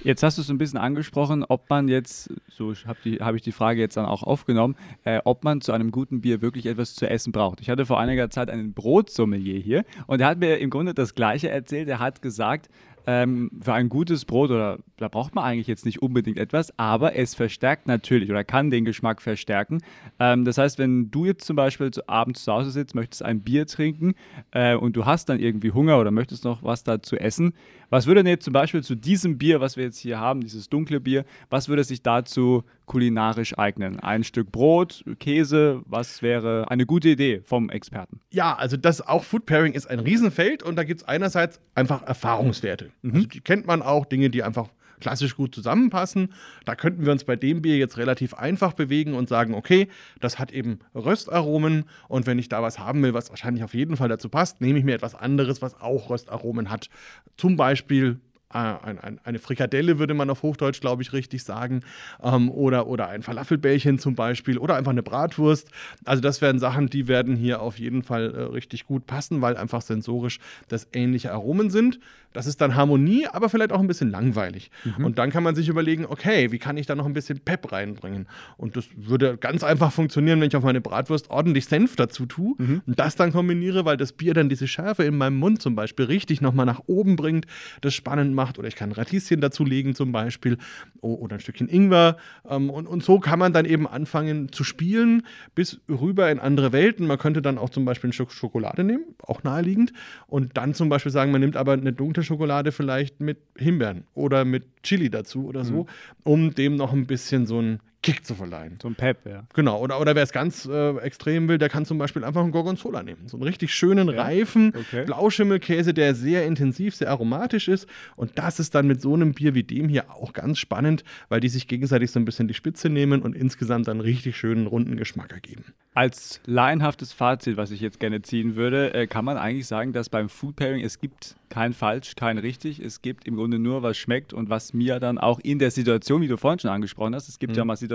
Jetzt 0.03 0.23
hast 0.23 0.37
du 0.37 0.41
es 0.41 0.49
ein 0.49 0.57
bisschen 0.57 0.79
angesprochen, 0.79 1.43
ob 1.47 1.69
man 1.69 1.87
jetzt, 1.87 2.31
so 2.47 2.73
habe 2.85 3.17
hab 3.19 3.35
ich 3.35 3.41
die 3.41 3.51
Frage 3.51 3.81
jetzt 3.81 3.97
dann 3.97 4.05
auch 4.05 4.23
aufgenommen, 4.23 4.75
äh, 5.03 5.19
ob 5.25 5.43
man 5.43 5.61
zu 5.61 5.71
einem 5.71 5.91
guten 5.91 6.21
Bier 6.21 6.41
wirklich 6.41 6.65
etwas 6.65 6.95
zu 6.95 7.09
essen 7.09 7.31
braucht. 7.31 7.61
Ich 7.61 7.69
hatte 7.69 7.85
vor 7.85 7.99
einiger 7.99 8.29
Zeit 8.29 8.49
einen 8.49 8.73
Brotsommelier 8.73 9.59
hier 9.59 9.85
und 10.07 10.21
er 10.21 10.27
hat 10.27 10.39
mir 10.39 10.57
im 10.57 10.69
Grunde 10.69 10.93
das 10.93 11.15
Gleiche 11.15 11.49
erzählt. 11.49 11.89
Er 11.89 11.99
hat 11.99 12.21
gesagt, 12.21 12.69
ähm, 13.09 13.49
für 13.59 13.73
ein 13.73 13.89
gutes 13.89 14.25
Brot 14.25 14.51
oder 14.51 14.77
da 14.97 15.07
braucht 15.07 15.33
man 15.33 15.43
eigentlich 15.43 15.65
jetzt 15.65 15.83
nicht 15.83 16.01
unbedingt 16.01 16.37
etwas, 16.37 16.77
aber 16.77 17.15
es 17.15 17.33
verstärkt 17.33 17.87
natürlich 17.87 18.29
oder 18.29 18.43
kann 18.43 18.69
den 18.69 18.85
Geschmack 18.85 19.21
verstärken. 19.21 19.81
Ähm, 20.19 20.45
das 20.45 20.59
heißt, 20.59 20.77
wenn 20.77 21.09
du 21.09 21.25
jetzt 21.25 21.45
zum 21.45 21.55
Beispiel 21.55 21.89
zu, 21.89 22.07
abends 22.07 22.43
zu 22.43 22.53
Hause 22.53 22.69
sitzt, 22.69 22.93
möchtest 22.93 23.23
ein 23.23 23.41
Bier 23.41 23.65
trinken 23.65 24.13
äh, 24.51 24.75
und 24.75 24.95
du 24.95 25.05
hast 25.05 25.29
dann 25.29 25.39
irgendwie 25.39 25.71
Hunger 25.71 25.99
oder 25.99 26.11
möchtest 26.11 26.43
noch 26.43 26.61
was 26.61 26.83
dazu 26.83 27.15
essen, 27.15 27.53
was 27.89 28.07
würde 28.07 28.23
denn 28.23 28.31
jetzt 28.31 28.45
zum 28.45 28.53
Beispiel 28.53 28.83
zu 28.83 28.95
diesem 28.95 29.37
Bier, 29.37 29.61
was 29.61 29.77
wir 29.77 29.85
jetzt 29.85 29.99
hier 29.99 30.19
haben, 30.19 30.41
dieses 30.41 30.69
dunkle 30.69 30.99
Bier, 30.99 31.25
was 31.49 31.69
würde 31.69 31.83
sich 31.83 32.01
dazu 32.01 32.63
kulinarisch 32.85 33.57
eignen? 33.57 33.99
Ein 33.99 34.23
Stück 34.23 34.51
Brot, 34.51 35.03
Käse, 35.19 35.81
was 35.85 36.21
wäre 36.21 36.69
eine 36.69 36.85
gute 36.85 37.09
Idee 37.09 37.41
vom 37.43 37.69
Experten? 37.69 38.19
Ja, 38.31 38.55
also 38.55 38.77
das 38.77 39.01
auch 39.01 39.23
Food 39.23 39.45
Pairing 39.45 39.73
ist 39.73 39.89
ein 39.89 39.99
Riesenfeld 39.99 40.63
und 40.63 40.75
da 40.75 40.83
gibt 40.83 41.01
es 41.01 41.07
einerseits 41.07 41.59
einfach 41.75 42.03
Erfahrungswerte. 42.03 42.91
Mhm. 43.01 43.15
Also 43.15 43.27
die 43.27 43.41
kennt 43.41 43.67
man 43.67 43.81
auch, 43.81 44.05
Dinge, 44.05 44.29
die 44.29 44.43
einfach 44.43 44.69
klassisch 44.99 45.35
gut 45.35 45.53
zusammenpassen. 45.53 46.33
Da 46.65 46.75
könnten 46.75 47.05
wir 47.05 47.11
uns 47.11 47.23
bei 47.23 47.35
dem 47.35 47.61
Bier 47.61 47.77
jetzt 47.77 47.97
relativ 47.97 48.33
einfach 48.33 48.73
bewegen 48.73 49.13
und 49.13 49.29
sagen, 49.29 49.53
okay, 49.53 49.87
das 50.19 50.39
hat 50.39 50.51
eben 50.51 50.79
Röstaromen 50.95 51.85
und 52.07 52.25
wenn 52.25 52.39
ich 52.39 52.49
da 52.49 52.61
was 52.61 52.79
haben 52.79 53.01
will, 53.03 53.13
was 53.13 53.29
wahrscheinlich 53.29 53.63
auf 53.63 53.73
jeden 53.73 53.97
Fall 53.97 54.09
dazu 54.09 54.29
passt, 54.29 54.61
nehme 54.61 54.79
ich 54.79 54.85
mir 54.85 54.95
etwas 54.95 55.15
anderes, 55.15 55.61
was 55.61 55.79
auch 55.79 56.09
Röstaromen 56.09 56.69
hat. 56.69 56.89
Zum 57.37 57.55
Beispiel 57.55 58.19
eine 58.49 59.39
Frikadelle, 59.39 59.99
würde 59.99 60.15
man 60.15 60.29
auf 60.29 60.41
Hochdeutsch, 60.41 60.81
glaube 60.81 61.03
ich, 61.03 61.13
richtig 61.13 61.43
sagen. 61.43 61.81
Ähm, 62.23 62.49
oder, 62.49 62.87
oder 62.87 63.07
ein 63.07 63.21
Falafelbällchen 63.21 63.99
zum 63.99 64.15
Beispiel. 64.15 64.57
Oder 64.57 64.75
einfach 64.75 64.91
eine 64.91 65.03
Bratwurst. 65.03 65.69
Also, 66.05 66.21
das 66.21 66.41
wären 66.41 66.57
Sachen, 66.57 66.87
die 66.87 67.07
werden 67.07 67.35
hier 67.35 67.61
auf 67.61 67.77
jeden 67.77 68.01
Fall 68.01 68.33
äh, 68.33 68.41
richtig 68.43 68.85
gut 68.85 69.05
passen, 69.05 69.41
weil 69.41 69.55
einfach 69.55 69.81
sensorisch 69.81 70.39
das 70.67 70.87
ähnliche 70.93 71.31
Aromen 71.31 71.69
sind. 71.69 71.99
Das 72.33 72.45
ist 72.45 72.61
dann 72.61 72.75
Harmonie, 72.75 73.27
aber 73.27 73.49
vielleicht 73.49 73.71
auch 73.71 73.79
ein 73.79 73.87
bisschen 73.87 74.11
langweilig. 74.11 74.69
Mhm. 74.83 75.05
Und 75.05 75.17
dann 75.17 75.31
kann 75.31 75.41
man 75.41 75.55
sich 75.55 75.67
überlegen, 75.67 76.05
okay, 76.05 76.51
wie 76.51 76.59
kann 76.59 76.77
ich 76.77 76.85
da 76.85 76.93
noch 76.95 77.07
ein 77.07 77.13
bisschen 77.13 77.39
Pep 77.39 77.71
reinbringen? 77.71 78.27
Und 78.57 78.77
das 78.77 78.85
würde 78.95 79.37
ganz 79.37 79.63
einfach 79.63 79.91
funktionieren, 79.91 80.39
wenn 80.39 80.47
ich 80.47 80.55
auf 80.55 80.63
meine 80.63 80.81
Bratwurst 80.81 81.31
ordentlich 81.31 81.65
Senf 81.65 81.95
dazu 81.95 82.27
tue 82.27 82.53
mhm. 82.57 82.81
und 82.85 82.99
das 82.99 83.15
dann 83.15 83.31
kombiniere, 83.31 83.85
weil 83.85 83.97
das 83.97 84.13
Bier 84.13 84.35
dann 84.35 84.47
diese 84.47 84.67
Schärfe 84.67 85.03
in 85.05 85.17
meinem 85.17 85.37
Mund 85.37 85.61
zum 85.61 85.75
Beispiel 85.75 86.05
richtig 86.05 86.39
nochmal 86.39 86.67
nach 86.67 86.81
oben 86.85 87.15
bringt, 87.15 87.47
das 87.81 87.95
spannend 87.95 88.35
macht. 88.39 88.59
Oder 88.59 88.67
ich 88.67 88.75
kann 88.75 88.91
Radieschen 88.91 89.41
dazulegen 89.41 89.95
zum 89.95 90.11
Beispiel 90.11 90.57
oder 91.01 91.35
ein 91.35 91.39
Stückchen 91.39 91.69
Ingwer. 91.69 92.17
Ähm, 92.47 92.69
und, 92.69 92.87
und 92.87 93.03
so 93.03 93.19
kann 93.19 93.39
man 93.39 93.53
dann 93.53 93.65
eben 93.65 93.87
anfangen 93.87 94.51
zu 94.51 94.63
spielen 94.63 95.23
bis 95.55 95.79
rüber 95.89 96.29
in 96.31 96.39
andere 96.39 96.71
Welten. 96.71 97.07
Man 97.07 97.17
könnte 97.17 97.41
dann 97.41 97.57
auch 97.57 97.69
zum 97.69 97.85
Beispiel 97.85 98.09
ein 98.09 98.13
Stück 98.13 98.31
Schokolade 98.31 98.83
nehmen, 98.83 99.05
auch 99.23 99.43
naheliegend. 99.43 99.93
Und 100.27 100.57
dann 100.57 100.73
zum 100.73 100.89
Beispiel 100.89 101.11
sagen, 101.11 101.31
man 101.31 101.41
nimmt 101.41 101.57
aber 101.57 101.73
eine 101.73 101.93
dunkle 101.93 102.19
dunkle 102.19 102.23
Schokolade 102.23 102.71
vielleicht 102.71 103.19
mit 103.19 103.37
Himbeeren 103.57 104.03
oder 104.13 104.45
mit 104.45 104.63
Chili 104.83 105.09
dazu 105.09 105.47
oder 105.47 105.63
so, 105.63 105.83
mhm. 105.83 105.87
um 106.23 106.55
dem 106.55 106.75
noch 106.75 106.93
ein 106.93 107.05
bisschen 107.05 107.45
so 107.45 107.61
ein 107.61 107.79
Kick 108.01 108.25
zu 108.25 108.33
verleihen. 108.33 108.77
So 108.81 108.87
ein 108.87 108.95
Pep, 108.95 109.25
ja. 109.25 109.43
Genau, 109.53 109.79
oder, 109.79 109.99
oder 109.99 110.15
wer 110.15 110.23
es 110.23 110.31
ganz 110.31 110.65
äh, 110.65 110.97
extrem 110.99 111.49
will, 111.49 111.57
der 111.57 111.67
kann 111.67 111.85
zum 111.85 111.97
Beispiel 111.97 112.23
einfach 112.23 112.41
einen 112.41 112.53
Gorgonzola 112.53 113.03
nehmen. 113.03 113.27
So 113.27 113.35
einen 113.35 113.43
richtig 113.43 113.73
schönen, 113.73 114.07
ja. 114.07 114.21
reifen 114.21 114.73
okay. 114.73 115.03
Blauschimmelkäse, 115.03 115.93
der 115.93 116.15
sehr 116.15 116.45
intensiv, 116.45 116.95
sehr 116.95 117.09
aromatisch 117.09 117.67
ist. 117.67 117.87
Und 118.15 118.37
das 118.39 118.59
ist 118.59 118.73
dann 118.73 118.87
mit 118.87 119.01
so 119.01 119.13
einem 119.13 119.33
Bier 119.33 119.53
wie 119.53 119.63
dem 119.63 119.89
hier 119.89 120.11
auch 120.11 120.31
ganz 120.31 120.59
spannend, 120.59 121.03
weil 121.27 121.41
die 121.41 121.49
sich 121.49 121.67
gegenseitig 121.67 122.11
so 122.11 122.21
ein 122.21 122.25
bisschen 122.25 122.47
die 122.47 122.53
Spitze 122.53 122.87
nehmen 122.89 123.21
und 123.21 123.35
insgesamt 123.35 123.89
dann 123.89 123.99
richtig 123.99 124.37
schönen, 124.37 124.67
runden 124.67 124.95
Geschmack 124.95 125.33
ergeben. 125.33 125.65
Als 125.93 126.39
laienhaftes 126.45 127.11
Fazit, 127.11 127.57
was 127.57 127.71
ich 127.71 127.81
jetzt 127.81 127.99
gerne 127.99 128.21
ziehen 128.21 128.55
würde, 128.55 128.93
äh, 128.93 129.07
kann 129.07 129.25
man 129.25 129.35
eigentlich 129.35 129.67
sagen, 129.67 129.91
dass 129.91 130.07
beim 130.07 130.29
Food 130.29 130.55
Pairing 130.55 130.85
es 130.85 131.01
gibt 131.01 131.35
kein 131.49 131.73
falsch, 131.73 132.15
kein 132.15 132.37
richtig. 132.37 132.79
Es 132.79 133.01
gibt 133.01 133.25
im 133.27 133.35
Grunde 133.35 133.59
nur, 133.59 133.83
was 133.83 133.97
schmeckt 133.97 134.31
und 134.33 134.49
was 134.49 134.73
mir 134.73 134.99
dann 134.99 135.17
auch 135.17 135.39
in 135.39 135.59
der 135.59 135.71
Situation, 135.71 136.21
wie 136.21 136.27
du 136.27 136.37
vorhin 136.37 136.59
schon 136.59 136.71
angesprochen 136.71 137.15
hast, 137.15 137.27
es 137.27 137.39
gibt 137.39 137.53
mhm. 137.53 137.57
ja 137.57 137.65
mal 137.65 137.75
Situationen, 137.75 137.88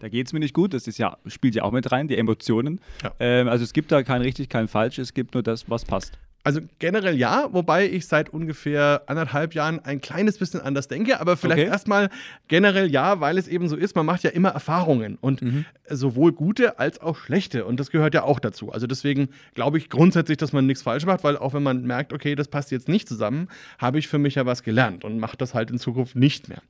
da 0.00 0.08
geht 0.08 0.26
es 0.26 0.32
mir 0.32 0.40
nicht 0.40 0.54
gut. 0.54 0.74
Das 0.74 0.86
ist 0.86 0.98
ja, 0.98 1.16
spielt 1.26 1.54
ja 1.54 1.64
auch 1.64 1.72
mit 1.72 1.90
rein, 1.90 2.08
die 2.08 2.16
Emotionen. 2.16 2.80
Ja. 3.02 3.12
Ähm, 3.18 3.48
also 3.48 3.64
es 3.64 3.72
gibt 3.72 3.90
da 3.92 4.02
kein 4.02 4.22
richtig, 4.22 4.48
kein 4.48 4.68
falsch, 4.68 4.98
es 4.98 5.14
gibt 5.14 5.34
nur 5.34 5.42
das, 5.42 5.68
was 5.68 5.84
passt. 5.84 6.18
Also 6.44 6.60
generell 6.80 7.16
ja, 7.16 7.48
wobei 7.52 7.88
ich 7.88 8.06
seit 8.06 8.30
ungefähr 8.30 9.02
anderthalb 9.06 9.54
Jahren 9.54 9.78
ein 9.84 10.00
kleines 10.00 10.38
bisschen 10.38 10.60
anders 10.60 10.88
denke, 10.88 11.20
aber 11.20 11.36
vielleicht 11.36 11.60
okay. 11.60 11.70
erstmal 11.70 12.10
generell 12.48 12.90
ja, 12.90 13.20
weil 13.20 13.38
es 13.38 13.46
eben 13.46 13.68
so 13.68 13.76
ist, 13.76 13.94
man 13.94 14.06
macht 14.06 14.24
ja 14.24 14.30
immer 14.30 14.48
Erfahrungen 14.48 15.18
und 15.20 15.40
mhm. 15.40 15.64
sowohl 15.88 16.32
gute 16.32 16.80
als 16.80 17.00
auch 17.00 17.16
schlechte 17.16 17.64
und 17.64 17.78
das 17.78 17.90
gehört 17.90 18.14
ja 18.14 18.24
auch 18.24 18.40
dazu. 18.40 18.72
Also 18.72 18.88
deswegen 18.88 19.28
glaube 19.54 19.78
ich 19.78 19.88
grundsätzlich, 19.88 20.36
dass 20.36 20.52
man 20.52 20.66
nichts 20.66 20.82
falsch 20.82 21.06
macht, 21.06 21.22
weil 21.22 21.36
auch 21.36 21.54
wenn 21.54 21.62
man 21.62 21.84
merkt, 21.84 22.12
okay, 22.12 22.34
das 22.34 22.48
passt 22.48 22.72
jetzt 22.72 22.88
nicht 22.88 23.08
zusammen, 23.08 23.48
habe 23.78 24.00
ich 24.00 24.08
für 24.08 24.18
mich 24.18 24.34
ja 24.34 24.44
was 24.44 24.64
gelernt 24.64 25.04
und 25.04 25.20
mache 25.20 25.36
das 25.36 25.54
halt 25.54 25.70
in 25.70 25.78
Zukunft 25.78 26.16
nicht 26.16 26.48
mehr. 26.48 26.62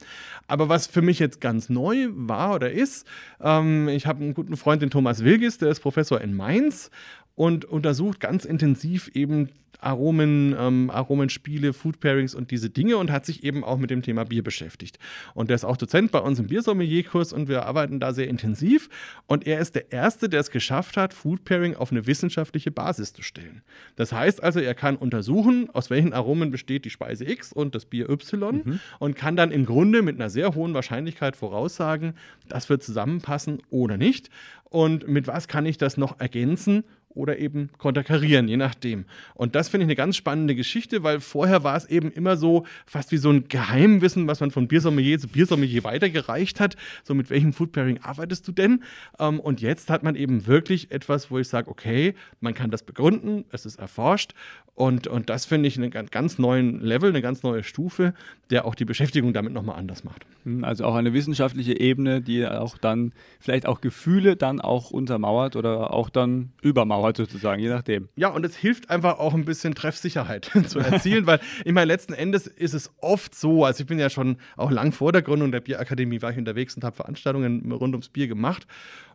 Aber 0.49 0.69
was 0.69 0.87
für 0.87 1.01
mich 1.01 1.19
jetzt 1.19 1.41
ganz 1.41 1.71
neu 1.71 2.09
war 2.13 2.55
oder 2.55 2.71
ist, 2.71 3.07
ähm, 3.41 3.89
ich 3.89 4.07
habe 4.07 4.23
einen 4.23 4.35
guten 4.35 4.59
Freund, 4.59 4.83
den 4.83 4.91
Thomas 4.91 5.25
Wilgis, 5.25 5.57
der 5.57 5.71
ist 5.71 5.81
Professor 5.81 6.21
in 6.21 6.35
Mainz 6.35 6.91
und 7.35 7.65
untersucht 7.65 8.21
ganz 8.21 8.45
intensiv 8.45 9.09
eben 9.15 9.49
Aromen, 9.83 10.55
ähm, 10.59 10.91
Aromenspiele, 10.91 11.73
Food 11.73 12.01
Pairings 12.01 12.35
und 12.35 12.51
diese 12.51 12.71
Dinge 12.71 12.97
und 12.97 13.11
hat 13.11 13.27
sich 13.27 13.43
eben 13.43 13.65
auch 13.65 13.79
mit 13.79 13.91
dem 13.91 14.03
Thema 14.03 14.25
Bier 14.25 14.45
beschäftigt. 14.45 14.99
Und 15.35 15.51
der 15.51 15.57
ist 15.57 15.65
auch 15.65 15.77
Dozent 15.77 16.13
bei 16.13 16.21
uns 16.21 16.39
im 16.39 16.47
Biersommelier-Kurs 16.47 17.33
und 17.33 17.49
wir 17.49 17.67
arbeiten 17.67 17.99
da 17.99 18.13
sehr 18.13 18.29
intensiv. 18.29 18.89
Und 19.27 19.47
er 19.47 19.59
ist 19.59 19.75
der 19.75 19.91
Erste, 19.91 20.29
der 20.29 20.41
es 20.41 20.51
geschafft 20.51 20.97
hat, 20.97 21.13
Food 21.13 21.45
Pairing 21.45 21.75
auf 21.75 21.91
eine 21.91 22.07
wissenschaftliche 22.07 22.71
Basis 22.71 23.13
zu 23.13 23.23
stellen. 23.23 23.63
Das 23.97 24.13
heißt 24.13 24.43
also, 24.43 24.61
er 24.61 24.75
kann 24.75 24.97
untersuchen, 24.97 25.69
aus 25.73 25.91
welchen 25.91 26.13
Aromen 26.13 26.53
besteht 26.53 26.85
die 26.85 26.91
Speise 26.91 27.29
X 27.29 27.53
und 27.53 27.75
das 27.75 27.85
Bier 27.85 28.09
Y 28.09 28.63
mhm. 28.65 28.81
und 29.01 29.17
kann 29.17 29.35
dann 29.35 29.51
im 29.51 29.67
Grunde 29.67 30.03
mit 30.03 30.15
einer 30.15 30.31
sehr 30.31 30.55
hohen 30.55 30.75
Wahrscheinlichkeit 30.75 31.35
voraussagen, 31.35 32.15
das 32.49 32.69
wird 32.69 32.85
zusammenpassen 32.85 33.61
oder 33.71 33.97
nicht. 33.97 34.31
Und 34.65 35.07
mit 35.07 35.27
was 35.27 35.49
kann 35.49 35.67
ich 35.67 35.77
das 35.77 35.97
noch 35.97 36.19
ergänzen 36.19 36.85
oder 37.15 37.39
eben 37.39 37.71
konterkarieren, 37.79 38.49
je 38.49 38.57
nachdem. 38.57 39.05
Und 39.35 39.55
das 39.55 39.69
finde 39.69 39.85
ich 39.85 39.89
eine 39.89 39.97
ganz 39.97 40.17
spannende 40.17 40.55
Geschichte, 40.55 41.03
weil 41.03 41.21
vorher 41.21 41.65
war 41.65 41.77
es 41.77 41.87
eben 41.87 42.11
immer 42.11 42.37
so 42.37 42.65
fast 42.87 43.13
wie 43.13 43.17
so 43.17 43.31
ein 43.31 43.49
Geheimwissen, 43.49 44.27
was 44.27 44.41
man 44.41 44.51
von 44.51 44.69
Biersommelier 44.69 45.19
zu 45.19 45.29
Biersommelier 45.29 45.85
weitergereicht 45.85 46.61
hat. 46.61 46.77
So 47.05 47.15
mit 47.15 47.31
welchem 47.31 47.53
Food 47.53 47.73
Pairing 47.73 48.01
arbeitest 48.03 48.47
du 48.49 48.53
denn? 48.53 48.83
Ähm, 49.19 49.41
und 49.41 49.61
jetzt 49.61 49.91
hat 49.91 50.03
man 50.03 50.17
eben 50.17 50.47
wirklich 50.47 50.91
etwas, 50.91 51.31
wo 51.31 51.39
ich 51.39 51.49
sage, 51.49 51.71
okay, 51.71 52.15
man 52.41 52.55
kann 52.55 52.71
das 52.71 52.83
begründen, 52.83 53.45
es 53.51 53.67
ist 53.67 53.79
erforscht 53.79 54.33
und, 54.75 55.07
und 55.07 55.29
das 55.29 55.45
finde 55.45 55.69
ich 55.69 55.77
einen 55.77 55.91
ganz 55.91 56.39
neuen 56.39 56.81
Level, 56.81 57.11
eine 57.11 57.21
ganz 57.21 57.43
neue 57.43 57.63
Stufe, 57.63 58.15
der 58.49 58.65
auch 58.65 58.75
die 58.75 58.87
Beschäftigung 58.87 59.35
damit 59.35 59.53
nochmal 59.53 59.79
anders 59.79 60.03
macht. 60.03 60.25
Hm, 60.45 60.65
also 60.65 60.87
auch 60.87 60.95
eine 60.95 61.13
wissenschaftliche 61.13 61.79
Ebene, 61.79 62.23
die 62.23 62.47
auch 62.47 62.79
dann 62.79 63.13
vielleicht 63.39 63.67
auch 63.67 63.83
Gefühle 63.83 64.35
dann 64.35 64.63
auch 64.63 64.91
untermauert 64.91 65.57
oder 65.57 65.93
auch 65.93 66.09
dann 66.09 66.53
übermauert 66.63 67.02
sozusagen, 67.17 67.61
je 67.61 67.69
nachdem. 67.69 68.09
Ja, 68.17 68.29
und 68.29 68.45
es 68.45 68.57
hilft 68.57 68.91
einfach 68.91 69.19
auch 69.19 69.35
ein 69.35 69.45
bisschen 69.45 69.75
Treffsicherheit 69.75 70.51
zu 70.67 70.79
erzielen, 70.79 71.27
weil 71.27 71.41
ich 71.65 71.73
meine, 71.73 71.87
letzten 71.87 72.13
Endes 72.13 72.47
ist 72.47 72.75
es 72.75 72.91
oft 73.01 73.35
so, 73.35 73.65
also 73.65 73.83
ich 73.83 73.87
bin 73.87 73.99
ja 73.99 74.11
schon 74.11 74.37
auch 74.57 74.71
lang 74.71 74.93
vor 74.93 75.13
der 75.13 75.23
Gründung 75.23 75.53
der 75.53 75.61
Bierakademie 75.61 76.23
war 76.23 76.31
ich 76.31 76.39
unterwegs 76.39 76.77
und 76.77 76.85
habe 76.85 76.97
Veranstaltungen 76.97 77.71
rund 77.73 77.95
ums 77.95 78.09
Bier 78.09 78.29
gemacht. 78.29 78.67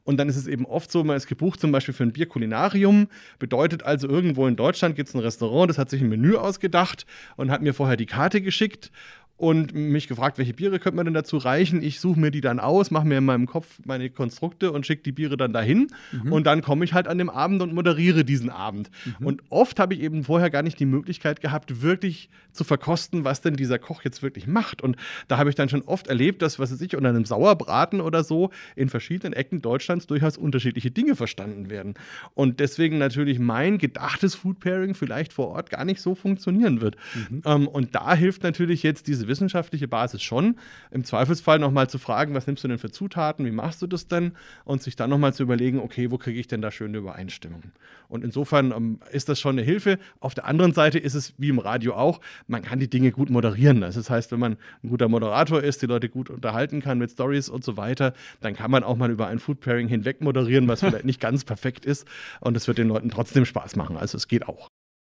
Und 0.03 0.15
dann 0.15 0.29
ist 0.29 0.37
es 0.37 0.47
eben 0.47 0.65
oft 0.65 0.89
so, 0.89 1.03
man 1.03 1.17
ist 1.17 1.27
gebucht 1.27 1.59
zum 1.59 1.73
Beispiel 1.73 1.93
für 1.93 2.03
ein 2.03 2.13
Bierkulinarium. 2.13 3.07
Bedeutet 3.39 3.83
also, 3.83 4.07
irgendwo 4.07 4.47
in 4.47 4.55
Deutschland 4.55 4.95
gibt 4.95 5.09
es 5.09 5.15
ein 5.15 5.19
Restaurant, 5.19 5.69
das 5.69 5.77
hat 5.77 5.89
sich 5.89 6.01
ein 6.01 6.07
Menü 6.07 6.35
ausgedacht 6.35 7.05
und 7.35 7.51
hat 7.51 7.61
mir 7.61 7.73
vorher 7.73 7.97
die 7.97 8.05
Karte 8.05 8.39
geschickt 8.41 8.89
und 9.37 9.73
mich 9.75 10.07
gefragt, 10.07 10.39
welche 10.39 10.53
Biere 10.53 10.79
könnte 10.79 10.95
man 10.95 11.05
denn 11.05 11.13
dazu 11.13 11.37
reichen. 11.37 11.83
Ich 11.83 11.99
suche 11.99 12.19
mir 12.19 12.31
die 12.31 12.41
dann 12.41 12.59
aus, 12.59 12.89
mache 12.89 13.05
mir 13.05 13.19
in 13.19 13.25
meinem 13.25 13.45
Kopf 13.45 13.79
meine 13.85 14.09
Konstrukte 14.09 14.71
und 14.71 14.85
schicke 14.87 15.03
die 15.03 15.11
Biere 15.11 15.37
dann 15.37 15.53
dahin. 15.53 15.87
Mhm. 16.11 16.33
Und 16.33 16.47
dann 16.47 16.63
komme 16.63 16.83
ich 16.83 16.93
halt 16.93 17.07
an 17.07 17.19
dem 17.19 17.29
Abend 17.29 17.61
und 17.61 17.73
moderiere 17.73 18.25
diesen 18.25 18.49
Abend. 18.49 18.89
Mhm. 19.19 19.27
Und 19.27 19.43
oft 19.49 19.79
habe 19.79 19.93
ich 19.93 20.01
eben 20.01 20.23
vorher 20.23 20.49
gar 20.49 20.63
nicht 20.63 20.79
die 20.79 20.87
Möglichkeit 20.87 21.39
gehabt, 21.39 21.83
wirklich 21.83 22.29
zu 22.51 22.63
verkosten, 22.63 23.23
was 23.25 23.41
denn 23.41 23.55
dieser 23.55 23.77
Koch 23.77 24.03
jetzt 24.03 24.23
wirklich 24.23 24.47
macht. 24.47 24.81
Und 24.81 24.97
da 25.27 25.37
habe 25.37 25.49
ich 25.49 25.55
dann 25.55 25.69
schon 25.69 25.83
oft 25.83 26.07
erlebt, 26.07 26.41
dass, 26.41 26.57
was 26.57 26.71
weiß 26.71 26.81
ich, 26.81 26.95
unter 26.95 27.09
einem 27.09 27.25
Sauerbraten 27.25 28.01
oder 28.01 28.23
so 28.23 28.49
in 28.75 28.89
verschiedenen 28.89 29.33
Ecken 29.33 29.61
Deutschlands 29.61 30.07
durchaus 30.07 30.37
unterschiedliche 30.37 30.89
Dinge 30.89 31.15
verstanden 31.15 31.69
werden. 31.69 31.93
Und 32.33 32.59
deswegen 32.59 32.97
natürlich 32.97 33.37
mein 33.37 33.77
gedachtes 33.77 34.33
Food 34.33 34.59
Pairing 34.59 34.95
vielleicht 34.95 35.31
vor 35.31 35.49
Ort 35.49 35.69
gar 35.69 35.85
nicht 35.85 36.01
so 36.01 36.15
funktionieren 36.15 36.81
wird. 36.81 36.95
Mhm. 37.29 37.41
Ähm, 37.45 37.67
und 37.67 37.93
da 37.93 38.15
hilft 38.15 38.41
natürlich 38.41 38.81
jetzt 38.81 39.05
diese 39.05 39.26
wissenschaftliche 39.27 39.87
Basis 39.87 40.21
schon. 40.21 40.55
Im 40.91 41.03
Zweifelsfall 41.03 41.59
nochmal 41.59 41.89
zu 41.89 41.97
fragen, 41.97 42.33
was 42.33 42.47
nimmst 42.47 42.63
du 42.63 42.67
denn 42.67 42.77
für 42.77 42.91
Zutaten, 42.91 43.45
wie 43.45 43.51
machst 43.51 43.81
du 43.81 43.87
das 43.87 44.07
denn? 44.07 44.33
Und 44.65 44.81
sich 44.81 44.95
dann 44.95 45.09
nochmal 45.09 45.33
zu 45.33 45.43
überlegen, 45.43 45.79
okay, 45.79 46.11
wo 46.11 46.17
kriege 46.17 46.39
ich 46.39 46.47
denn 46.47 46.61
da 46.61 46.71
schöne 46.71 46.97
Übereinstimmungen? 46.97 47.71
Und 48.09 48.23
insofern 48.23 48.71
ähm, 48.71 48.99
ist 49.11 49.29
das 49.29 49.39
schon 49.39 49.55
eine 49.55 49.63
Hilfe. 49.63 49.99
Auf 50.19 50.33
der 50.33 50.45
anderen 50.45 50.73
Seite 50.73 50.99
ist 50.99 51.13
es 51.13 51.33
wie 51.37 51.49
im 51.49 51.59
Radio 51.59 51.93
auch, 51.93 52.21
man 52.47 52.61
kann 52.61 52.79
die 52.79 52.89
Dinge 52.89 53.11
gut 53.11 53.29
moderieren. 53.29 53.81
Das 53.81 54.09
heißt, 54.09 54.31
wenn 54.31 54.39
man 54.39 54.57
ein 54.83 54.89
guter 54.89 55.09
Moderator 55.09 55.61
ist, 55.61 55.81
die 55.81 55.87
Leute 55.87 56.09
gut 56.09 56.29
unterhalten 56.29 56.81
kann 56.81 56.97
mit 56.97 57.11
Stories 57.11 57.49
und 57.49 57.63
so 57.63 57.77
weiter, 57.77 58.13
dann 58.41 58.55
kann 58.55 58.71
man 58.71 58.83
auch 58.83 58.95
mal 58.95 59.11
über 59.11 59.27
ein 59.27 59.39
Food 59.39 59.59
Pairing 59.59 59.87
hinweg 59.87 60.21
moderieren, 60.21 60.67
was 60.67 60.79
vielleicht 60.79 61.05
nicht 61.05 61.19
ganz 61.19 61.43
perfekt 61.43 61.85
ist. 61.85 62.07
Und 62.39 62.55
es 62.55 62.67
wird 62.67 62.77
den 62.77 62.87
Leuten 62.87 63.09
trotzdem 63.09 63.45
Spaß 63.45 63.75
machen. 63.75 63.97
Also 63.97 64.17
es 64.17 64.27
geht 64.27 64.47
auch. 64.47 64.69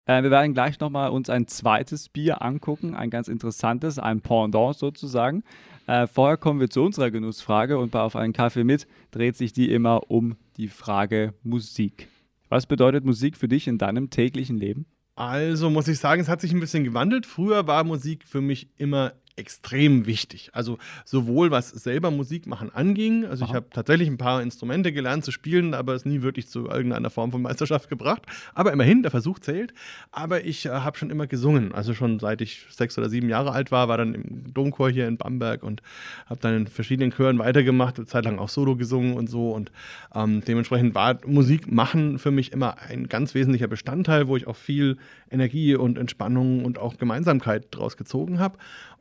Äh, 0.09 0.23
wir 0.23 0.31
werden 0.31 0.55
gleich 0.55 0.81
nochmal 0.81 1.11
uns 1.11 1.31
ein 1.31 1.47
zweites 1.47 2.09
Bier 2.09 2.43
angucken, 2.43 2.95
ein 2.95 3.11
ganz 3.11 3.29
interessantes, 3.29 3.99
ein 3.99 4.21
Pendant 4.21 4.75
sozusagen. 4.77 5.45
Äh, 5.87 6.07
vorher 6.07 6.39
kommen 6.39 6.61
wir 6.61 6.71
zu 6.71 6.83
unserer 6.83 7.11
Genussfrage 7.11 7.79
und 7.79 7.93
bei 7.93 8.01
Auf 8.01 8.17
einen 8.17 8.33
Kaffee 8.33 8.65
mit 8.65 8.89
dreht 9.11 9.37
sich 9.37 9.53
die 9.53 9.71
immer 9.71 10.11
um 10.11 10.37
die 10.57 10.69
Frage 10.69 11.35
Musik. 11.43 12.09
Was 12.49 12.67
bedeutet 12.67 13.05
Musik 13.05 13.37
für 13.37 13.49
dich 13.49 13.69
in 13.69 13.77
deinem 13.77 14.09
täglichen 14.09 14.57
Leben? 14.57 14.87
Also 15.15 15.69
muss 15.69 15.89
ich 15.89 15.99
sagen, 15.99 16.23
es 16.23 16.29
hat 16.29 16.41
sich 16.41 16.53
ein 16.53 16.61
bisschen 16.61 16.85
gewandelt. 16.85 17.27
Früher 17.27 17.67
war 17.67 17.85
Musik 17.85 18.25
für 18.27 18.41
mich 18.41 18.71
immer 18.79 19.13
extrem 19.39 20.07
wichtig. 20.07 20.51
Also 20.53 20.79
sowohl 21.05 21.51
was 21.51 21.71
selber 21.71 22.11
Musik 22.11 22.47
machen 22.47 22.71
anging, 22.75 23.25
also 23.25 23.45
Aha. 23.45 23.51
ich 23.51 23.57
habe 23.57 23.67
tatsächlich 23.71 24.09
ein 24.09 24.19
paar 24.19 24.43
Instrumente 24.43 24.93
gelernt 24.93 25.25
zu 25.25 25.31
spielen, 25.31 25.75
aber 25.75 25.95
es 25.95 26.05
nie 26.05 26.23
wirklich 26.23 26.49
zu 26.49 26.67
irgendeiner 26.67 27.11
Form 27.11 27.31
von 27.31 27.43
Meisterschaft 27.43 27.89
gebracht. 27.89 28.23
Aber 28.55 28.73
immerhin, 28.73 29.03
der 29.03 29.11
Versuch 29.11 29.39
zählt. 29.39 29.73
Aber 30.11 30.45
ich 30.45 30.67
äh, 30.67 30.71
habe 30.71 30.99
schon 30.99 31.11
immer 31.11 31.27
gesungen. 31.27 31.73
Also 31.73 31.95
schon 31.95 32.19
seit 32.19 32.41
ich 32.41 32.67
sechs 32.71 32.99
oder 32.99 33.09
sieben 33.09 33.29
Jahre 33.29 33.53
alt 33.53 33.71
war, 33.71 33.89
war 33.89 33.97
dann 33.97 34.15
im 34.15 34.53
Domchor 34.53 34.91
hier 34.91 35.07
in 35.07 35.17
Bamberg 35.17 35.63
und 35.63 35.83
habe 36.27 36.41
dann 36.41 36.57
in 36.57 36.67
verschiedenen 36.67 37.13
Chören 37.13 37.39
weitergemacht, 37.39 37.99
eine 37.99 38.07
Zeit 38.07 38.25
lang 38.25 38.39
auch 38.39 38.49
Solo 38.49 38.77
gesungen 38.77 39.15
und 39.15 39.29
so. 39.29 39.53
Und 39.53 39.71
ähm, 40.15 40.43
dementsprechend 40.47 40.95
war 40.95 41.19
Musik 41.27 41.71
machen 41.71 42.19
für 42.19 42.31
mich 42.31 42.53
immer 42.53 42.79
ein 42.81 43.09
ganz 43.09 43.35
wesentlicher 43.35 43.69
Bestandteil, 43.69 44.29
wo 44.29 44.37
ich 44.37 44.47
auch 44.47 44.57
viel 44.57 44.97
Energie 45.31 45.75
und 45.75 45.99
Entspannung 45.99 46.65
und 46.65 46.79
auch 46.79 46.97
Gemeinsamkeit 46.97 47.67
draus 47.71 47.97
gezogen 47.97 48.39
habe. 48.39 48.59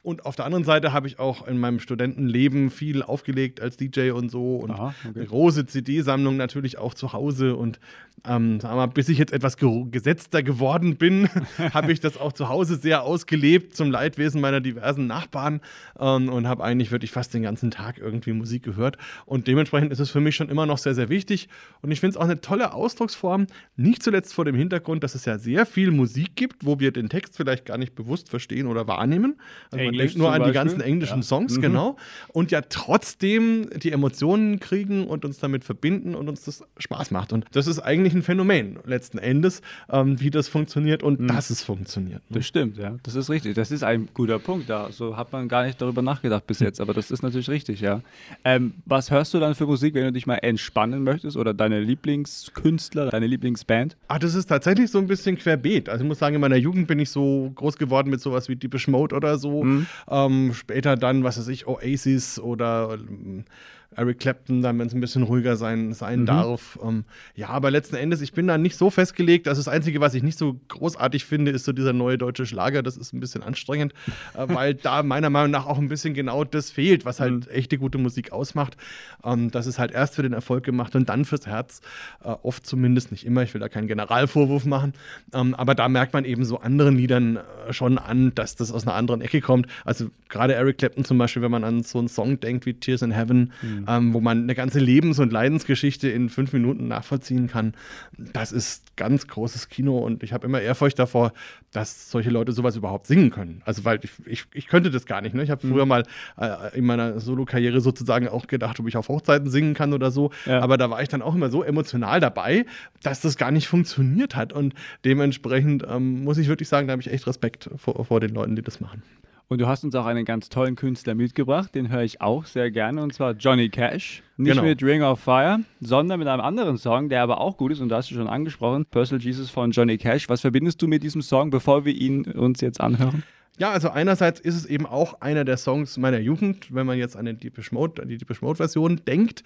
Und 0.07 0.25
auf 0.25 0.37
der 0.37 0.45
anderen 0.45 0.63
Seite 0.63 0.93
habe 0.93 1.05
ich 1.07 1.19
auch 1.19 1.45
in 1.45 1.57
meinem 1.57 1.81
Studentenleben 1.81 2.69
viel 2.69 3.03
aufgelegt 3.03 3.59
als 3.59 3.75
DJ 3.75 4.11
und 4.11 4.31
so 4.31 4.55
und 4.55 4.71
Aha, 4.71 4.95
okay. 5.05 5.19
eine 5.19 5.25
große 5.25 5.65
CD-Sammlung 5.65 6.37
natürlich 6.37 6.77
auch 6.77 6.93
zu 6.93 7.11
Hause. 7.11 7.57
Und 7.57 7.81
ähm, 8.25 8.61
sagen 8.61 8.75
wir 8.75 8.87
mal, 8.87 8.93
bis 8.93 9.09
ich 9.09 9.17
jetzt 9.17 9.33
etwas 9.33 9.57
ge 9.57 9.83
gesetzter 9.91 10.43
geworden 10.43 10.95
bin, 10.95 11.27
habe 11.73 11.91
ich 11.91 11.99
das 11.99 12.15
auch 12.15 12.31
zu 12.31 12.47
Hause 12.47 12.77
sehr 12.77 13.03
ausgelebt 13.03 13.75
zum 13.75 13.91
Leidwesen 13.91 14.39
meiner 14.39 14.61
diversen 14.61 15.07
Nachbarn 15.07 15.59
ähm, 15.99 16.29
und 16.29 16.47
habe 16.47 16.63
eigentlich 16.63 16.89
wirklich 16.91 17.11
fast 17.11 17.33
den 17.33 17.43
ganzen 17.43 17.69
Tag 17.69 17.97
irgendwie 17.97 18.31
Musik 18.31 18.63
gehört. 18.63 18.97
Und 19.25 19.47
dementsprechend 19.47 19.91
ist 19.91 19.99
es 19.99 20.09
für 20.09 20.21
mich 20.21 20.37
schon 20.37 20.47
immer 20.47 20.65
noch 20.65 20.77
sehr, 20.77 20.95
sehr 20.95 21.09
wichtig. 21.09 21.49
Und 21.81 21.91
ich 21.91 21.99
finde 21.99 22.11
es 22.11 22.17
auch 22.17 22.23
eine 22.23 22.39
tolle 22.39 22.73
Ausdrucksform, 22.73 23.47
nicht 23.75 24.01
zuletzt 24.01 24.33
vor 24.33 24.45
dem 24.45 24.55
Hintergrund, 24.55 25.03
dass 25.03 25.15
es 25.15 25.25
ja 25.25 25.37
sehr 25.37 25.65
viel 25.65 25.91
Musik 25.91 26.37
gibt, 26.37 26.65
wo 26.65 26.79
wir 26.79 26.93
den 26.93 27.09
Text 27.09 27.35
vielleicht 27.35 27.65
gar 27.65 27.77
nicht 27.77 27.93
bewusst 27.93 28.29
verstehen 28.29 28.67
oder 28.67 28.87
wahrnehmen. 28.87 29.35
Also 29.69 29.83
man 29.83 29.96
denkt 29.97 30.17
nur 30.17 30.31
an 30.31 30.43
die 30.43 30.51
ganzen 30.51 30.81
englischen 30.81 31.17
ja. 31.17 31.23
Songs, 31.23 31.57
mhm. 31.57 31.61
genau. 31.61 31.97
Und 32.29 32.51
ja 32.51 32.61
trotzdem 32.61 33.69
die 33.75 33.91
Emotionen 33.91 34.59
kriegen 34.59 35.07
und 35.07 35.25
uns 35.25 35.39
damit 35.39 35.63
verbinden 35.63 36.15
und 36.15 36.29
uns 36.29 36.43
das 36.43 36.63
Spaß 36.77 37.11
macht. 37.11 37.33
Und 37.33 37.45
das 37.51 37.67
ist 37.67 37.79
eigentlich 37.79 38.13
ein 38.13 38.23
Phänomen 38.23 38.79
letzten 38.85 39.17
Endes, 39.17 39.61
ähm, 39.89 40.19
wie 40.19 40.29
das 40.29 40.47
funktioniert 40.47 41.03
und 41.03 41.19
mhm. 41.19 41.27
dass 41.27 41.49
es 41.49 41.63
funktioniert. 41.63 42.21
Ne? 42.29 42.37
Das 42.37 42.45
stimmt, 42.45 42.77
ja. 42.77 42.95
Das 43.03 43.15
ist 43.15 43.29
richtig. 43.29 43.55
Das 43.55 43.71
ist 43.71 43.83
ein 43.83 44.09
guter 44.13 44.39
Punkt. 44.39 44.69
Ja. 44.69 44.89
So 44.91 45.17
hat 45.17 45.31
man 45.31 45.47
gar 45.47 45.65
nicht 45.65 45.81
darüber 45.81 46.01
nachgedacht 46.01 46.47
bis 46.47 46.59
jetzt, 46.59 46.81
aber 46.81 46.93
das 46.93 47.11
ist 47.11 47.23
natürlich 47.23 47.49
richtig, 47.49 47.81
ja. 47.81 48.01
Ähm, 48.43 48.73
was 48.85 49.11
hörst 49.11 49.33
du 49.33 49.39
dann 49.39 49.55
für 49.55 49.65
Musik, 49.65 49.93
wenn 49.93 50.03
du 50.03 50.11
dich 50.11 50.27
mal 50.27 50.35
entspannen 50.35 51.03
möchtest 51.03 51.37
oder 51.37 51.53
deine 51.53 51.79
Lieblingskünstler, 51.79 53.09
deine 53.09 53.27
Lieblingsband? 53.27 53.95
Ah, 54.07 54.19
das 54.19 54.35
ist 54.35 54.47
tatsächlich 54.47 54.91
so 54.91 54.99
ein 54.99 55.07
bisschen 55.07 55.37
querbeet. 55.37 55.89
Also 55.89 56.03
ich 56.03 56.07
muss 56.07 56.19
sagen, 56.19 56.35
in 56.35 56.41
meiner 56.41 56.55
Jugend 56.55 56.87
bin 56.87 56.99
ich 56.99 57.09
so 57.09 57.51
groß 57.55 57.77
geworden 57.77 58.09
mit 58.09 58.21
sowas 58.21 58.49
wie 58.49 58.55
Deepish 58.55 58.87
Mode 58.87 59.15
oder 59.15 59.37
so. 59.37 59.63
Mhm. 59.63 59.76
Ähm, 60.09 60.53
später 60.53 60.95
dann, 60.95 61.23
was 61.23 61.37
weiß 61.37 61.47
ich, 61.49 61.67
Oasis 61.67 62.39
oder 62.39 62.97
ähm, 62.99 63.45
Eric 63.95 64.19
Clapton, 64.19 64.61
dann, 64.61 64.77
wenn 64.77 64.87
es 64.87 64.93
ein 64.93 64.99
bisschen 64.99 65.23
ruhiger 65.23 65.55
sein, 65.55 65.93
sein 65.93 66.21
mhm. 66.21 66.25
darf. 66.25 66.77
Ähm, 66.83 67.05
ja, 67.35 67.49
aber 67.49 67.71
letzten 67.71 67.95
Endes, 67.95 68.21
ich 68.21 68.33
bin 68.33 68.47
da 68.47 68.57
nicht 68.57 68.75
so 68.75 68.89
festgelegt. 68.89 69.47
Also 69.47 69.59
das 69.59 69.67
Einzige, 69.67 70.01
was 70.01 70.13
ich 70.13 70.23
nicht 70.23 70.37
so 70.37 70.59
großartig 70.67 71.25
finde, 71.25 71.51
ist 71.51 71.65
so 71.65 71.71
dieser 71.71 71.93
neue 71.93 72.17
deutsche 72.17 72.45
Schlager. 72.45 72.83
Das 72.83 72.97
ist 72.97 73.13
ein 73.13 73.19
bisschen 73.19 73.43
anstrengend, 73.43 73.93
äh, 74.35 74.47
weil 74.47 74.73
da 74.73 75.03
meiner 75.03 75.29
Meinung 75.29 75.51
nach 75.51 75.65
auch 75.65 75.77
ein 75.77 75.87
bisschen 75.87 76.13
genau 76.13 76.43
das 76.43 76.69
fehlt, 76.69 77.05
was 77.05 77.19
halt 77.19 77.47
mhm. 77.47 77.51
echte 77.51 77.77
gute 77.77 77.97
Musik 77.97 78.31
ausmacht. 78.31 78.77
Ähm, 79.23 79.51
das 79.51 79.67
ist 79.67 79.79
halt 79.79 79.91
erst 79.91 80.15
für 80.15 80.23
den 80.23 80.33
Erfolg 80.33 80.63
gemacht 80.63 80.95
und 80.95 81.07
dann 81.09 81.25
fürs 81.25 81.47
Herz. 81.47 81.81
Äh, 82.23 82.29
oft 82.43 82.67
zumindest, 82.67 83.11
nicht 83.11 83.25
immer. 83.25 83.43
Ich 83.43 83.53
will 83.53 83.61
da 83.61 83.69
keinen 83.69 83.87
Generalvorwurf 83.87 84.65
machen. 84.65 84.93
Ähm, 85.33 85.55
aber 85.55 85.75
da 85.75 85.87
merkt 85.87 86.13
man 86.13 86.25
eben 86.25 86.45
so 86.45 86.59
anderen 86.59 86.97
Liedern 86.97 87.37
äh, 87.37 87.73
schon 87.73 87.97
an, 87.97 88.35
dass 88.35 88.55
das 88.55 88.71
aus 88.71 88.85
einer 88.85 88.95
anderen 88.95 89.21
Ecke 89.21 89.41
kommt. 89.41 89.67
Also 89.85 90.09
gerade 90.29 90.53
Eric 90.55 90.77
Clapton 90.77 91.05
zum 91.05 91.17
Beispiel, 91.17 91.41
wenn 91.41 91.51
man 91.51 91.63
an 91.63 91.83
so 91.83 91.99
einen 91.99 92.09
Song 92.09 92.39
denkt 92.39 92.65
wie 92.65 92.73
Tears 92.73 93.01
in 93.01 93.11
Heaven, 93.11 93.53
mhm 93.61 93.76
ähm, 93.87 94.13
wo 94.13 94.21
man 94.21 94.43
eine 94.43 94.55
ganze 94.55 94.79
Lebens- 94.79 95.19
und 95.19 95.31
Leidensgeschichte 95.31 96.09
in 96.09 96.29
fünf 96.29 96.53
Minuten 96.53 96.87
nachvollziehen 96.87 97.47
kann. 97.47 97.73
Das 98.17 98.51
ist 98.51 98.95
ganz 98.95 99.27
großes 99.27 99.69
Kino 99.69 99.97
und 99.97 100.23
ich 100.23 100.33
habe 100.33 100.45
immer 100.45 100.61
Ehrfurcht 100.61 100.99
davor, 100.99 101.33
dass 101.71 102.09
solche 102.09 102.29
Leute 102.29 102.51
sowas 102.51 102.75
überhaupt 102.75 103.07
singen 103.07 103.29
können. 103.29 103.61
Also, 103.65 103.85
weil 103.85 103.99
ich, 104.03 104.11
ich, 104.25 104.45
ich 104.53 104.67
könnte 104.67 104.89
das 104.89 105.05
gar 105.05 105.21
nicht. 105.21 105.35
Ne? 105.35 105.43
Ich 105.43 105.51
habe 105.51 105.65
mhm. 105.65 105.71
früher 105.71 105.85
mal 105.85 106.03
äh, 106.37 106.77
in 106.77 106.85
meiner 106.85 107.19
Solo-Karriere 107.19 107.81
sozusagen 107.81 108.27
auch 108.27 108.47
gedacht, 108.47 108.79
ob 108.79 108.87
ich 108.87 108.97
auf 108.97 109.09
Hochzeiten 109.09 109.49
singen 109.49 109.73
kann 109.73 109.93
oder 109.93 110.11
so. 110.11 110.31
Ja. 110.45 110.59
Aber 110.61 110.77
da 110.77 110.89
war 110.89 111.01
ich 111.01 111.09
dann 111.09 111.21
auch 111.21 111.35
immer 111.35 111.49
so 111.49 111.63
emotional 111.63 112.19
dabei, 112.19 112.65
dass 113.03 113.21
das 113.21 113.37
gar 113.37 113.51
nicht 113.51 113.67
funktioniert 113.67 114.35
hat. 114.35 114.53
Und 114.53 114.73
dementsprechend 115.05 115.85
ähm, 115.87 116.23
muss 116.23 116.37
ich 116.37 116.47
wirklich 116.47 116.69
sagen, 116.69 116.87
da 116.87 116.93
habe 116.93 117.01
ich 117.01 117.11
echt 117.11 117.27
Respekt 117.27 117.69
vor, 117.77 118.03
vor 118.05 118.19
den 118.19 118.33
Leuten, 118.33 118.55
die 118.55 118.61
das 118.61 118.79
machen. 118.79 119.03
Und 119.49 119.61
du 119.61 119.67
hast 119.67 119.85
uns 119.85 119.95
auch 119.95 120.05
einen 120.05 120.25
ganz 120.25 120.49
tollen 120.49 120.75
Künstler 120.75 121.15
mitgebracht, 121.15 121.73
den 121.73 121.89
höre 121.89 122.03
ich 122.03 122.19
auch 122.19 122.45
sehr 122.45 122.69
gerne, 122.69 123.01
und 123.01 123.13
zwar 123.13 123.31
Johnny 123.31 123.69
Cash. 123.69 124.21
Nicht 124.35 124.51
genau. 124.51 124.63
mit 124.63 124.83
Ring 124.83 125.01
of 125.01 125.21
Fire, 125.21 125.61
sondern 125.79 126.19
mit 126.19 126.27
einem 126.27 126.41
anderen 126.41 126.77
Song, 126.77 127.07
der 127.07 127.23
aber 127.23 127.39
auch 127.39 127.55
gut 127.55 127.71
ist, 127.71 127.79
und 127.79 127.87
da 127.87 127.97
hast 127.97 128.11
du 128.11 128.15
schon 128.15 128.27
angesprochen, 128.27 128.85
Personal 128.85 129.23
Jesus 129.23 129.49
von 129.49 129.71
Johnny 129.71 129.97
Cash. 129.97 130.27
Was 130.27 130.41
verbindest 130.41 130.81
du 130.81 130.87
mit 130.87 131.01
diesem 131.01 131.21
Song, 131.21 131.49
bevor 131.49 131.85
wir 131.85 131.93
ihn 131.93 132.25
uns 132.25 132.59
jetzt 132.59 132.81
anhören? 132.81 133.23
Ja, 133.59 133.71
also 133.71 133.89
einerseits 133.89 134.39
ist 134.39 134.55
es 134.55 134.65
eben 134.65 134.85
auch 134.85 135.21
einer 135.21 135.43
der 135.43 135.57
Songs 135.57 135.97
meiner 135.97 136.19
Jugend, 136.19 136.73
wenn 136.73 136.85
man 136.85 136.97
jetzt 136.97 137.17
an 137.17 137.25
den 137.25 137.39
Deepish 137.39 137.71
Mode, 137.71 138.05
die 138.05 138.17
Deepish 138.17 138.41
Mode 138.41 138.57
Version 138.57 139.01
denkt. 139.07 139.43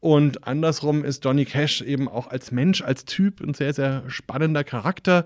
Und 0.00 0.46
andersrum 0.46 1.02
ist 1.02 1.24
Johnny 1.24 1.46
Cash 1.46 1.80
eben 1.80 2.06
auch 2.06 2.26
als 2.26 2.52
Mensch, 2.52 2.82
als 2.82 3.06
Typ 3.06 3.40
ein 3.40 3.54
sehr, 3.54 3.72
sehr 3.72 4.02
spannender 4.08 4.64
Charakter. 4.64 5.24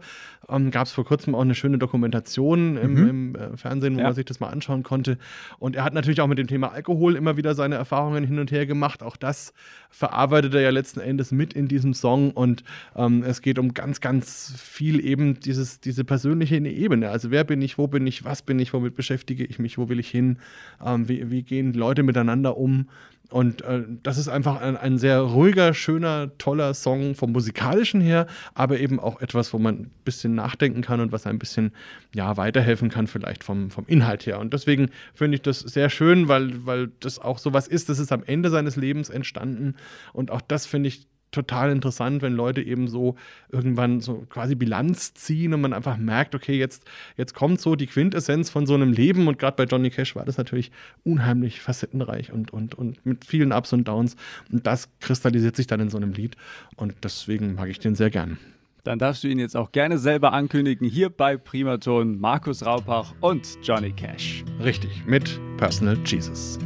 Ähm, 0.49 0.71
Gab 0.71 0.87
es 0.87 0.93
vor 0.93 1.05
kurzem 1.05 1.35
auch 1.35 1.41
eine 1.41 1.57
schöne 1.57 1.79
Dokumentation 1.79 2.77
im, 2.77 2.93
mhm. 2.93 3.09
im 3.09 3.35
äh, 3.35 3.57
Fernsehen, 3.57 3.97
wo 3.97 4.01
ja. 4.01 4.07
man 4.07 4.15
sich 4.15 4.25
das 4.25 4.39
mal 4.39 4.49
anschauen 4.51 4.85
konnte. 4.85 5.19
Und 5.59 5.75
er 5.75 5.83
hat 5.83 5.95
natürlich 5.95 6.21
auch 6.21 6.29
mit 6.29 6.39
dem 6.39 6.47
Thema 6.47 6.69
Alkohol 6.69 7.17
immer 7.17 7.37
wieder 7.37 7.57
seine 7.57 7.75
Erfahrungen 7.75 8.23
hin 8.23 8.39
und 8.39 8.53
her 8.53 8.67
gemacht. 8.67 9.03
Auch 9.03 9.17
das 9.17 9.53
verarbeitet 9.91 10.55
er 10.55 10.61
ja 10.61 10.71
letzten 10.71 11.01
Endes 11.01 11.33
mit 11.33 11.55
in 11.55 11.67
diesem 11.67 11.93
Song. 11.93 12.31
Und 12.31 12.63
ähm, 12.95 13.25
es 13.25 13.43
geht 13.43 13.59
um 13.59 13.75
ganz, 13.75 14.01
ganz 14.01 14.55
viel 14.57 15.05
eben 15.05 15.41
dieses, 15.41 15.81
diese 15.81 16.05
persönliche 16.05 16.57
Ebene. 16.57 17.11
Also 17.11 17.33
wer 17.33 17.43
bin 17.43 17.61
ich, 17.63 17.79
wo 17.79 17.89
bin 17.89 18.07
ich, 18.07 18.25
was 18.29 18.43
bin 18.43 18.59
ich, 18.59 18.73
womit 18.75 18.95
beschäftige 18.95 19.45
ich 19.45 19.59
mich, 19.59 19.79
wo 19.79 19.89
will 19.89 19.99
ich 19.99 20.11
hin, 20.11 20.39
ähm, 20.85 21.09
wie, 21.09 21.31
wie, 21.31 21.43
gehen 21.43 21.73
Leute 21.73 22.03
miteinander 22.03 22.59
um. 22.59 22.89
Und 23.31 23.63
äh, 23.63 23.85
das 24.03 24.19
ist 24.19 24.29
einfach 24.29 24.61
ein, 24.61 24.77
ein, 24.77 24.99
sehr 24.99 25.21
ruhiger, 25.21 25.75
schöner, 25.75 26.31
toller 26.39 26.73
Song 26.75 27.15
vom 27.15 27.33
musikalischen 27.33 28.01
her, 28.01 28.27
aber 28.55 28.79
eben 28.81 29.01
auch 29.01 29.21
etwas, 29.21 29.53
wo 29.53 29.59
man 29.59 29.75
ein 29.75 29.91
bisschen 30.05 30.35
nachdenken 30.35 30.83
kann 30.83 31.01
und 31.01 31.11
was 31.11 31.27
ein 31.27 31.39
bisschen 31.39 31.73
ja, 32.15 32.37
weiterhelfen 32.37 32.91
kann, 32.91 33.07
vielleicht 33.07 33.45
vom, 33.45 33.71
vom 33.71 33.85
Inhalt 33.87 34.27
her. 34.27 34.39
Und 34.39 34.53
deswegen 34.53 34.91
finde 35.15 35.37
ich 35.37 35.43
das 35.43 35.61
sehr 35.61 35.91
schön, 35.91 36.29
weil, 36.29 36.67
weil 36.67 36.91
das 37.01 37.19
auch 37.19 37.39
sowas 37.39 37.67
ist, 37.67 37.89
das 37.89 37.99
ist 37.99 38.13
am 38.13 38.25
Ende 38.25 38.51
seines 38.51 38.77
Lebens 38.77 39.09
entstanden. 39.09 39.75
Und 40.13 40.31
auch 40.31 40.43
das 40.43 40.67
finde 40.67 40.89
ich 40.89 41.07
total 41.39 41.71
interessant, 41.71 42.23
wenn 42.23 42.33
Leute 42.33 42.63
eben 42.63 42.89
so 42.89 43.17
irgendwann 43.51 44.01
so 44.01 44.27
quasi 44.29 44.55
Bilanz 44.55 45.15
ziehen 45.15 45.55
und 45.55 45.61
man 45.61 45.73
einfach 45.73 45.97
merkt, 45.97 46.35
okay, 46.35 46.59
jetzt, 46.59 46.85
jetzt 47.17 47.35
kommt 47.35 47.61
so 47.61 47.77
die 47.77 47.87
Quintessenz 47.87 48.51
von 48.51 48.67
so 48.67 48.75
einem 48.75 48.93
Leben 48.93 49.29
und 49.29 49.39
gerade 49.39 49.57
bei 49.57 49.65
Johnny 49.65 49.91
Cash 49.91 50.17
war 50.17 50.25
das 50.25 50.37
natürlich 50.37 50.71
unheimlich 51.05 51.61
facettenreich 51.61 52.33
und, 52.33 52.53
und, 52.53 52.75
und 52.75 53.05
mit 53.07 53.25
vielen 53.25 53.53
Ups 53.53 53.73
und 53.73 53.87
Downs 53.87 54.17
und 54.51 54.67
das 54.67 54.89
kristallisiert 55.01 55.57
sich 55.57 55.67
dann 55.67 55.81
in 55.81 55.89
so 55.89 55.97
einem 55.97 56.13
Lied 56.13 56.37
und 56.77 56.95
deswegen 57.03 57.55
mag 57.55 57.69
ich 57.69 57.79
den 57.79 57.95
sehr 57.95 58.11
gern. 58.11 58.39
Dann 58.85 58.99
darfst 58.99 59.23
du 59.23 59.29
ihn 59.29 59.39
jetzt 59.39 59.57
auch 59.57 59.73
gerne 59.73 59.99
selber 59.99 60.33
ankündigen, 60.33 60.89
hier 60.89 61.11
bei 61.11 61.37
Primaton, 61.37 62.19
Markus 62.19 62.65
Raupach 62.65 63.13
und 63.21 63.59
Johnny 63.63 63.93
Cash. 63.93 64.45
Richtig, 64.63 65.05
mit 65.05 65.39
Personal 65.59 65.99
Jesus. 66.07 66.59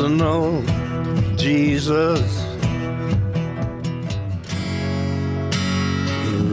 Personal 0.00 0.62
Jesus. 1.36 2.22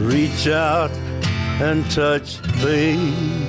Reach 0.06 0.48
out 0.48 0.90
and 1.60 1.82
touch 1.90 2.40
things. 2.60 3.48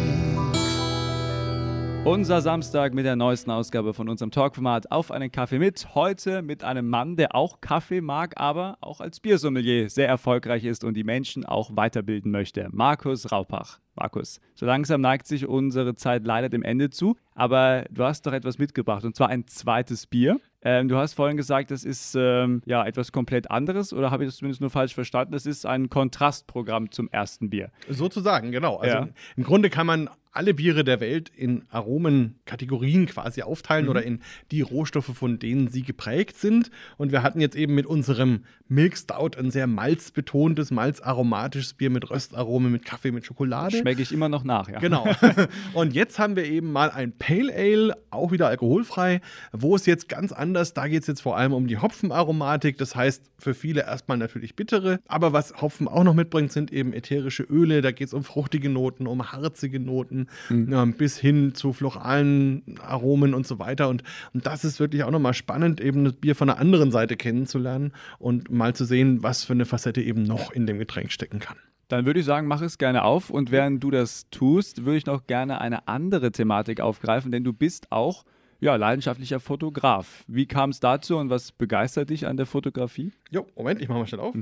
Unser 2.05 2.41
Samstag 2.41 2.93
mit 2.93 3.05
der 3.05 3.17
neuesten 3.17 3.51
Ausgabe 3.51 3.93
von 3.93 4.07
unserem 4.07 4.31
Talkformat 4.31 4.89
auf 4.89 5.11
einen 5.11 5.31
Kaffee 5.31 5.59
mit. 5.59 5.93
Heute 5.95 6.41
mit 6.43 6.63
einem 6.63 6.87
Mann, 6.87 7.17
der 7.17 7.35
auch 7.35 7.59
Kaffee 7.59 7.99
mag, 7.99 8.39
aber 8.39 8.77
auch 8.79 9.01
als 9.01 9.19
Biersommelier 9.19 9.89
sehr 9.89 10.07
erfolgreich 10.07 10.63
ist 10.63 10.85
und 10.85 10.93
die 10.95 11.03
Menschen 11.03 11.45
auch 11.45 11.75
weiterbilden 11.75 12.31
möchte. 12.31 12.69
Markus 12.71 13.31
Raupach. 13.33 13.79
Markus, 13.95 14.39
so 14.55 14.65
langsam 14.65 15.01
neigt 15.01 15.27
sich 15.27 15.45
unsere 15.47 15.95
Zeit 15.95 16.25
leider 16.25 16.47
dem 16.49 16.63
Ende 16.63 16.89
zu, 16.89 17.17
aber 17.35 17.85
du 17.91 18.03
hast 18.03 18.25
doch 18.25 18.33
etwas 18.33 18.57
mitgebracht 18.57 19.03
und 19.03 19.15
zwar 19.15 19.27
ein 19.29 19.45
zweites 19.47 20.07
Bier. 20.07 20.39
Ähm, 20.61 20.87
du 20.89 20.97
hast 20.97 21.13
vorhin 21.13 21.37
gesagt, 21.37 21.71
das 21.71 21.83
ist 21.85 22.15
ähm, 22.19 22.61
ja 22.65 22.85
etwas 22.85 23.11
komplett 23.11 23.49
anderes 23.49 23.93
oder 23.93 24.11
habe 24.11 24.23
ich 24.23 24.29
das 24.29 24.37
zumindest 24.37 24.61
nur 24.61 24.69
falsch 24.69 24.93
verstanden? 24.93 25.31
Das 25.33 25.45
ist 25.45 25.65
ein 25.65 25.89
Kontrastprogramm 25.89 26.91
zum 26.91 27.09
ersten 27.09 27.49
Bier. 27.49 27.71
Sozusagen, 27.89 28.51
genau. 28.51 28.77
Also 28.77 28.95
Ja. 28.97 29.07
im 29.37 29.43
Grunde 29.43 29.69
kann 29.69 29.87
man 29.87 30.09
alle 30.31 30.53
Biere 30.53 30.83
der 30.83 30.99
Welt 30.99 31.29
in 31.35 31.63
Aromenkategorien 31.71 33.05
quasi 33.07 33.41
aufteilen 33.41 33.85
Mhm. 33.85 33.89
oder 33.89 34.03
in 34.03 34.19
die 34.51 34.61
Rohstoffe, 34.61 35.05
von 35.17 35.39
denen 35.39 35.69
sie 35.69 35.81
geprägt 35.81 36.37
sind. 36.37 36.69
Und 36.97 37.11
wir 37.11 37.23
hatten 37.23 37.41
jetzt 37.41 37.55
eben 37.55 37.73
mit 37.73 37.85
unserem 37.85 38.43
Milk 38.67 38.95
Stout 38.97 39.37
ein 39.39 39.51
sehr 39.51 39.65
malzbetontes, 39.65 40.71
malzaromatisches 40.71 41.73
Bier 41.73 41.89
mit 41.89 42.09
Röstaromen, 42.11 42.71
mit 42.71 42.85
Kaffee, 42.85 43.11
mit 43.11 43.25
Schokolade. 43.25 43.78
Schmecke 43.79 44.01
ich 44.01 44.11
immer 44.11 44.29
noch 44.29 44.43
nach, 44.43 44.69
ja. 44.69 44.79
Genau. 44.79 45.07
Und 45.73 45.93
jetzt 45.93 46.19
haben 46.19 46.35
wir 46.35 46.45
eben 46.45 46.71
mal 46.71 46.91
ein 46.91 47.11
Pale 47.11 47.53
Ale, 47.53 47.97
auch 48.11 48.31
wieder 48.31 48.47
alkoholfrei, 48.47 49.21
wo 49.51 49.75
es 49.75 49.85
jetzt 49.85 50.09
ganz 50.09 50.31
anders, 50.31 50.73
da 50.73 50.87
geht 50.87 51.01
es 51.01 51.07
jetzt 51.07 51.21
vor 51.21 51.37
allem 51.37 51.53
um 51.53 51.67
die 51.67 51.77
Hopfenaromatik. 51.77 52.77
Das 52.77 52.95
heißt 52.95 53.23
für 53.39 53.53
viele 53.53 53.81
erstmal 53.81 54.17
natürlich 54.17 54.55
bittere. 54.55 54.99
Aber 55.07 55.33
was 55.33 55.61
Hopfen 55.61 55.87
auch 55.87 56.03
noch 56.03 56.13
mitbringt, 56.13 56.51
sind 56.51 56.71
eben 56.71 56.93
ätherische 56.93 57.43
Öle. 57.43 57.81
Da 57.81 57.91
geht 57.91 58.07
es 58.07 58.13
um 58.13 58.23
fruchtige 58.23 58.69
Noten, 58.69 59.07
um 59.07 59.31
harzige 59.31 59.79
Noten, 59.79 60.27
ähm, 60.49 60.93
bis 60.93 61.17
hin 61.17 61.55
zu 61.55 61.73
floralen 61.73 62.63
Aromen 62.81 63.33
und 63.33 63.47
so 63.47 63.59
weiter. 63.59 63.89
Und, 63.89 64.03
und 64.33 64.45
das 64.45 64.63
ist 64.63 64.79
wirklich 64.79 65.03
auch 65.03 65.11
nochmal 65.11 65.33
spannend, 65.33 65.81
eben 65.81 66.03
das 66.03 66.13
Bier 66.13 66.35
von 66.35 66.47
der 66.47 66.59
anderen 66.59 66.91
Seite 66.91 67.15
kennenzulernen 67.15 67.93
und 68.17 68.51
mal 68.51 68.75
zu 68.75 68.85
sehen, 68.85 69.23
was 69.23 69.43
für 69.43 69.53
eine 69.53 69.65
Facette 69.65 70.01
eben 70.01 70.23
noch 70.23 70.51
in 70.51 70.67
dem 70.67 70.77
Getränk 70.77 71.11
stecken 71.11 71.39
kann. 71.39 71.57
Dann 71.89 72.05
würde 72.05 72.19
ich 72.21 72.25
sagen, 72.25 72.47
mach 72.47 72.61
es 72.61 72.77
gerne 72.77 73.03
auf. 73.03 73.29
Und 73.29 73.51
während 73.51 73.83
du 73.83 73.91
das 73.91 74.27
tust, 74.29 74.85
würde 74.85 74.97
ich 74.97 75.05
noch 75.05 75.27
gerne 75.27 75.59
eine 75.59 75.87
andere 75.87 76.31
Thematik 76.31 76.79
aufgreifen, 76.79 77.31
denn 77.31 77.43
du 77.43 77.51
bist 77.51 77.91
auch 77.91 78.23
ja, 78.61 78.75
leidenschaftlicher 78.75 79.39
Fotograf. 79.39 80.23
Wie 80.27 80.45
kam 80.45 80.69
es 80.69 80.79
dazu 80.79 81.17
und 81.17 81.29
was 81.29 81.51
begeistert 81.51 82.09
dich 82.09 82.27
an 82.27 82.37
der 82.37 82.45
Fotografie? 82.45 83.11
Jo, 83.31 83.47
Moment, 83.55 83.81
ich 83.81 83.87
mache 83.87 83.99
mal 83.99 84.07
schnell 84.07 84.21
auf. 84.21 84.35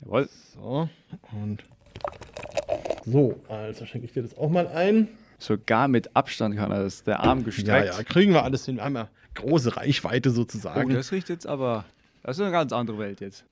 Jawohl. 0.00 0.28
So, 0.54 0.88
und 1.32 1.64
so, 3.04 3.40
also 3.48 3.84
schenke 3.86 4.06
ich 4.06 4.12
dir 4.12 4.22
das 4.22 4.36
auch 4.36 4.48
mal 4.50 4.66
ein. 4.68 5.08
Sogar 5.38 5.88
mit 5.88 6.16
Abstand 6.16 6.56
kann 6.56 6.70
er 6.72 6.82
das, 6.82 7.02
der 7.04 7.20
Arm 7.20 7.40
Ja, 7.40 7.44
gestreckt. 7.44 7.94
ja, 7.96 8.02
kriegen 8.02 8.32
wir 8.32 8.42
alles 8.42 8.64
hin. 8.64 8.76
Wir 8.76 8.84
haben 8.84 8.94
ja 8.96 9.08
große 9.34 9.76
Reichweite 9.76 10.30
Oh, 10.30 10.32
sozusagen. 10.32 10.90
das 10.94 11.12
riecht 11.12 11.28
jetzt 11.28 11.46
aber. 11.46 11.84
Das 12.22 12.38
ist 12.38 12.42
eine 12.42 12.52
ganz 12.52 12.72
andere 12.72 12.98
Welt 12.98 13.20
jetzt. 13.20 13.44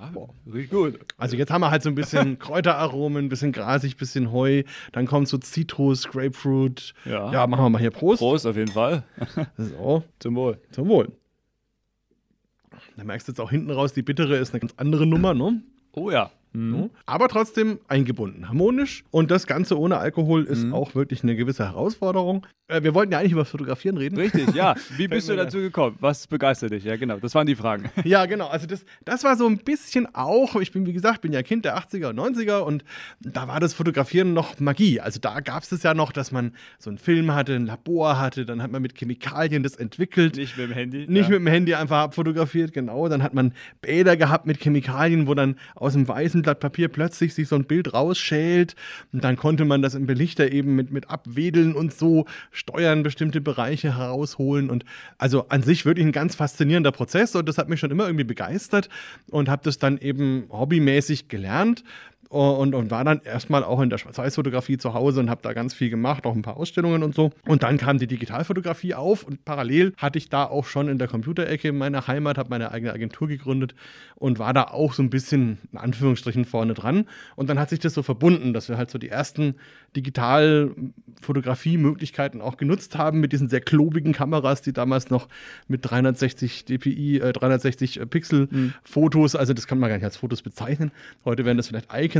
Ja, 0.00 0.12
riecht 0.52 0.70
gut. 0.70 0.98
also 1.16 1.36
jetzt 1.36 1.50
haben 1.50 1.60
wir 1.60 1.70
halt 1.70 1.82
so 1.82 1.88
ein 1.88 1.94
bisschen 1.94 2.38
Kräuteraromen, 2.38 3.26
ein 3.26 3.28
bisschen 3.28 3.52
grasig, 3.52 3.94
ein 3.94 3.98
bisschen 3.98 4.32
Heu. 4.32 4.62
Dann 4.92 5.06
kommt 5.06 5.28
so 5.28 5.38
Zitrus, 5.38 6.08
Grapefruit. 6.08 6.94
Ja. 7.04 7.32
ja 7.32 7.46
machen 7.46 7.64
wir 7.64 7.70
mal 7.70 7.80
hier 7.80 7.90
Prost. 7.90 8.20
Prost 8.20 8.46
auf 8.46 8.56
jeden 8.56 8.70
Fall. 8.72 9.02
So, 9.56 10.04
Zum 10.20 10.36
Wohl. 10.36 10.58
zum 10.70 10.88
Wohl. 10.88 11.12
Da 12.96 13.04
merkst 13.04 13.28
du 13.28 13.32
jetzt 13.32 13.40
auch 13.40 13.50
hinten 13.50 13.70
raus, 13.70 13.92
die 13.92 14.02
bittere 14.02 14.36
ist 14.36 14.52
eine 14.52 14.60
ganz 14.60 14.74
andere 14.76 15.06
Nummer, 15.06 15.34
ne? 15.34 15.62
Oh 15.92 16.10
ja. 16.10 16.30
So. 16.58 16.90
Aber 17.06 17.28
trotzdem 17.28 17.78
eingebunden, 17.88 18.48
harmonisch. 18.48 19.04
Und 19.10 19.30
das 19.30 19.46
Ganze 19.46 19.78
ohne 19.78 19.98
Alkohol 19.98 20.44
ist 20.44 20.64
Mhm. 20.64 20.74
auch 20.74 20.94
wirklich 20.94 21.22
eine 21.22 21.36
gewisse 21.36 21.64
Herausforderung. 21.64 22.46
Äh, 22.66 22.82
wir 22.82 22.94
wollten 22.94 23.12
ja 23.12 23.18
eigentlich 23.18 23.32
über 23.32 23.44
Fotografieren 23.44 23.96
reden. 23.96 24.16
Richtig, 24.16 24.54
ja. 24.54 24.74
Wie 24.96 25.08
bist 25.08 25.28
du 25.28 25.36
dazu 25.36 25.58
gekommen? 25.58 25.96
Was 26.00 26.26
begeistert 26.26 26.72
dich? 26.72 26.84
Ja, 26.84 26.96
genau. 26.96 27.18
Das 27.18 27.34
waren 27.34 27.46
die 27.46 27.54
Fragen. 27.54 27.90
Ja, 28.04 28.26
genau. 28.26 28.48
Also 28.48 28.66
das, 28.66 28.84
das 29.04 29.22
war 29.24 29.36
so 29.36 29.46
ein 29.46 29.58
bisschen 29.58 30.08
auch, 30.14 30.56
ich 30.56 30.72
bin, 30.72 30.86
wie 30.86 30.92
gesagt, 30.92 31.20
bin 31.20 31.32
ja 31.32 31.42
Kind 31.42 31.64
der 31.64 31.78
80er 31.78 32.08
und 32.10 32.18
90er 32.18 32.58
und 32.60 32.84
da 33.20 33.46
war 33.48 33.60
das 33.60 33.74
Fotografieren 33.74 34.32
noch 34.32 34.58
Magie. 34.60 35.00
Also 35.00 35.20
da 35.20 35.40
gab 35.40 35.62
es 35.62 35.72
es 35.72 35.82
ja 35.82 35.94
noch, 35.94 36.10
dass 36.12 36.32
man 36.32 36.52
so 36.78 36.90
einen 36.90 36.98
Film 36.98 37.34
hatte, 37.34 37.54
ein 37.54 37.66
Labor 37.66 38.18
hatte, 38.18 38.46
dann 38.46 38.62
hat 38.62 38.70
man 38.70 38.80
mit 38.82 38.96
Chemikalien 38.98 39.62
das 39.62 39.76
entwickelt. 39.76 40.36
Nicht 40.36 40.56
mit 40.56 40.70
dem 40.70 40.74
Handy. 40.74 41.06
Nicht 41.08 41.24
ja. 41.24 41.28
mit 41.30 41.40
dem 41.40 41.46
Handy 41.46 41.74
einfach 41.74 41.98
abfotografiert, 41.98 42.72
genau. 42.72 43.08
Dann 43.08 43.22
hat 43.22 43.34
man 43.34 43.52
Bäder 43.82 44.16
gehabt 44.16 44.46
mit 44.46 44.58
Chemikalien, 44.60 45.26
wo 45.26 45.34
dann 45.34 45.56
aus 45.74 45.92
dem 45.92 46.08
weißen 46.08 46.42
Blatt 46.48 46.60
Papier 46.60 46.88
plötzlich 46.88 47.34
sich 47.34 47.46
so 47.48 47.56
ein 47.56 47.64
Bild 47.64 47.92
rausschält. 47.92 48.74
Und 49.12 49.22
dann 49.22 49.36
konnte 49.36 49.64
man 49.64 49.82
das 49.82 49.94
im 49.94 50.06
Belichter 50.06 50.50
eben 50.50 50.74
mit, 50.74 50.90
mit 50.90 51.10
abwedeln 51.10 51.74
und 51.74 51.92
so 51.92 52.24
steuern, 52.50 53.02
bestimmte 53.02 53.40
Bereiche 53.40 53.98
herausholen. 53.98 54.70
Und 54.70 54.84
also 55.18 55.48
an 55.48 55.62
sich 55.62 55.84
wirklich 55.84 56.06
ein 56.06 56.12
ganz 56.12 56.34
faszinierender 56.34 56.92
Prozess. 56.92 57.34
Und 57.34 57.48
das 57.48 57.58
hat 57.58 57.68
mich 57.68 57.80
schon 57.80 57.90
immer 57.90 58.06
irgendwie 58.06 58.24
begeistert 58.24 58.88
und 59.30 59.48
habe 59.48 59.62
das 59.62 59.78
dann 59.78 59.98
eben 59.98 60.46
hobbymäßig 60.50 61.28
gelernt. 61.28 61.84
Und, 62.28 62.74
und 62.74 62.90
war 62.90 63.04
dann 63.04 63.22
erstmal 63.24 63.64
auch 63.64 63.80
in 63.80 63.88
der 63.88 63.96
Schwarz-Weiß-Fotografie 63.96 64.76
zu 64.76 64.92
Hause 64.92 65.20
und 65.20 65.30
habe 65.30 65.40
da 65.42 65.54
ganz 65.54 65.72
viel 65.72 65.88
gemacht, 65.88 66.26
auch 66.26 66.34
ein 66.34 66.42
paar 66.42 66.58
Ausstellungen 66.58 67.02
und 67.02 67.14
so. 67.14 67.30
Und 67.46 67.62
dann 67.62 67.78
kam 67.78 67.96
die 67.98 68.06
Digitalfotografie 68.06 68.92
auf 68.94 69.24
und 69.24 69.46
parallel 69.46 69.94
hatte 69.96 70.18
ich 70.18 70.28
da 70.28 70.44
auch 70.44 70.66
schon 70.66 70.88
in 70.88 70.98
der 70.98 71.08
Computerecke 71.08 71.68
in 71.68 71.78
meiner 71.78 72.06
Heimat, 72.06 72.36
habe 72.36 72.50
meine 72.50 72.70
eigene 72.70 72.92
Agentur 72.92 73.28
gegründet 73.28 73.74
und 74.14 74.38
war 74.38 74.52
da 74.52 74.64
auch 74.64 74.92
so 74.92 75.02
ein 75.02 75.08
bisschen 75.08 75.56
in 75.72 75.78
Anführungsstrichen 75.78 76.44
vorne 76.44 76.74
dran. 76.74 77.06
Und 77.34 77.48
dann 77.48 77.58
hat 77.58 77.70
sich 77.70 77.78
das 77.78 77.94
so 77.94 78.02
verbunden, 78.02 78.52
dass 78.52 78.68
wir 78.68 78.76
halt 78.76 78.90
so 78.90 78.98
die 78.98 79.08
ersten 79.08 79.54
Digitalfotografie-Möglichkeiten 79.96 82.42
auch 82.42 82.58
genutzt 82.58 82.98
haben 82.98 83.20
mit 83.20 83.32
diesen 83.32 83.48
sehr 83.48 83.62
klobigen 83.62 84.12
Kameras, 84.12 84.60
die 84.60 84.74
damals 84.74 85.08
noch 85.08 85.28
mit 85.66 85.88
360 85.88 86.66
dpi, 86.66 87.20
äh, 87.20 87.32
360 87.32 88.00
Pixel 88.10 88.48
Fotos, 88.82 89.36
also 89.36 89.54
das 89.54 89.66
kann 89.66 89.78
man 89.78 89.88
gar 89.88 89.96
nicht 89.96 90.04
als 90.04 90.16
Fotos 90.16 90.42
bezeichnen. 90.42 90.90
Heute 91.24 91.44
wären 91.44 91.56
das 91.56 91.68
vielleicht 91.68 91.88
Icons, 91.94 92.17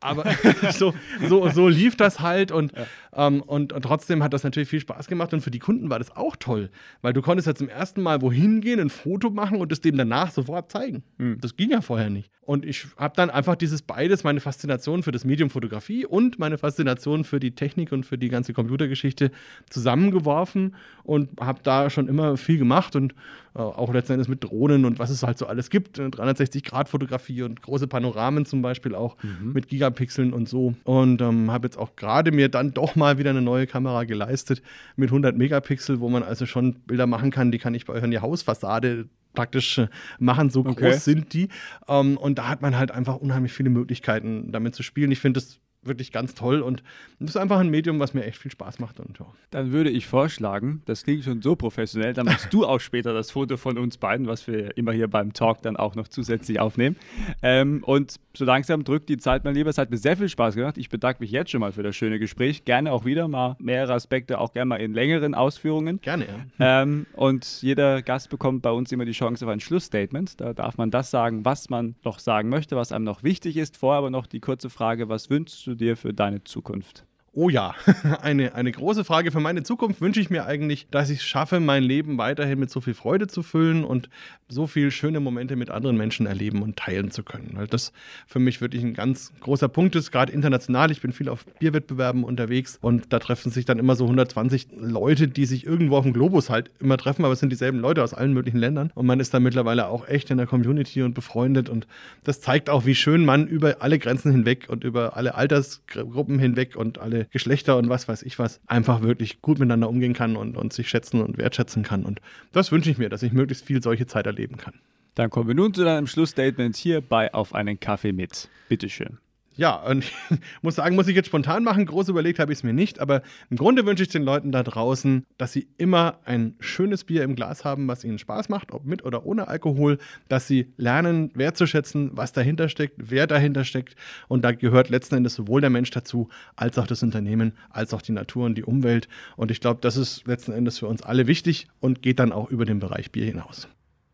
aber 0.00 0.24
so, 0.72 0.94
so, 1.28 1.48
so 1.48 1.68
lief 1.68 1.96
das 1.96 2.20
halt 2.20 2.52
und, 2.52 2.72
ähm, 3.14 3.42
und, 3.42 3.72
und 3.72 3.82
trotzdem 3.82 4.22
hat 4.22 4.32
das 4.32 4.44
natürlich 4.44 4.68
viel 4.68 4.80
Spaß 4.80 5.06
gemacht 5.06 5.32
und 5.32 5.40
für 5.40 5.50
die 5.50 5.58
Kunden 5.58 5.90
war 5.90 5.98
das 5.98 6.14
auch 6.16 6.36
toll, 6.36 6.70
weil 7.02 7.12
du 7.12 7.22
konntest 7.22 7.46
ja 7.46 7.54
zum 7.54 7.68
ersten 7.68 8.02
Mal 8.02 8.22
wohin 8.22 8.60
gehen, 8.60 8.80
ein 8.80 8.90
Foto 8.90 9.30
machen 9.30 9.60
und 9.60 9.72
es 9.72 9.80
dem 9.80 9.96
danach 9.96 10.30
sofort 10.30 10.70
zeigen. 10.70 11.02
Das 11.40 11.56
ging 11.56 11.70
ja 11.70 11.80
vorher 11.80 12.10
nicht. 12.10 12.30
Und 12.48 12.64
ich 12.64 12.86
habe 12.96 13.12
dann 13.14 13.28
einfach 13.28 13.56
dieses 13.56 13.82
beides, 13.82 14.24
meine 14.24 14.40
Faszination 14.40 15.02
für 15.02 15.12
das 15.12 15.26
Medium 15.26 15.50
Fotografie 15.50 16.06
und 16.06 16.38
meine 16.38 16.56
Faszination 16.56 17.24
für 17.24 17.40
die 17.40 17.54
Technik 17.54 17.92
und 17.92 18.06
für 18.06 18.16
die 18.16 18.30
ganze 18.30 18.54
Computergeschichte 18.54 19.30
zusammengeworfen 19.68 20.74
und 21.02 21.38
habe 21.40 21.60
da 21.62 21.90
schon 21.90 22.08
immer 22.08 22.38
viel 22.38 22.56
gemacht 22.56 22.96
und 22.96 23.14
auch 23.62 23.92
letzten 23.92 24.12
Endes 24.14 24.28
mit 24.28 24.44
Drohnen 24.44 24.84
und 24.84 24.98
was 24.98 25.10
es 25.10 25.22
halt 25.22 25.38
so 25.38 25.46
alles 25.46 25.70
gibt. 25.70 25.98
360-Grad-Fotografie 25.98 27.42
und 27.42 27.62
große 27.62 27.86
Panoramen 27.86 28.46
zum 28.46 28.62
Beispiel 28.62 28.94
auch 28.94 29.16
mit 29.42 29.68
Gigapixeln 29.68 30.32
und 30.32 30.48
so. 30.48 30.74
Und 30.84 31.20
ähm, 31.20 31.50
habe 31.50 31.66
jetzt 31.66 31.76
auch 31.78 31.96
gerade 31.96 32.32
mir 32.32 32.48
dann 32.48 32.72
doch 32.72 32.96
mal 32.96 33.18
wieder 33.18 33.30
eine 33.30 33.42
neue 33.42 33.66
Kamera 33.66 34.04
geleistet 34.04 34.62
mit 34.96 35.10
100 35.10 35.36
Megapixel, 35.36 36.00
wo 36.00 36.08
man 36.08 36.22
also 36.22 36.46
schon 36.46 36.74
Bilder 36.86 37.06
machen 37.06 37.30
kann, 37.30 37.50
die 37.52 37.58
kann 37.58 37.74
ich 37.74 37.84
bei 37.86 37.92
euch 37.94 38.02
an 38.02 38.10
die 38.10 38.18
Hausfassade 38.20 39.08
praktisch 39.34 39.78
äh, 39.78 39.88
machen, 40.18 40.50
so 40.50 40.60
Okay. 40.60 40.90
groß 40.90 41.04
sind 41.04 41.32
die. 41.32 41.48
Ähm, 41.86 42.16
und 42.16 42.38
da 42.38 42.48
hat 42.48 42.62
man 42.62 42.76
halt 42.76 42.90
einfach 42.90 43.16
unheimlich 43.16 43.52
viele 43.52 43.70
Möglichkeiten, 43.70 44.50
damit 44.52 44.74
zu 44.74 44.82
spielen. 44.82 45.10
Ich 45.12 45.20
finde 45.20 45.40
das 45.40 45.60
wirklich 45.82 46.12
ganz 46.12 46.34
toll 46.34 46.60
und 46.60 46.82
das 47.20 47.30
ist 47.30 47.36
einfach 47.36 47.58
ein 47.58 47.68
Medium, 47.68 47.98
was 47.98 48.14
mir 48.14 48.24
echt 48.24 48.38
viel 48.38 48.50
Spaß 48.50 48.78
macht. 48.78 49.00
Und 49.00 49.18
ja. 49.18 49.26
Dann 49.50 49.72
würde 49.72 49.90
ich 49.90 50.06
vorschlagen, 50.06 50.82
das 50.86 51.04
klingt 51.04 51.24
schon 51.24 51.42
so 51.42 51.56
professionell, 51.56 52.12
dann 52.12 52.26
machst 52.26 52.52
du 52.52 52.64
auch 52.64 52.80
später 52.80 53.12
das 53.12 53.30
Foto 53.30 53.56
von 53.56 53.78
uns 53.78 53.96
beiden, 53.96 54.26
was 54.26 54.46
wir 54.46 54.76
immer 54.76 54.92
hier 54.92 55.08
beim 55.08 55.32
Talk 55.32 55.62
dann 55.62 55.76
auch 55.76 55.94
noch 55.94 56.08
zusätzlich 56.08 56.60
aufnehmen. 56.60 56.96
Ähm, 57.42 57.82
und 57.84 58.16
so 58.34 58.44
langsam 58.44 58.84
drückt 58.84 59.08
die 59.08 59.18
Zeit 59.18 59.44
mal 59.44 59.52
lieber. 59.52 59.70
Es 59.70 59.78
hat 59.78 59.90
mir 59.90 59.96
sehr 59.96 60.16
viel 60.16 60.28
Spaß 60.28 60.54
gemacht. 60.54 60.78
Ich 60.78 60.88
bedanke 60.88 61.22
mich 61.22 61.30
jetzt 61.30 61.50
schon 61.50 61.60
mal 61.60 61.72
für 61.72 61.82
das 61.82 61.96
schöne 61.96 62.18
Gespräch. 62.18 62.64
Gerne 62.64 62.92
auch 62.92 63.04
wieder 63.04 63.26
mal 63.26 63.56
mehrere 63.58 63.94
Aspekte, 63.94 64.38
auch 64.38 64.52
gerne 64.52 64.66
mal 64.66 64.76
in 64.76 64.92
längeren 64.92 65.34
Ausführungen. 65.34 66.00
Gerne, 66.00 66.26
ja. 66.58 66.82
Ähm, 66.82 67.06
und 67.14 67.62
jeder 67.62 68.02
Gast 68.02 68.30
bekommt 68.30 68.62
bei 68.62 68.70
uns 68.70 68.92
immer 68.92 69.04
die 69.04 69.12
Chance 69.12 69.44
auf 69.44 69.50
ein 69.50 69.60
Schlussstatement. 69.60 70.40
Da 70.40 70.52
darf 70.52 70.76
man 70.76 70.90
das 70.90 71.10
sagen, 71.10 71.44
was 71.44 71.70
man 71.70 71.96
noch 72.04 72.18
sagen 72.18 72.48
möchte, 72.48 72.76
was 72.76 72.92
einem 72.92 73.04
noch 73.04 73.22
wichtig 73.22 73.56
ist. 73.56 73.76
Vorher 73.76 73.98
aber 73.98 74.10
noch 74.10 74.26
die 74.26 74.40
kurze 74.40 74.70
Frage, 74.70 75.08
was 75.08 75.30
wünschst 75.30 75.67
du 75.68 75.74
dir 75.74 75.96
für 75.96 76.14
deine 76.14 76.44
Zukunft? 76.44 77.07
Oh 77.40 77.48
ja, 77.48 77.72
eine, 78.22 78.56
eine 78.56 78.72
große 78.72 79.04
Frage 79.04 79.30
für 79.30 79.38
meine 79.38 79.62
Zukunft 79.62 80.00
wünsche 80.00 80.18
ich 80.18 80.28
mir 80.28 80.44
eigentlich, 80.46 80.88
dass 80.90 81.08
ich 81.08 81.18
es 81.18 81.24
schaffe, 81.24 81.60
mein 81.60 81.84
Leben 81.84 82.18
weiterhin 82.18 82.58
mit 82.58 82.68
so 82.68 82.80
viel 82.80 82.94
Freude 82.94 83.28
zu 83.28 83.44
füllen 83.44 83.84
und 83.84 84.10
so 84.48 84.66
viel 84.66 84.90
schöne 84.90 85.20
Momente 85.20 85.54
mit 85.54 85.70
anderen 85.70 85.96
Menschen 85.96 86.26
erleben 86.26 86.62
und 86.62 86.76
teilen 86.76 87.12
zu 87.12 87.22
können. 87.22 87.50
Weil 87.54 87.68
das 87.68 87.92
für 88.26 88.40
mich 88.40 88.60
wirklich 88.60 88.82
ein 88.82 88.92
ganz 88.92 89.32
großer 89.38 89.68
Punkt 89.68 89.94
ist, 89.94 90.10
gerade 90.10 90.32
international. 90.32 90.90
Ich 90.90 91.00
bin 91.00 91.12
viel 91.12 91.28
auf 91.28 91.44
Bierwettbewerben 91.60 92.24
unterwegs 92.24 92.76
und 92.80 93.12
da 93.12 93.20
treffen 93.20 93.52
sich 93.52 93.64
dann 93.64 93.78
immer 93.78 93.94
so 93.94 94.06
120 94.06 94.70
Leute, 94.76 95.28
die 95.28 95.46
sich 95.46 95.64
irgendwo 95.64 95.96
auf 95.96 96.04
dem 96.04 96.14
Globus 96.14 96.50
halt 96.50 96.72
immer 96.80 96.96
treffen, 96.96 97.24
aber 97.24 97.34
es 97.34 97.38
sind 97.38 97.50
dieselben 97.50 97.78
Leute 97.78 98.02
aus 98.02 98.14
allen 98.14 98.32
möglichen 98.32 98.58
Ländern 98.58 98.90
und 98.96 99.06
man 99.06 99.20
ist 99.20 99.32
da 99.32 99.38
mittlerweile 99.38 99.86
auch 99.86 100.08
echt 100.08 100.32
in 100.32 100.38
der 100.38 100.48
Community 100.48 101.02
und 101.02 101.14
befreundet 101.14 101.68
und 101.68 101.86
das 102.24 102.40
zeigt 102.40 102.68
auch, 102.68 102.84
wie 102.84 102.96
schön 102.96 103.24
man 103.24 103.46
über 103.46 103.76
alle 103.78 104.00
Grenzen 104.00 104.32
hinweg 104.32 104.66
und 104.68 104.82
über 104.82 105.16
alle 105.16 105.36
Altersgruppen 105.36 106.40
hinweg 106.40 106.74
und 106.74 106.98
alle 106.98 107.27
Geschlechter 107.30 107.76
und 107.76 107.88
was 107.88 108.08
weiß 108.08 108.22
ich 108.22 108.38
was 108.38 108.60
einfach 108.66 109.02
wirklich 109.02 109.42
gut 109.42 109.58
miteinander 109.58 109.88
umgehen 109.88 110.14
kann 110.14 110.36
und, 110.36 110.56
und 110.56 110.72
sich 110.72 110.88
schätzen 110.88 111.20
und 111.20 111.38
wertschätzen 111.38 111.82
kann. 111.82 112.04
Und 112.04 112.20
das 112.52 112.72
wünsche 112.72 112.90
ich 112.90 112.98
mir, 112.98 113.08
dass 113.08 113.22
ich 113.22 113.32
möglichst 113.32 113.64
viel 113.64 113.82
solche 113.82 114.06
Zeit 114.06 114.26
erleben 114.26 114.56
kann. 114.56 114.74
Dann 115.14 115.30
kommen 115.30 115.48
wir 115.48 115.54
nun 115.54 115.74
zu 115.74 115.84
deinem 115.84 116.06
Schlussstatement 116.06 116.76
hier 116.76 117.00
bei 117.00 117.34
Auf 117.34 117.54
einen 117.54 117.80
Kaffee 117.80 118.12
mit. 118.12 118.48
Bitteschön. 118.68 119.18
Ja, 119.58 119.74
und 119.74 120.04
ich 120.04 120.12
muss 120.62 120.76
sagen, 120.76 120.94
muss 120.94 121.08
ich 121.08 121.16
jetzt 121.16 121.26
spontan 121.26 121.64
machen. 121.64 121.84
Groß 121.84 122.08
überlegt 122.08 122.38
habe 122.38 122.52
ich 122.52 122.60
es 122.60 122.62
mir 122.62 122.72
nicht, 122.72 123.00
aber 123.00 123.22
im 123.50 123.56
Grunde 123.56 123.84
wünsche 123.84 124.04
ich 124.04 124.08
den 124.08 124.22
Leuten 124.22 124.52
da 124.52 124.62
draußen, 124.62 125.26
dass 125.36 125.52
sie 125.52 125.66
immer 125.78 126.20
ein 126.24 126.54
schönes 126.60 127.02
Bier 127.02 127.24
im 127.24 127.34
Glas 127.34 127.64
haben, 127.64 127.88
was 127.88 128.04
ihnen 128.04 128.20
Spaß 128.20 128.50
macht, 128.50 128.70
ob 128.70 128.84
mit 128.84 129.04
oder 129.04 129.26
ohne 129.26 129.48
Alkohol, 129.48 129.98
dass 130.28 130.46
sie 130.46 130.72
lernen, 130.76 131.32
wertzuschätzen, 131.34 132.12
was 132.12 132.32
dahinter 132.32 132.68
steckt, 132.68 132.94
wer 132.98 133.26
dahinter 133.26 133.64
steckt. 133.64 133.96
Und 134.28 134.44
da 134.44 134.52
gehört 134.52 134.90
letzten 134.90 135.16
Endes 135.16 135.34
sowohl 135.34 135.60
der 135.60 135.70
Mensch 135.70 135.90
dazu, 135.90 136.28
als 136.54 136.78
auch 136.78 136.86
das 136.86 137.02
Unternehmen, 137.02 137.52
als 137.68 137.92
auch 137.92 138.02
die 138.02 138.12
Natur 138.12 138.46
und 138.46 138.54
die 138.54 138.64
Umwelt. 138.64 139.08
Und 139.36 139.50
ich 139.50 139.60
glaube, 139.60 139.80
das 139.82 139.96
ist 139.96 140.24
letzten 140.28 140.52
Endes 140.52 140.78
für 140.78 140.86
uns 140.86 141.02
alle 141.02 141.26
wichtig 141.26 141.66
und 141.80 142.00
geht 142.00 142.20
dann 142.20 142.30
auch 142.30 142.48
über 142.48 142.64
den 142.64 142.78
Bereich 142.78 143.10
Bier 143.10 143.24
hinaus. 143.24 143.66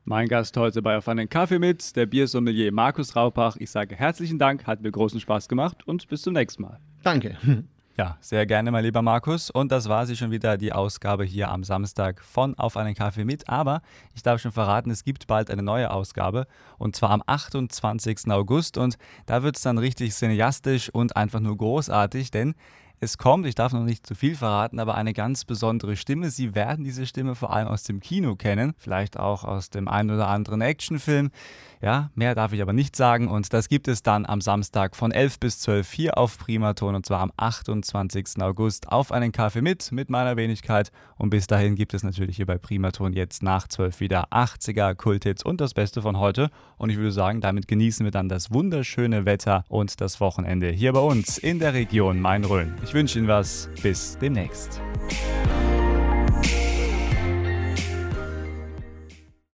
Mein 0.07 0.29
Gast 0.29 0.55
heute 0.59 0.83
bei 0.83 0.99
Auf 0.99 1.09
einen 1.09 1.31
Kaffee 1.31 1.59
mit, 1.59 1.97
der 1.97 2.05
Biersommelier 2.05 2.71
Markus 2.73 3.17
Raupach. 3.17 3.57
Ich 3.57 3.71
sage 3.71 3.97
herzlichen 3.97 4.39
Dank, 4.39 4.67
hat 4.67 4.83
mir 4.83 4.93
großen 4.93 5.19
Spaß 5.19 5.49
gemacht 5.49 5.79
und 5.89 6.07
bis 6.09 6.21
zum 6.21 6.35
nächsten 6.35 6.63
Mal. 6.63 6.79
Danke. 7.03 7.39
Ja, 7.97 8.19
sehr 8.21 8.45
gerne, 8.45 8.73
mein 8.73 8.83
lieber 8.83 9.03
Markus. 9.03 9.51
Und 9.53 9.71
das 9.71 9.89
war 9.89 10.05
sie 10.05 10.17
schon 10.17 10.33
wieder, 10.33 10.57
die 10.57 10.73
Ausgabe 10.73 11.23
hier 11.23 11.49
am 11.49 11.63
Samstag 11.63 12.21
von 12.25 12.59
Auf 12.59 12.77
einen 12.77 12.97
Kaffee 12.97 13.25
mit. 13.25 13.49
Aber 13.49 13.83
ich 14.17 14.25
darf 14.25 14.41
schon 14.41 14.51
verraten, 14.51 14.91
es 14.91 15.05
gibt 15.05 15.29
bald 15.29 15.49
eine 15.49 15.63
neue 15.63 15.93
Ausgabe. 15.93 16.49
Und 16.77 16.97
zwar 16.97 17.11
am 17.11 17.23
28. 17.25 18.33
August. 18.33 18.79
Und 18.79 18.99
da 19.27 19.45
wird 19.45 19.55
es 19.55 19.63
dann 19.63 19.79
richtig 19.79 20.13
cineastisch 20.13 20.91
und 20.91 21.15
einfach 21.15 21.39
nur 21.39 21.57
großartig, 21.57 22.33
denn 22.33 22.57
es 23.01 23.19
kommt, 23.19 23.47
ich 23.47 23.55
darf 23.55 23.73
noch 23.73 23.85
nicht 23.85 24.07
zu 24.07 24.15
viel 24.15 24.35
verraten, 24.35 24.79
aber 24.79 24.95
eine 24.95 25.13
ganz 25.13 25.45
besondere 25.45 25.97
Stimme. 25.97 26.31
Sie 26.31 26.55
werden 26.55 26.85
diese 26.85 27.07
Stimme 27.07 27.35
vor 27.35 27.53
allem 27.53 27.69
aus 27.69 27.83
dem 27.83 28.01
Kino 28.01 28.37
kennen, 28.37 28.75
vielleicht 28.79 29.19
auch 29.19 29.45
aus 29.45 29.71
dem 29.71 29.89
einen 29.89 30.11
oder 30.11 30.29
anderen 30.29 30.61
Actionfilm. 30.61 31.31
Ja, 31.83 32.11
mehr 32.15 32.35
darf 32.35 32.55
ich 32.55 32.63
aber 32.63 32.73
nicht 32.73 32.97
sagen 32.97 33.29
und 33.29 33.53
das 33.53 33.69
gibt 33.69 33.89
es 33.89 34.03
dann 34.03 34.25
am 34.25 34.41
Samstag 34.41 34.97
von 34.97 35.13
11 35.13 35.39
bis 35.39 35.59
12 35.59 35.93
hier 35.93 36.17
auf 36.17 36.39
Primaton 36.39 36.95
und 36.95 37.05
zwar 37.05 37.21
am 37.21 37.31
28. 37.37 38.41
August 38.41 38.89
auf 38.89 39.13
einen 39.13 39.33
Kaffee 39.33 39.61
mit, 39.61 39.93
mit 39.93 40.09
meiner 40.09 40.39
Wenigkeit 40.39 40.91
und 41.17 41.29
bis 41.29 41.47
dahin 41.47 41.75
gibt 41.75 41.93
es 41.93 42.03
natürlich 42.03 42.37
hier 42.37 42.47
bei 42.47 42.57
Primaton 42.57 43.13
jetzt 43.13 43.43
nach 43.43 43.69
12 43.69 44.01
wieder 44.01 44.29
80er 44.33 44.95
Kulthits 44.95 45.45
und 45.45 45.61
das 45.61 45.75
Beste 45.75 46.01
von 46.01 46.19
heute 46.19 46.51
und 46.79 46.89
ich 46.89 46.97
würde 46.97 47.13
sagen, 47.13 47.43
damit 47.43 47.69
genießen 47.69 48.05
wir 48.05 48.13
dann 48.13 48.31
das 48.31 48.51
wunderschöne 48.51 49.27
Wetter 49.27 49.65
und 49.69 50.01
das 50.01 50.21
Wochenende 50.21 50.71
hier 50.71 50.95
bei 50.95 51.01
uns 51.01 51.37
in 51.37 51.59
der 51.59 51.75
Region 51.75 52.19
Main-Rhön. 52.19 52.73
Ich 52.83 52.94
wünsche 52.95 53.19
Ihnen 53.19 53.29
was, 53.29 53.69
bis 53.83 54.17
demnächst. 54.19 54.81